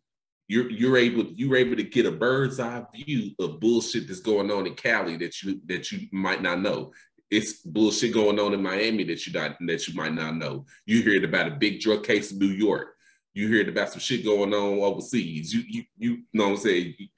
you're 0.47 0.71
you're 0.71 0.97
able 0.97 1.25
you're 1.35 1.57
able 1.57 1.77
to 1.77 1.83
get 1.83 2.07
a 2.07 2.11
bird's 2.11 2.61
eye 2.61 2.85
view 2.95 3.31
of 3.39 3.61
bullshit 3.61 4.07
that's 4.07 4.21
going 4.21 4.51
on 4.51 4.67
in 4.67 4.75
Cali 4.75 5.17
that 5.17 5.43
you 5.43 5.61
that 5.67 5.91
you 5.91 6.09
might 6.13 6.43
not 6.43 6.61
know. 6.61 6.93
It's 7.31 7.55
bullshit 7.63 8.13
going 8.13 8.39
on 8.39 8.53
in 8.53 8.63
Miami 8.63 9.05
that 9.05 9.27
you 9.27 9.33
not 9.33 9.57
that 9.67 9.89
you 9.89 9.95
might 9.95 10.13
not 10.13 10.37
know. 10.37 10.67
You 10.85 11.03
heard 11.03 11.25
about 11.25 11.49
a 11.49 11.53
big 11.53 11.81
drug 11.81 12.05
case 12.05 12.33
in 12.33 12.39
New 12.39 12.47
York. 12.47 12.95
You 13.33 13.49
heard 13.49 13.69
about 13.69 13.91
some 13.91 14.01
shit 14.01 14.25
going 14.25 14.53
on 14.53 14.81
overseas. 14.81 15.53
You 15.53 15.63
you 15.67 15.85
you 15.97 16.23
know 16.33 16.45
what 16.45 16.51
I'm 16.51 16.57
saying? 16.59 16.95
You, 16.99 17.09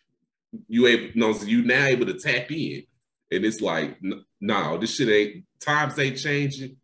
you 0.68 0.86
able 0.86 1.06
you 1.06 1.20
know 1.20 1.34
you 1.44 1.64
now 1.64 1.86
able 1.86 2.06
to 2.06 2.14
tap 2.14 2.50
in, 2.50 2.84
and 3.32 3.44
it's 3.44 3.60
like 3.60 3.98
no, 4.00 4.22
nah, 4.40 4.76
this 4.76 4.94
shit 4.94 5.08
ain't 5.08 5.44
times 5.60 5.98
ain't 5.98 6.16
changing. 6.16 6.76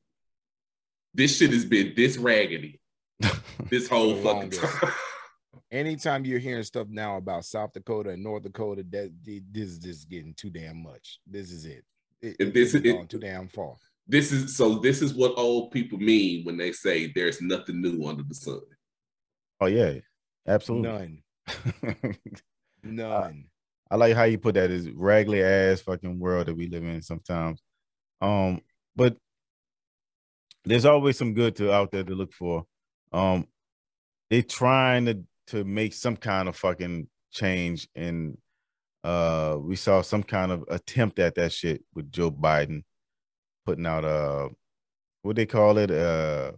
This 1.14 1.36
shit 1.36 1.52
has 1.52 1.64
been 1.64 1.92
this 1.96 2.16
raggedy 2.16 2.80
this 3.70 3.88
whole 3.88 4.16
fucking 4.16 4.50
time. 4.50 4.92
Anytime 5.72 6.24
you're 6.26 6.38
hearing 6.38 6.62
stuff 6.64 6.86
now 6.90 7.16
about 7.16 7.46
South 7.46 7.72
Dakota 7.72 8.10
and 8.10 8.22
North 8.22 8.42
Dakota, 8.42 8.84
that 8.90 9.10
this 9.24 9.68
is 9.70 9.78
just 9.78 10.08
getting 10.08 10.34
too 10.34 10.50
damn 10.50 10.82
much. 10.82 11.18
This 11.26 11.50
is 11.50 11.64
it. 11.64 11.82
it 12.20 12.36
it- 12.38 12.54
this 12.54 12.74
it's 12.74 12.84
is- 12.86 12.92
it- 12.94 13.08
too 13.08 13.18
damn 13.18 13.48
far. 13.48 13.76
this 14.06 14.32
is 14.32 14.54
so 14.56 14.74
this 14.80 15.00
is 15.00 15.14
what 15.14 15.32
old 15.38 15.70
people 15.70 15.98
mean 15.98 16.44
when 16.44 16.58
they 16.58 16.72
say 16.72 17.10
there's 17.14 17.40
nothing 17.40 17.80
new 17.80 18.04
under 18.06 18.22
the 18.22 18.34
sun. 18.34 18.60
Oh 19.60 19.66
yeah, 19.66 19.94
absolutely. 20.46 21.22
None. 21.88 22.16
None. 22.82 23.44
I 23.90 23.96
like 23.96 24.14
how 24.14 24.24
you 24.24 24.38
put 24.38 24.54
that 24.56 24.70
is 24.70 24.90
raggedy 24.90 25.42
ass 25.42 25.80
fucking 25.80 26.18
world 26.18 26.46
that 26.48 26.54
we 26.56 26.66
live 26.68 26.82
in 26.84 27.00
sometimes. 27.02 27.62
Um, 28.20 28.60
but 28.96 29.16
there's 30.64 30.84
always 30.84 31.16
some 31.18 31.32
good 31.34 31.56
to 31.56 31.72
out 31.72 31.90
there 31.92 32.04
to 32.04 32.14
look 32.14 32.32
for. 32.32 32.64
Um, 33.12 33.46
they're 34.30 34.42
trying 34.42 35.06
to 35.06 35.22
to 35.48 35.64
make 35.64 35.94
some 35.94 36.16
kind 36.16 36.48
of 36.48 36.56
fucking 36.56 37.08
change, 37.32 37.88
and 37.94 38.36
uh, 39.04 39.56
we 39.60 39.76
saw 39.76 40.02
some 40.02 40.22
kind 40.22 40.52
of 40.52 40.64
attempt 40.68 41.18
at 41.18 41.34
that 41.34 41.52
shit 41.52 41.82
with 41.94 42.10
Joe 42.10 42.30
Biden 42.30 42.82
putting 43.64 43.86
out 43.86 44.04
uh 44.04 44.48
what 45.22 45.36
they 45.36 45.46
call 45.46 45.78
it 45.78 45.90
uh 45.90 46.52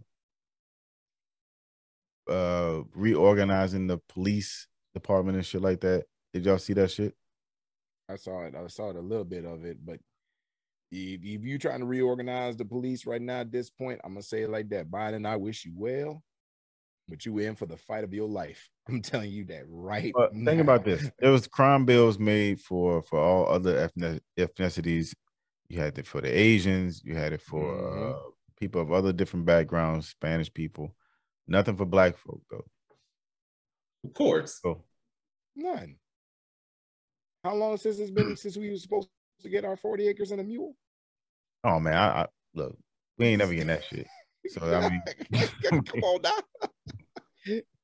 uh 2.29 2.81
reorganizing 2.93 3.87
the 3.87 3.99
police 4.09 4.67
department 4.93 5.37
and 5.37 5.45
shit 5.45 5.61
like 5.61 5.81
that. 5.81 6.05
Did 6.33 6.45
y'all 6.45 6.57
see 6.57 6.73
that 6.73 6.91
shit? 6.91 7.13
I 8.09 8.15
saw 8.15 8.43
it. 8.43 8.55
I 8.55 8.67
saw 8.67 8.89
it 8.89 8.95
a 8.95 9.01
little 9.01 9.23
bit 9.23 9.45
of 9.45 9.65
it, 9.65 9.77
but 9.83 9.99
if, 10.91 11.21
if 11.23 11.43
you're 11.43 11.57
trying 11.57 11.79
to 11.79 11.85
reorganize 11.85 12.55
the 12.55 12.65
police 12.65 13.05
right 13.05 13.21
now 13.21 13.39
at 13.39 13.51
this 13.51 13.69
point, 13.69 13.99
I'm 14.03 14.13
gonna 14.13 14.23
say 14.23 14.43
it 14.43 14.49
like 14.49 14.69
that. 14.69 14.89
Biden, 14.89 15.27
I 15.27 15.35
wish 15.35 15.65
you 15.65 15.73
well, 15.75 16.23
but 17.07 17.25
you 17.25 17.37
in 17.39 17.55
for 17.55 17.65
the 17.65 17.77
fight 17.77 18.03
of 18.03 18.13
your 18.13 18.27
life. 18.27 18.69
I'm 18.87 19.01
telling 19.01 19.31
you 19.31 19.45
that 19.45 19.63
right. 19.67 20.13
But 20.13 20.33
think 20.33 20.61
about 20.61 20.85
this: 20.85 21.09
there 21.19 21.31
was 21.31 21.47
crime 21.47 21.85
bills 21.85 22.19
made 22.19 22.61
for 22.61 23.01
for 23.01 23.19
all 23.19 23.47
other 23.47 23.77
ethnic, 23.77 24.21
ethnicities. 24.37 25.13
You 25.69 25.79
had 25.79 25.97
it 25.97 26.05
for 26.05 26.21
the 26.21 26.29
Asians. 26.29 27.01
You 27.03 27.15
had 27.15 27.33
it 27.33 27.41
for 27.41 27.73
Mhm. 27.73 28.11
uh, 28.13 28.19
people 28.59 28.81
of 28.81 28.91
other 28.91 29.11
different 29.11 29.45
backgrounds, 29.45 30.09
Spanish 30.09 30.53
people. 30.53 30.95
Nothing 31.47 31.75
for 31.77 31.85
black 31.85 32.17
folk 32.17 32.41
though. 32.49 32.65
Of 34.03 34.13
course. 34.13 34.59
So 34.61 34.83
None. 35.55 35.97
How 37.43 37.55
long 37.55 37.77
since 37.77 37.97
it's 37.99 38.11
been 38.11 38.35
since 38.37 38.57
we 38.57 38.69
were 38.69 38.77
supposed 38.77 39.09
to 39.41 39.49
get 39.49 39.65
our 39.65 39.77
40 39.77 40.07
acres 40.07 40.31
and 40.31 40.41
a 40.41 40.43
mule? 40.43 40.75
oh 41.63 41.79
man, 41.79 41.95
I, 41.95 42.21
I 42.21 42.27
look, 42.53 42.77
we 43.17 43.27
ain't 43.27 43.39
never 43.39 43.53
getting 43.53 43.67
that 43.67 43.83
shit. 43.85 44.07
So 44.49 44.61
I 44.61 44.89
mean, 44.89 45.01
come 45.63 46.03
on 46.03 46.21
now. 46.21 46.37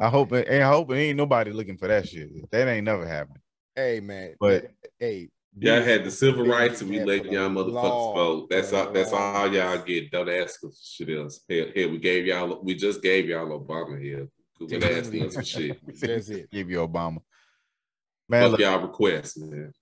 I 0.00 0.08
hope 0.08 0.32
it, 0.32 0.48
and 0.48 0.62
I 0.62 0.68
hope 0.68 0.90
it 0.90 0.96
ain't 0.96 1.16
nobody 1.18 1.52
looking 1.52 1.76
for 1.76 1.86
that 1.88 2.08
shit. 2.08 2.50
That 2.50 2.66
ain't 2.68 2.84
never 2.84 3.06
happened. 3.06 3.38
Hey 3.76 4.00
man, 4.00 4.34
But- 4.40 4.66
hey, 4.98 5.28
Y'all 5.58 5.82
had 5.82 6.04
the 6.04 6.10
civil 6.12 6.46
rights 6.46 6.80
and 6.80 6.88
we 6.90 6.98
there 6.98 7.06
let 7.06 7.24
y'all 7.26 7.50
motherfuckers 7.50 7.72
long- 7.72 8.14
vote. 8.14 8.50
That's 8.50 8.72
all 8.72 8.92
that's 8.92 9.12
all 9.12 9.52
y'all 9.52 9.78
get. 9.82 10.10
Don't 10.12 10.28
ask 10.28 10.64
us 10.64 10.96
for 10.96 11.04
shit 11.04 11.16
else. 11.18 11.40
Here, 11.48 11.72
here 11.74 11.90
we 11.90 11.98
gave 11.98 12.24
y'all 12.24 12.60
we 12.62 12.74
just 12.76 13.02
gave 13.02 13.28
y'all 13.28 13.48
Obama 13.60 14.00
here. 14.00 14.28
Quit 14.56 14.82
asking 14.84 15.26
us 15.26 15.34
for 15.34 15.42
shit. 15.44 15.78
That's 16.00 16.28
it. 16.28 16.50
Give 16.50 16.70
you 16.70 16.78
Obama. 16.86 17.18
Man, 18.28 18.50
look, 18.52 18.60
y'all 18.60 18.80
requests, 18.80 19.36
man. 19.38 19.72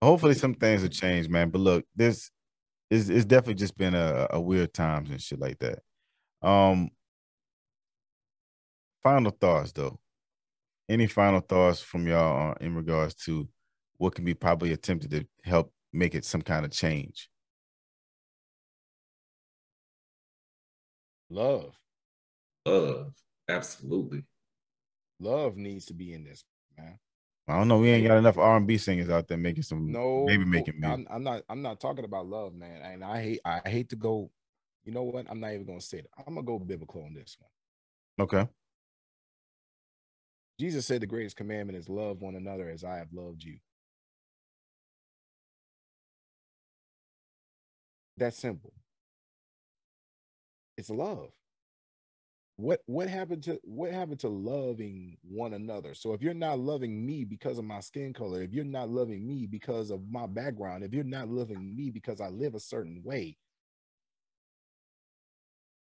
hopefully 0.00 0.34
some 0.34 0.54
things 0.54 0.80
will 0.80 0.88
change, 0.88 1.28
man. 1.28 1.50
But 1.50 1.60
look, 1.60 1.84
this 1.94 2.30
is 2.88 3.10
it's 3.10 3.26
definitely 3.26 3.54
just 3.54 3.76
been 3.76 3.94
a, 3.94 4.28
a 4.30 4.40
weird 4.40 4.72
times 4.72 5.10
and 5.10 5.20
shit 5.20 5.38
like 5.38 5.58
that. 5.58 5.80
Um 6.40 6.90
final 9.02 9.30
thoughts 9.30 9.72
though. 9.72 9.98
Any 10.88 11.06
final 11.06 11.40
thoughts 11.40 11.80
from 11.80 12.06
y'all 12.06 12.54
in 12.60 12.74
regards 12.74 13.14
to 13.26 13.48
what 13.98 14.14
can 14.14 14.24
be 14.24 14.34
probably 14.34 14.72
attempted 14.72 15.10
to 15.12 15.26
help 15.44 15.72
make 15.92 16.14
it 16.14 16.24
some 16.24 16.42
kind 16.42 16.64
of 16.64 16.70
change? 16.70 17.30
Love. 21.30 21.74
Love. 22.66 23.12
Absolutely. 23.48 24.24
Love 25.20 25.56
needs 25.56 25.86
to 25.86 25.94
be 25.94 26.12
in 26.12 26.24
this, 26.24 26.44
man. 26.76 26.98
I 27.48 27.58
don't 27.58 27.68
know. 27.68 27.78
We 27.78 27.90
ain't 27.90 28.06
got 28.06 28.18
enough 28.18 28.38
R 28.38 28.56
and 28.56 28.66
B 28.66 28.78
singers 28.78 29.08
out 29.10 29.28
there 29.28 29.38
making 29.38 29.62
some 29.62 29.90
No, 29.90 30.24
maybe 30.26 30.44
making 30.44 30.78
music. 30.78 31.06
I'm, 31.10 31.16
I'm 31.16 31.22
not. 31.24 31.42
I'm 31.48 31.62
not 31.62 31.80
talking 31.80 32.04
about 32.04 32.26
love, 32.26 32.54
man. 32.54 32.82
And 32.82 33.04
I 33.04 33.22
hate. 33.22 33.40
I 33.44 33.60
hate 33.64 33.88
to 33.90 33.96
go. 33.96 34.30
You 34.84 34.92
know 34.92 35.02
what? 35.02 35.26
I'm 35.28 35.40
not 35.40 35.52
even 35.52 35.66
gonna 35.66 35.80
say 35.80 35.98
it. 35.98 36.10
I'm 36.18 36.34
gonna 36.34 36.46
go 36.46 36.58
biblical 36.58 37.02
on 37.04 37.14
this 37.14 37.36
one. 37.38 38.26
Okay. 38.26 38.48
Jesus 40.58 40.86
said 40.86 41.00
the 41.02 41.06
greatest 41.06 41.36
commandment 41.36 41.78
is 41.78 41.88
love 41.88 42.20
one 42.22 42.34
another 42.36 42.68
as 42.70 42.84
I 42.84 42.96
have 42.96 43.12
loved 43.12 43.42
you. 43.42 43.58
That's 48.16 48.38
simple. 48.38 48.72
It's 50.76 50.90
love. 50.90 51.30
What 52.56 52.80
what 52.86 53.08
happened 53.08 53.42
to 53.44 53.58
what 53.64 53.92
happened 53.92 54.20
to 54.20 54.28
loving 54.28 55.16
one 55.22 55.54
another? 55.54 55.94
So 55.94 56.12
if 56.12 56.22
you're 56.22 56.34
not 56.34 56.58
loving 56.58 57.04
me 57.04 57.24
because 57.24 57.58
of 57.58 57.64
my 57.64 57.80
skin 57.80 58.12
color, 58.12 58.42
if 58.42 58.52
you're 58.52 58.64
not 58.64 58.90
loving 58.90 59.26
me 59.26 59.46
because 59.46 59.90
of 59.90 60.02
my 60.10 60.26
background, 60.26 60.84
if 60.84 60.92
you're 60.92 61.04
not 61.04 61.28
loving 61.28 61.74
me 61.74 61.90
because 61.90 62.20
I 62.20 62.28
live 62.28 62.54
a 62.54 62.60
certain 62.60 63.02
way, 63.04 63.36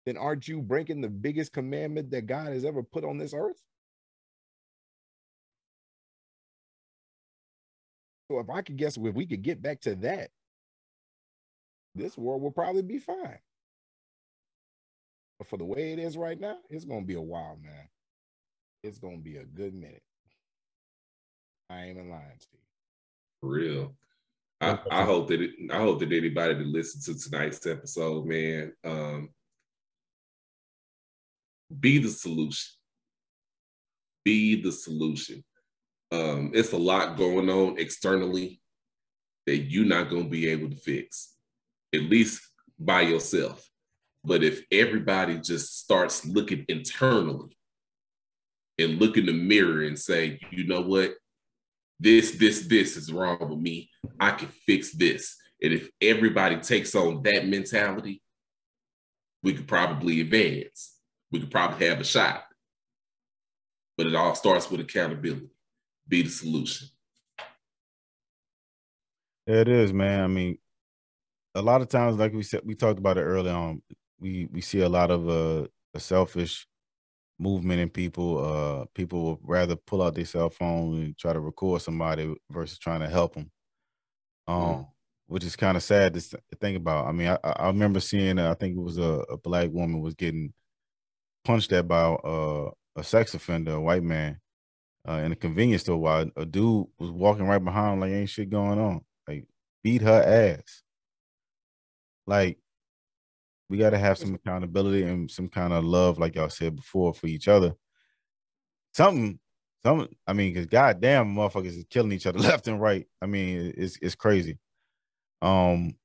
then 0.05 0.17
aren't 0.17 0.47
you 0.47 0.61
breaking 0.61 1.01
the 1.01 1.09
biggest 1.09 1.53
commandment 1.53 2.11
that 2.11 2.25
God 2.27 2.47
has 2.53 2.65
ever 2.65 2.81
put 2.83 3.03
on 3.03 3.17
this 3.17 3.33
earth? 3.35 3.61
So 8.29 8.39
if 8.39 8.49
I 8.49 8.61
could 8.61 8.77
guess, 8.77 8.97
if 8.97 9.15
we 9.15 9.25
could 9.25 9.41
get 9.41 9.61
back 9.61 9.81
to 9.81 9.95
that, 9.95 10.29
this 11.95 12.17
world 12.17 12.41
will 12.41 12.51
probably 12.51 12.81
be 12.81 12.99
fine. 12.99 13.39
But 15.39 15.47
for 15.47 15.57
the 15.57 15.65
way 15.65 15.93
it 15.93 15.99
is 15.99 16.17
right 16.17 16.39
now, 16.39 16.57
it's 16.69 16.85
gonna 16.85 17.05
be 17.05 17.15
a 17.15 17.21
while, 17.21 17.57
man. 17.61 17.87
It's 18.83 18.99
gonna 18.99 19.17
be 19.17 19.37
a 19.37 19.45
good 19.45 19.73
minute. 19.73 20.03
I 21.69 21.85
ain't 21.85 21.97
lying 21.97 22.09
to 22.11 22.47
you. 22.53 22.59
For 23.41 23.49
real. 23.49 23.95
I, 24.59 24.79
I 24.89 25.03
hope 25.03 25.27
that 25.27 25.41
it, 25.41 25.51
I 25.71 25.77
hope 25.77 25.99
that 25.99 26.11
anybody 26.11 26.55
that 26.55 26.65
listens 26.65 27.05
to 27.05 27.29
tonight's 27.29 27.65
episode, 27.67 28.25
man, 28.25 28.73
um, 28.83 29.29
be 31.79 31.99
the 31.99 32.09
solution. 32.09 32.73
Be 34.23 34.61
the 34.61 34.71
solution. 34.71 35.43
Um, 36.11 36.51
it's 36.53 36.71
a 36.71 36.77
lot 36.77 37.17
going 37.17 37.49
on 37.49 37.77
externally 37.77 38.61
that 39.45 39.57
you're 39.57 39.85
not 39.85 40.09
going 40.09 40.25
to 40.25 40.29
be 40.29 40.47
able 40.49 40.69
to 40.69 40.75
fix, 40.75 41.33
at 41.93 42.01
least 42.01 42.41
by 42.79 43.01
yourself. 43.01 43.67
But 44.23 44.43
if 44.43 44.61
everybody 44.71 45.39
just 45.39 45.79
starts 45.79 46.25
looking 46.25 46.65
internally 46.67 47.57
and 48.77 48.99
look 48.99 49.17
in 49.17 49.25
the 49.25 49.33
mirror 49.33 49.83
and 49.83 49.97
say, 49.97 50.39
you 50.51 50.67
know 50.67 50.81
what, 50.81 51.15
this, 51.99 52.31
this, 52.31 52.67
this 52.67 52.97
is 52.97 53.11
wrong 53.11 53.37
with 53.39 53.59
me. 53.59 53.89
I 54.19 54.31
can 54.31 54.49
fix 54.49 54.91
this. 54.91 55.35
And 55.61 55.73
if 55.73 55.89
everybody 56.01 56.57
takes 56.57 56.93
on 56.93 57.23
that 57.23 57.47
mentality, 57.47 58.21
we 59.43 59.53
could 59.53 59.67
probably 59.67 60.21
advance. 60.21 60.95
We 61.31 61.39
could 61.39 61.51
probably 61.51 61.87
have 61.87 61.99
a 61.99 62.03
shot. 62.03 62.43
But 63.97 64.07
it 64.07 64.15
all 64.15 64.35
starts 64.35 64.69
with 64.69 64.81
accountability. 64.81 65.49
Be 66.07 66.21
the 66.21 66.29
solution. 66.29 66.87
Yeah, 69.45 69.61
it 69.61 69.67
is, 69.67 69.93
man. 69.93 70.23
I 70.23 70.27
mean, 70.27 70.57
a 71.55 71.61
lot 71.61 71.81
of 71.81 71.89
times, 71.89 72.17
like 72.17 72.33
we 72.33 72.43
said, 72.43 72.61
we 72.63 72.75
talked 72.75 72.99
about 72.99 73.17
it 73.17 73.23
early 73.23 73.49
on. 73.49 73.81
We 74.19 74.47
we 74.51 74.61
see 74.61 74.81
a 74.81 74.89
lot 74.89 75.11
of 75.11 75.29
uh, 75.29 75.67
a 75.93 75.99
selfish 75.99 76.67
movement 77.39 77.81
in 77.81 77.89
people. 77.89 78.43
Uh, 78.43 78.85
people 78.93 79.23
will 79.23 79.39
rather 79.43 79.75
pull 79.75 80.01
out 80.01 80.15
their 80.15 80.25
cell 80.25 80.49
phone 80.49 81.01
and 81.01 81.17
try 81.17 81.33
to 81.33 81.39
record 81.39 81.81
somebody 81.81 82.33
versus 82.49 82.77
trying 82.77 83.01
to 83.01 83.09
help 83.09 83.35
them. 83.35 83.51
Um, 84.47 84.87
which 85.27 85.43
is 85.43 85.57
kind 85.57 85.75
of 85.75 85.83
sad 85.83 86.13
to 86.13 86.21
think 86.61 86.77
about. 86.77 87.05
I 87.05 87.11
mean, 87.11 87.27
I, 87.27 87.37
I 87.43 87.51
I 87.51 87.67
remember 87.67 87.99
seeing, 87.99 88.39
uh, 88.39 88.49
I 88.49 88.53
think 88.53 88.77
it 88.77 88.81
was 88.81 88.97
a, 88.97 89.23
a 89.29 89.37
black 89.37 89.69
woman 89.71 90.01
was 90.01 90.15
getting 90.15 90.53
punched 91.43 91.71
at 91.73 91.87
by 91.87 92.01
uh, 92.01 92.69
a 92.95 93.03
sex 93.03 93.33
offender, 93.33 93.73
a 93.73 93.81
white 93.81 94.03
man, 94.03 94.39
uh, 95.07 95.21
in 95.23 95.31
a 95.31 95.35
convenience 95.35 95.83
store 95.83 95.97
while 95.97 96.29
a 96.35 96.45
dude 96.45 96.87
was 96.99 97.11
walking 97.11 97.47
right 97.47 97.63
behind 97.63 98.01
like 98.01 98.11
ain't 98.11 98.29
shit 98.29 98.49
going 98.49 98.79
on. 98.79 99.01
Like 99.27 99.45
beat 99.83 100.01
her 100.01 100.21
ass. 100.59 100.83
Like 102.25 102.59
we 103.69 103.77
got 103.77 103.91
to 103.91 103.97
have 103.97 104.17
some 104.17 104.35
accountability 104.35 105.03
and 105.03 105.29
some 105.29 105.47
kind 105.47 105.73
of 105.73 105.83
love, 105.83 106.19
like 106.19 106.35
y'all 106.35 106.49
said 106.49 106.75
before, 106.75 107.13
for 107.13 107.27
each 107.27 107.47
other. 107.47 107.75
Something, 108.93 109.39
some. 109.85 110.07
I 110.25 110.33
mean, 110.33 110.53
because 110.53 110.67
goddamn, 110.67 111.35
motherfuckers 111.35 111.77
is 111.77 111.85
killing 111.89 112.11
each 112.11 112.27
other 112.27 112.39
left 112.39 112.67
and 112.67 112.81
right. 112.81 113.07
I 113.21 113.25
mean, 113.25 113.73
it's 113.77 113.97
it's 114.01 114.15
crazy. 114.15 114.57
Um, 115.41 115.95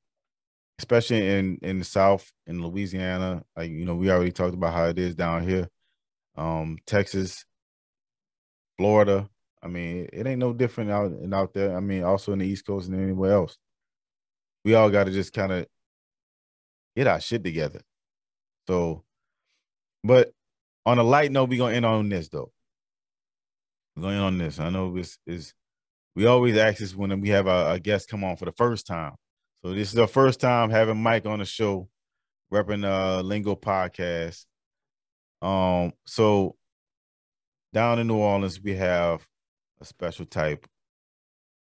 especially 0.79 1.29
in 1.29 1.59
in 1.63 1.79
the 1.79 1.85
South, 1.85 2.31
in 2.47 2.63
Louisiana. 2.63 3.45
Like 3.57 3.71
you 3.71 3.85
know, 3.85 3.95
we 3.95 4.11
already 4.11 4.33
talked 4.33 4.55
about 4.55 4.75
how 4.75 4.87
it 4.87 4.99
is 4.99 5.15
down 5.15 5.47
here. 5.49 5.69
Um, 6.37 6.79
Texas, 6.87 7.45
Florida. 8.83 9.29
I 9.63 9.69
mean, 9.69 10.09
it 10.13 10.27
ain't 10.27 10.41
no 10.41 10.53
different 10.53 10.91
out 10.91 11.13
and 11.13 11.33
out 11.33 11.55
there. 11.55 11.77
I 11.77 11.79
mean, 11.79 12.03
also 12.03 12.33
in 12.33 12.41
the 12.41 12.47
East 12.47 12.67
Coast 12.67 12.89
and 12.89 13.01
anywhere 13.01 13.35
else. 13.35 13.57
We 14.65 14.75
all 14.75 14.91
got 14.91 15.05
to 15.05 15.13
just 15.13 15.33
kind 15.33 15.53
of 15.53 15.67
get 16.97 17.07
our 17.07 17.21
shit 17.21 17.45
together. 17.45 17.81
So, 18.67 19.05
but 20.03 20.33
on 20.85 20.99
a 20.99 21.05
light 21.05 21.31
note, 21.31 21.49
we 21.49 21.59
gonna 21.59 21.77
end 21.77 21.87
on 21.87 22.09
this 22.09 22.29
though. 22.29 22.51
We're 23.95 24.03
going 24.03 24.19
on 24.19 24.39
this. 24.39 24.59
I 24.59 24.69
know 24.71 24.93
this 24.93 25.17
is 25.29 25.55
we 26.17 26.27
always 26.27 26.57
ask 26.57 26.79
this 26.79 26.97
when 26.97 27.21
we 27.21 27.29
have 27.29 27.47
a, 27.47 27.51
our 27.51 27.79
guests 27.79 28.11
come 28.11 28.25
on 28.25 28.37
for 28.37 28.47
the 28.47 28.53
first 28.53 28.85
time. 28.85 29.15
So 29.65 29.75
this 29.75 29.93
is 29.93 29.99
our 29.99 30.09
first 30.09 30.41
time 30.41 30.71
having 30.71 31.01
Mike 31.01 31.25
on 31.27 31.39
the 31.39 31.45
show, 31.45 31.89
repping 32.53 32.85
uh 32.85 33.21
Lingo 33.21 33.55
Podcast. 33.55 34.45
Um, 35.41 35.93
so 36.05 36.57
down 37.73 37.99
in 37.99 38.07
New 38.07 38.17
Orleans, 38.17 38.61
we 38.61 38.75
have 38.75 39.27
a 39.81 39.85
special 39.85 40.27
type 40.27 40.67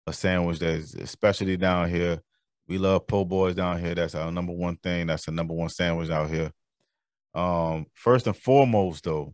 of 0.05 0.15
sandwich 0.15 0.59
that 0.59 0.69
is 0.69 0.95
especially 0.95 1.57
down 1.57 1.89
here. 1.89 2.21
We 2.67 2.77
love 2.77 3.07
po' 3.07 3.25
boys 3.25 3.55
down 3.55 3.79
here. 3.79 3.95
That's 3.95 4.15
our 4.15 4.31
number 4.31 4.53
one 4.53 4.77
thing. 4.77 5.07
That's 5.07 5.25
the 5.25 5.31
number 5.31 5.53
one 5.53 5.69
sandwich 5.69 6.09
out 6.09 6.29
here. 6.29 6.51
Um, 7.33 7.85
first 7.93 8.27
and 8.27 8.35
foremost, 8.35 9.03
though, 9.03 9.33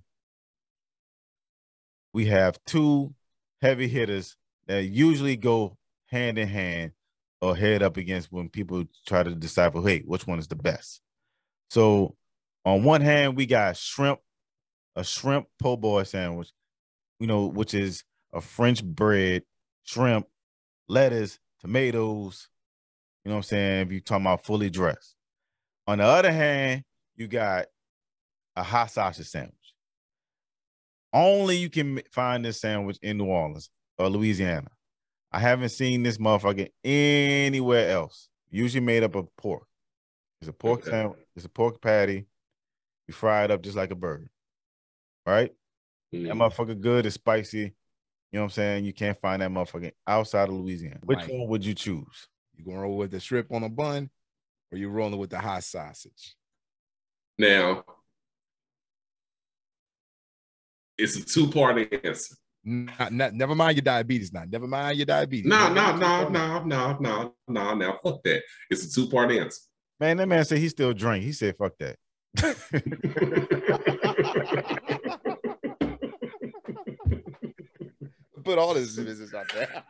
we 2.13 2.25
have 2.25 2.59
two 2.65 3.13
heavy 3.61 3.87
hitters 3.87 4.35
that 4.67 4.83
usually 4.83 5.35
go 5.35 5.77
hand 6.07 6.37
in 6.37 6.47
hand 6.47 6.91
or 7.41 7.55
head 7.55 7.81
up 7.81 7.97
against 7.97 8.31
when 8.31 8.49
people 8.49 8.85
try 9.07 9.23
to 9.23 9.33
decipher, 9.33 9.81
hey, 9.81 10.01
which 10.05 10.27
one 10.27 10.39
is 10.39 10.47
the 10.47 10.55
best. 10.55 11.01
So 11.69 12.15
on 12.65 12.83
one 12.83 13.01
hand, 13.01 13.35
we 13.35 13.45
got 13.45 13.77
shrimp, 13.77 14.19
a 14.95 15.03
shrimp 15.03 15.47
po' 15.59 15.77
boy 15.77 16.03
sandwich, 16.03 16.51
you 17.19 17.27
know, 17.27 17.45
which 17.47 17.73
is 17.73 18.03
a 18.33 18.41
French 18.41 18.83
bread, 18.83 19.43
shrimp, 19.83 20.27
lettuce, 20.87 21.39
tomatoes, 21.61 22.49
you 23.23 23.29
know 23.29 23.35
what 23.35 23.39
I'm 23.39 23.43
saying? 23.43 23.87
If 23.87 23.91
you're 23.91 24.01
talking 24.01 24.25
about 24.25 24.45
fully 24.45 24.69
dressed. 24.69 25.15
On 25.87 25.97
the 25.97 26.03
other 26.03 26.31
hand, 26.31 26.83
you 27.15 27.27
got 27.27 27.67
a 28.55 28.63
hot 28.63 28.91
sausage 28.91 29.27
sandwich. 29.27 29.53
Only 31.11 31.57
you 31.57 31.69
can 31.69 32.01
find 32.11 32.43
this 32.43 32.59
sandwich 32.59 32.97
in 33.01 33.17
New 33.17 33.25
Orleans 33.25 33.69
or 33.97 34.09
Louisiana. 34.09 34.69
I 35.31 35.39
haven't 35.39 35.69
seen 35.69 36.03
this 36.03 36.17
motherfucker 36.17 36.69
anywhere 36.83 37.89
else. 37.91 38.29
Usually 38.49 38.81
made 38.83 39.03
up 39.03 39.15
of 39.15 39.35
pork. 39.35 39.67
It's 40.41 40.49
a 40.49 40.53
pork 40.53 40.81
Okay. 40.81 40.91
sandwich. 40.91 41.19
It's 41.35 41.45
a 41.45 41.49
pork 41.49 41.81
patty. 41.81 42.25
You 43.07 43.13
fry 43.13 43.43
it 43.43 43.51
up 43.51 43.61
just 43.61 43.75
like 43.75 43.91
a 43.91 43.95
burger. 43.95 44.29
Right? 45.25 45.51
That 46.11 46.17
Mm. 46.17 46.31
motherfucker 46.33 46.79
good. 46.79 47.05
It's 47.05 47.15
spicy. 47.15 47.57
You 47.59 47.71
know 48.33 48.41
what 48.41 48.43
I'm 48.45 48.49
saying? 48.51 48.85
You 48.85 48.93
can't 48.93 49.19
find 49.19 49.41
that 49.41 49.51
motherfucker 49.51 49.91
outside 50.07 50.49
of 50.49 50.55
Louisiana. 50.55 50.99
Which 51.03 51.19
Right. 51.19 51.31
one 51.33 51.47
would 51.49 51.65
you 51.65 51.73
choose? 51.73 52.27
You 52.55 52.65
gonna 52.65 52.81
roll 52.81 52.97
with 52.97 53.11
the 53.11 53.19
shrimp 53.19 53.51
on 53.51 53.63
a 53.63 53.69
bun, 53.69 54.09
or 54.71 54.77
you 54.77 54.89
rolling 54.89 55.19
with 55.19 55.29
the 55.29 55.39
hot 55.39 55.63
sausage? 55.63 56.35
Now, 57.37 57.83
it's 60.97 61.15
a 61.15 61.23
two 61.25 61.49
part 61.49 61.93
answer. 62.05 62.35
Not, 62.63 63.11
not, 63.11 63.33
never 63.33 63.55
mind 63.55 63.75
your 63.77 63.81
diabetes. 63.83 64.31
Now, 64.31 64.45
never 64.47 64.67
mind 64.67 64.97
your 64.97 65.05
diabetes. 65.05 65.45
No, 65.49 65.73
Never 65.73 65.75
no, 65.75 65.81
mind 65.97 65.99
no, 65.99 66.19
your- 66.21 66.29
no, 66.31 66.63
no, 66.63 66.97
no, 66.99 67.35
no, 67.47 67.73
no. 67.75 67.99
Fuck 68.03 68.23
that. 68.23 68.41
It's 68.69 68.85
a 68.85 68.91
two 69.01 69.09
part 69.09 69.31
answer. 69.31 69.61
Man, 69.99 70.17
that 70.17 70.27
man 70.27 70.45
said 70.45 70.59
he 70.59 70.69
still 70.69 70.93
drink. 70.93 71.23
He 71.23 71.33
said, 71.33 71.55
fuck 71.57 71.77
that. 71.79 71.97
Put 78.43 78.57
all 78.57 78.73
this 78.73 78.95
business 78.95 79.33
out 79.33 79.45
there. 79.53 79.83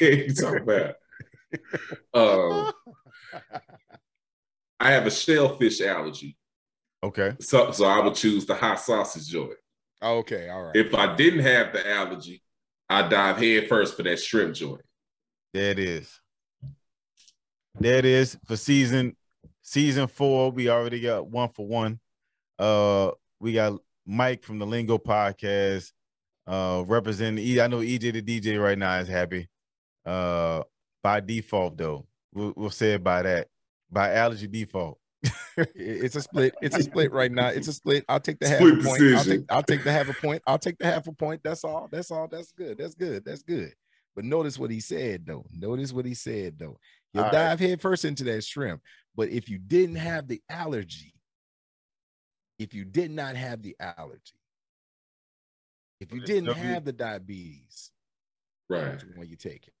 you 0.00 0.34
talking 0.34 0.62
about? 0.62 0.96
Um, 2.12 2.72
I 4.80 4.90
have 4.90 5.06
a 5.06 5.10
shellfish 5.10 5.80
allergy, 5.80 6.36
okay. 7.02 7.34
so 7.40 7.70
so 7.70 7.86
I 7.86 8.00
would 8.00 8.14
choose 8.14 8.44
the 8.44 8.54
hot 8.54 8.80
sausage 8.80 9.28
joint. 9.28 9.54
okay, 10.02 10.48
all 10.50 10.64
right. 10.64 10.76
If 10.76 10.94
I 10.94 11.14
didn't 11.14 11.40
have 11.40 11.72
the 11.72 11.88
allergy, 11.88 12.42
I'd 12.90 13.08
dive 13.08 13.38
head 13.38 13.68
first 13.68 13.96
for 13.96 14.02
that 14.02 14.20
shrimp 14.20 14.54
joint. 14.54 14.82
There 15.54 15.70
it 15.70 15.78
is. 15.78 16.20
There 17.78 17.98
it 17.98 18.04
is 18.04 18.36
for 18.46 18.56
season 18.56 19.15
season 19.66 20.06
four. 20.06 20.50
We 20.52 20.70
already 20.70 21.00
got 21.00 21.28
one 21.28 21.50
for 21.50 21.66
one. 21.66 21.98
Uh, 22.58 23.10
we 23.40 23.52
got 23.52 23.78
Mike 24.06 24.42
from 24.42 24.58
the 24.58 24.66
Lingo 24.66 24.96
Podcast, 24.96 25.92
uh, 26.46 26.84
representing. 26.86 27.44
E- 27.44 27.60
I 27.60 27.66
know 27.66 27.80
EJ 27.80 28.12
the 28.12 28.22
DJ 28.22 28.62
right 28.62 28.78
now 28.78 28.98
is 28.98 29.08
happy. 29.08 29.48
Uh, 30.06 30.62
by 31.02 31.20
default 31.20 31.76
though, 31.76 32.06
we'll, 32.32 32.54
we'll 32.56 32.70
say 32.70 32.94
it 32.94 33.04
by 33.04 33.22
that. 33.22 33.48
By 33.90 34.14
allergy 34.14 34.46
default. 34.46 34.98
It's 35.74 36.14
a 36.16 36.20
split. 36.20 36.54
It's 36.60 36.76
a 36.76 36.82
split 36.82 37.12
right 37.12 37.32
now. 37.32 37.48
It's 37.48 37.66
a 37.66 37.72
split. 37.72 38.04
I'll 38.08 38.20
take 38.20 38.38
the 38.38 38.48
half 38.48 38.58
Split 38.58 38.78
a 38.78 38.82
point. 38.82 39.02
I'll 39.02 39.24
take, 39.24 39.44
I'll 39.48 39.62
take 39.62 39.84
the 39.84 39.92
half 39.92 40.08
a 40.08 40.12
point. 40.12 40.42
I'll 40.46 40.58
take 40.58 40.78
the 40.78 40.84
half 40.84 41.06
a 41.06 41.12
point. 41.12 41.40
That's 41.42 41.64
all. 41.64 41.88
That's 41.90 42.10
all. 42.10 42.28
That's 42.28 42.52
good. 42.52 42.76
That's 42.76 42.94
good. 42.94 43.24
That's 43.24 43.42
good. 43.42 43.72
But 44.14 44.26
notice 44.26 44.58
what 44.58 44.70
he 44.70 44.80
said 44.80 45.24
though. 45.26 45.46
Notice 45.52 45.92
what 45.92 46.04
he 46.04 46.12
said 46.14 46.58
though. 46.58 46.78
You'll 47.14 47.24
All 47.24 47.30
right. 47.30 47.32
dive 47.32 47.60
head 47.60 47.80
first 47.80 48.04
into 48.04 48.24
that 48.24 48.44
shrimp. 48.44 48.82
But 49.16 49.30
if 49.30 49.48
you 49.48 49.58
didn't 49.58 49.96
have 49.96 50.28
the 50.28 50.42
allergy, 50.50 51.14
if 52.58 52.74
you 52.74 52.84
did 52.84 53.10
not 53.10 53.34
have 53.34 53.62
the 53.62 53.74
allergy, 53.80 54.40
if 56.00 56.12
you 56.12 56.20
didn't 56.20 56.50
still- 56.50 56.54
have 56.54 56.84
the 56.84 56.92
diabetes, 56.92 57.90
Right. 58.68 58.92
which 58.92 59.16
one 59.16 59.28
you 59.28 59.36
taking? 59.36 59.72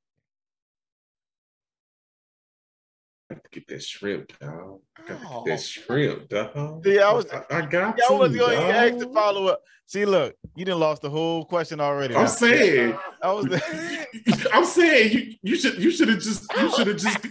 I 3.28 3.34
have 3.34 3.42
to 3.42 3.48
get 3.50 3.66
that 3.68 3.82
shrimp, 3.82 4.38
dog. 4.38 4.82
I 4.98 5.02
Oh. 5.12 5.44
get 5.44 5.46
that 5.46 5.58
oh. 5.58 5.62
shrimp, 5.62 6.28
dog. 6.28 6.84
See, 6.84 6.98
I 7.00 7.12
was- 7.12 7.28
I, 7.30 7.44
I 7.50 7.66
got 7.66 7.98
Y'all 7.98 8.18
was 8.18 8.34
going 8.36 8.56
to 8.56 8.64
ask 8.64 8.98
the 8.98 9.12
follow 9.12 9.48
up. 9.48 9.62
See, 9.86 10.04
look, 10.04 10.36
you 10.54 10.64
didn't 10.64 10.80
lost 10.80 11.02
the 11.02 11.10
whole 11.10 11.44
question 11.44 11.80
already. 11.80 12.14
I'm 12.14 12.28
saying, 12.28 12.96
I 13.22 13.32
was 13.32 13.46
I'm 14.52 14.64
saying 14.64 15.12
you 15.12 15.36
you 15.42 15.56
should 15.56 15.78
you 15.78 15.90
should 15.90 16.08
have 16.08 16.20
just 16.20 16.52
you 16.56 16.70
should 16.76 16.86
have 16.88 16.96
just 16.96 17.26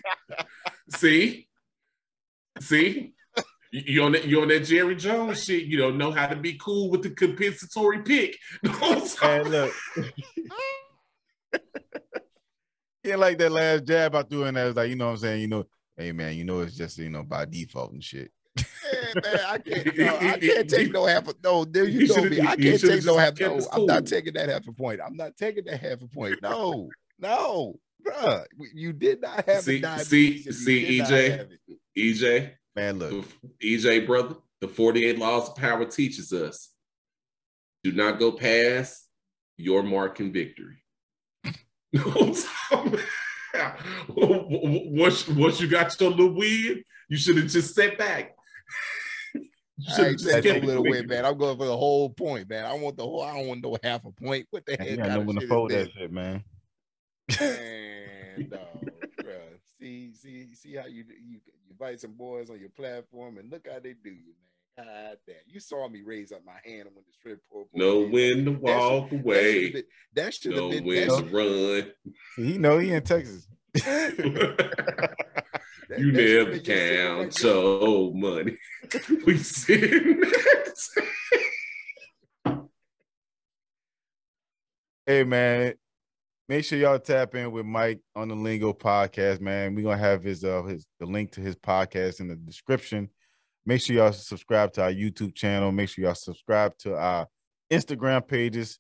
see 0.98 1.48
see 2.60 3.14
you, 3.72 3.82
you 3.86 4.04
on 4.04 4.12
that 4.14 4.26
you 4.26 4.42
on 4.42 4.48
that 4.50 4.62
Jerry 4.62 4.96
Jones 4.96 5.44
shit. 5.44 5.64
You 5.66 5.78
don't 5.78 5.98
know 5.98 6.12
how 6.12 6.28
to 6.28 6.36
be 6.36 6.54
cool 6.54 6.90
with 6.90 7.04
the 7.04 7.10
compensatory 7.12 8.02
pick. 8.04 8.38
And 9.22 9.50
look, 9.50 9.74
yeah, 13.04 13.16
like 13.18 13.38
that 13.38 13.52
last 13.52 13.86
jab 13.86 14.16
I 14.16 14.24
threw 14.24 14.46
in 14.46 14.56
there. 14.56 14.66
was 14.68 14.76
like, 14.76 14.90
you 14.90 14.96
know 14.96 15.06
what 15.06 15.12
I'm 15.12 15.18
saying? 15.18 15.42
You 15.42 15.48
know, 15.48 15.66
hey 15.98 16.12
man, 16.12 16.36
you 16.36 16.44
know 16.44 16.62
it's 16.62 16.76
just 16.76 16.98
you 16.98 17.10
know 17.10 17.24
by 17.24 17.46
default 17.46 17.92
and 17.94 18.04
shit. 18.04 18.32
Man, 18.58 19.24
man, 19.24 19.40
I 19.48 19.58
can't, 19.60 19.98
no, 19.98 20.18
I 20.18 20.40
can't 20.40 20.70
take 20.70 20.92
no 20.92 21.06
half 21.06 21.28
a 21.28 21.34
no. 21.44 21.66
There 21.66 21.86
you, 21.86 22.02
You 22.02 22.08
know 22.08 22.16
should've- 22.16 22.32
me. 22.32 22.42
I 22.42 22.56
can't 22.56 22.82
take 22.82 23.06
no 23.06 23.18
half. 23.18 23.36
kept 23.36 23.52
No, 23.52 23.58
it 23.58 23.68
I'm 23.74 23.86
not 23.86 24.06
taking 24.06 24.34
that 24.34 24.50
half 24.50 24.68
a 24.68 24.72
point. 24.72 25.00
I'm 25.06 25.16
not 25.16 25.36
taking 25.38 25.66
that 25.66 25.80
half 25.82 26.02
a 26.02 26.08
point. 26.08 26.42
No, 26.42 26.90
no, 27.20 27.76
bruh. 28.06 28.46
You 28.74 28.94
did 28.94 29.22
not 29.22 29.46
have 29.46 29.64
See- 29.64 29.80
diabetes. 29.80 30.10
see- 30.10 30.52
see, 30.52 31.00
EJ? 31.00 31.48
EJ, 31.98 32.52
Man, 32.76 33.00
look, 33.00 33.26
EJ 33.64 34.06
brother, 34.06 34.36
the 34.62 34.68
48 34.68 35.18
laws 35.18 35.50
of 35.50 35.56
power 35.56 35.86
teaches 35.86 36.34
us 36.34 36.72
do 37.84 37.92
not 37.92 38.20
go 38.20 38.32
past 38.32 39.08
your 39.58 39.84
mark 39.84 40.20
and 40.20 40.34
victory. 40.34 40.78
You 41.44 41.52
know 42.00 42.12
what 42.12 42.22
I'm 42.22 42.34
talking 42.70 43.00
about? 43.54 43.80
once, 44.92 45.28
once 45.30 45.62
you 45.62 45.68
got 45.70 45.98
your 46.02 46.10
little 46.10 46.34
win, 46.34 46.84
you 47.08 47.16
should 47.18 47.38
have 47.38 47.48
just 47.48 47.74
sat 47.76 47.98
back. 47.98 48.36
You 49.78 49.88
I 49.90 49.96
shoulda 49.96 50.10
ain't 50.12 50.20
just 50.20 50.32
taking 50.36 50.52
kept 50.54 50.64
no 50.64 50.68
little 50.70 50.84
win, 50.84 51.06
man. 51.08 51.26
I'm 51.26 51.38
going 51.38 51.58
for 51.58 51.66
the 51.66 51.76
whole 51.76 52.10
point, 52.10 52.50
man. 52.50 52.64
I 52.66 52.74
want 52.76 52.96
the 52.96 53.04
whole. 53.04 53.22
I 53.22 53.36
don't 53.38 53.48
want 53.48 53.62
no 53.62 53.76
half 53.84 54.06
a 54.06 54.12
point. 54.12 54.48
What 54.50 54.66
the 54.66 54.78
man, 54.78 54.80
heck? 54.80 54.90
you 54.90 54.96
gotta 54.96 55.10
know 55.10 55.26
kind 55.26 55.30
of 55.38 55.40
to 55.42 55.48
fold 55.50 55.72
that 55.72 55.92
shit, 55.92 56.12
man. 56.14 56.44
this? 57.28 57.40
Man, 58.38 58.48
no, 58.52 58.68
bruh. 59.24 59.60
See, 59.80 60.14
see, 60.14 60.54
see 60.56 60.76
how 60.76 60.86
you 60.88 61.04
you 61.10 61.16
you 61.32 61.40
invite 61.70 62.00
some 62.02 62.14
boys 62.14 62.50
on 62.50 62.60
your 62.60 62.70
platform 62.70 63.38
and 63.38 63.50
look 63.52 63.68
how 63.72 63.80
they 63.80 63.94
do 63.94 64.10
you, 64.12 64.34
man. 64.78 64.86
God 64.88 65.18
damn. 65.28 65.36
You 65.48 65.60
saw 65.60 65.88
me 65.88 66.02
raise 66.02 66.32
up 66.32 66.42
my 66.46 66.60
hand 66.64 66.90
when 66.94 67.04
the 67.08 67.14
strip 67.14 67.42
club. 67.50 67.66
Know 67.74 68.02
when 68.08 68.46
to 68.46 68.52
walk 68.52 69.12
away. 69.12 69.84
That 70.14 70.34
should 70.34 70.54
have 70.54 70.62
Know 70.64 70.70
been. 70.70 70.86
when 70.86 71.08
to 71.08 71.24
run. 71.24 71.92
He 72.36 72.58
know 72.58 72.80
he 72.80 72.92
in 72.92 73.02
Texas. 73.04 73.48
should- 73.78 74.18
you 75.98 76.12
never 76.12 76.40
have 76.52 76.64
been 76.64 76.66
your 76.66 76.98
count 76.98 77.34
shit 77.34 77.46
right 77.46 77.62
your 77.62 78.14
money. 78.14 78.58
we 79.26 79.38
see 79.38 79.78
sitting. 79.80 80.22
Hey 85.06 85.24
man, 85.24 85.76
make 86.48 86.64
sure 86.64 86.78
y'all 86.78 87.00
tap 87.00 87.36
in 87.36 87.52
with 87.52 87.66
Mike 87.66 88.00
on 88.16 88.28
the 88.28 88.36
Lingo 88.36 88.74
podcast, 88.74 89.42
man. 89.42 89.76
We're 89.76 89.84
gonna 89.84 89.98
have 89.98 90.24
his 90.24 90.44
uh 90.44 90.64
his 90.64 90.86
the 91.00 91.06
link 91.06 91.32
to 91.32 91.42
his 91.42 91.56
podcast 91.56 92.20
in 92.20 92.28
the 92.28 92.36
description. 92.36 93.10
Make 93.66 93.82
sure 93.82 93.96
y'all 93.96 94.12
subscribe 94.12 94.74
to 94.74 94.84
our 94.84 94.92
YouTube 94.92 95.34
channel. 95.34 95.72
Make 95.72 95.90
sure 95.90 96.06
y'all 96.06 96.16
subscribe 96.16 96.78
to 96.80 96.96
our 96.96 97.28
Instagram 97.72 98.28
pages. 98.28 98.80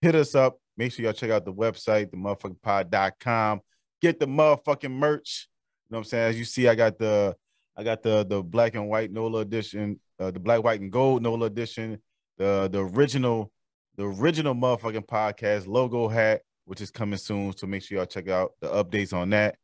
Hit 0.00 0.14
us 0.14 0.34
up. 0.34 0.58
Make 0.76 0.92
sure 0.92 1.04
y'all 1.04 1.14
check 1.14 1.30
out 1.30 1.44
the 1.44 1.52
website, 1.52 2.10
the 2.10 2.16
motherfucking 2.16 2.60
pod.com. 2.62 3.60
Get 4.02 4.18
the 4.18 4.26
motherfucking 4.26 4.90
merch. 4.90 5.48
You 5.88 5.94
know 5.94 5.98
what 5.98 6.06
I'm 6.06 6.08
saying? 6.08 6.30
As 6.30 6.38
you 6.38 6.44
see, 6.44 6.68
I 6.68 6.74
got 6.74 6.98
the 6.98 7.36
I 7.76 7.84
got 7.84 8.02
the 8.02 8.24
the 8.24 8.42
black 8.42 8.74
and 8.74 8.88
white 8.88 9.12
NOLA 9.12 9.40
edition, 9.40 10.00
uh, 10.18 10.32
the 10.32 10.40
black, 10.40 10.64
white, 10.64 10.80
and 10.80 10.90
gold 10.90 11.22
NOLA 11.22 11.46
edition, 11.46 12.02
the 12.38 12.68
the 12.70 12.84
original 12.84 13.52
the 13.96 14.04
original 14.04 14.54
motherfucking 14.54 15.06
podcast 15.06 15.66
logo 15.66 16.08
hat, 16.08 16.42
which 16.66 16.80
is 16.80 16.90
coming 16.90 17.18
soon. 17.18 17.56
So 17.56 17.66
make 17.66 17.82
sure 17.82 17.98
y'all 17.98 18.06
check 18.06 18.28
out 18.28 18.52
the 18.60 18.68
updates 18.68 19.12
on 19.12 19.30
that. 19.30 19.56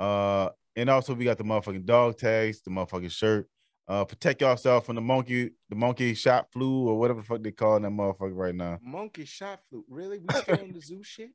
Uh, 0.00 0.48
and 0.74 0.88
also 0.88 1.14
we 1.14 1.24
got 1.24 1.38
the 1.38 1.44
motherfucking 1.44 1.84
dog 1.84 2.16
tags, 2.16 2.62
the 2.62 2.70
motherfucking 2.70 3.10
shirt. 3.10 3.48
Uh, 3.88 4.04
protect 4.04 4.40
yourself 4.40 4.86
from 4.86 4.96
the 4.96 5.00
monkey, 5.00 5.50
the 5.68 5.76
monkey 5.76 6.12
shot 6.14 6.50
flu 6.52 6.88
or 6.88 6.98
whatever 6.98 7.20
the 7.20 7.26
fuck 7.26 7.42
they 7.42 7.52
call 7.52 7.78
that 7.78 7.88
motherfucker 7.88 8.34
right 8.34 8.54
now. 8.54 8.78
Monkey 8.82 9.24
shot 9.24 9.60
flu. 9.68 9.84
Really? 9.88 10.18
We 10.18 10.34
still 10.34 10.60
on 10.60 10.72
the 10.72 10.80
zoo 10.80 11.02
shit? 11.04 11.30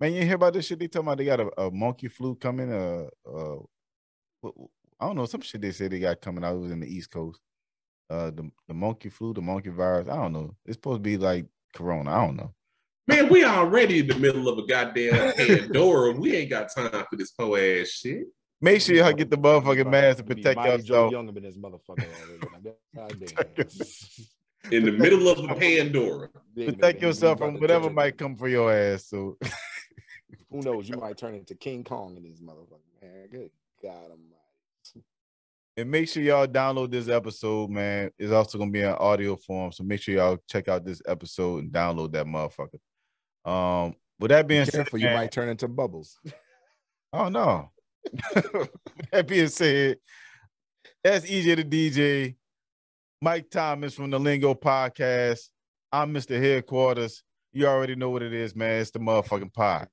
Man, 0.00 0.12
you 0.12 0.22
hear 0.24 0.36
about 0.36 0.52
this 0.52 0.66
shit? 0.66 0.78
They 0.78 0.86
talking 0.86 1.08
about 1.08 1.18
they 1.18 1.24
got 1.24 1.40
a, 1.40 1.60
a 1.60 1.70
monkey 1.70 2.08
flu 2.08 2.36
coming. 2.36 2.72
Uh, 2.72 3.06
uh, 3.28 3.58
I 5.00 5.06
don't 5.06 5.16
know 5.16 5.26
some 5.26 5.40
shit 5.40 5.60
they 5.60 5.72
said 5.72 5.90
they 5.90 5.98
got 5.98 6.20
coming 6.20 6.44
out. 6.44 6.54
It 6.54 6.60
was 6.60 6.70
in 6.70 6.80
the 6.80 6.86
East 6.86 7.10
Coast. 7.10 7.40
Uh, 8.08 8.30
the 8.30 8.48
the 8.68 8.74
monkey 8.74 9.08
flu, 9.08 9.34
the 9.34 9.42
monkey 9.42 9.70
virus. 9.70 10.08
I 10.08 10.16
don't 10.16 10.32
know. 10.32 10.54
It's 10.64 10.76
supposed 10.76 10.98
to 10.98 11.02
be 11.02 11.16
like 11.16 11.46
Corona. 11.74 12.10
I 12.10 12.26
don't 12.26 12.36
know. 12.36 12.54
Man, 13.08 13.30
we 13.30 13.42
already 13.42 14.00
in 14.00 14.06
the 14.06 14.16
middle 14.16 14.48
of 14.48 14.58
a 14.58 14.66
goddamn 14.66 15.32
Pandora. 15.32 16.12
We 16.12 16.36
ain't 16.36 16.50
got 16.50 16.68
time 16.74 16.90
for 17.08 17.16
this 17.16 17.32
whole 17.38 17.56
ass 17.56 17.88
shit. 17.88 18.26
Make 18.60 18.82
sure 18.82 18.96
y'all 18.96 19.14
get 19.14 19.30
the 19.30 19.38
motherfucking 19.38 19.90
mask 19.90 20.18
to 20.18 20.24
We 20.24 20.34
protect 20.34 20.56
Mighty 20.56 20.82
Joe 20.82 21.04
yourself. 21.04 21.12
Young 21.12 21.28
up 21.30 21.36
in 21.38 21.42
this 21.42 21.56
motherfucker 21.56 22.06
already. 22.94 23.26
In 24.70 24.84
the 24.84 24.92
middle 24.92 25.26
of 25.28 25.38
a 25.38 25.54
Pandora. 25.54 26.28
Protect 26.54 27.00
yourself 27.00 27.38
from 27.38 27.54
whatever 27.58 27.88
might 27.88 28.18
come 28.18 28.36
for 28.36 28.48
your 28.48 28.70
ass. 28.70 29.06
So 29.06 29.38
Who 30.50 30.60
knows? 30.60 30.88
You 30.88 30.96
might 30.96 31.16
turn 31.16 31.34
into 31.34 31.54
King 31.54 31.84
Kong 31.84 32.16
in 32.16 32.22
this 32.22 32.40
motherfucker, 32.40 33.02
man. 33.02 33.28
Good 33.30 33.50
God 33.82 34.10
Almighty. 34.10 35.06
and 35.76 35.90
make 35.90 36.08
sure 36.08 36.22
y'all 36.22 36.46
download 36.46 36.90
this 36.90 37.08
episode, 37.08 37.70
man. 37.70 38.10
It's 38.18 38.32
also 38.32 38.58
gonna 38.58 38.70
be 38.70 38.82
in 38.82 38.88
audio 38.88 39.36
form. 39.36 39.72
So 39.72 39.82
make 39.84 40.02
sure 40.02 40.14
y'all 40.14 40.38
check 40.46 40.68
out 40.68 40.84
this 40.84 41.00
episode 41.06 41.64
and 41.64 41.72
download 41.72 42.12
that 42.12 42.26
motherfucker. 42.26 42.80
Um, 43.48 43.94
with 44.20 44.28
that 44.30 44.46
being 44.46 44.62
Be 44.62 44.66
said, 44.66 44.74
careful, 44.74 44.98
you 44.98 45.06
might 45.06 45.32
turn 45.32 45.48
into 45.48 45.68
bubbles. 45.68 46.18
Oh 47.10 47.30
no. 47.30 47.70
That 49.12 49.26
being 49.26 49.48
said, 49.48 49.96
that's 51.02 51.24
EJ 51.24 51.56
the 51.56 51.64
DJ, 51.64 52.36
Mike 53.22 53.48
Thomas 53.50 53.94
from 53.94 54.10
the 54.10 54.20
Lingo 54.20 54.52
Podcast. 54.52 55.48
I'm 55.90 56.12
Mr. 56.12 56.38
Headquarters. 56.38 57.22
You 57.54 57.66
already 57.66 57.94
know 57.94 58.10
what 58.10 58.22
it 58.22 58.34
is, 58.34 58.54
man. 58.54 58.82
It's 58.82 58.90
the 58.90 58.98
motherfucking 58.98 59.54
pod. 59.54 59.88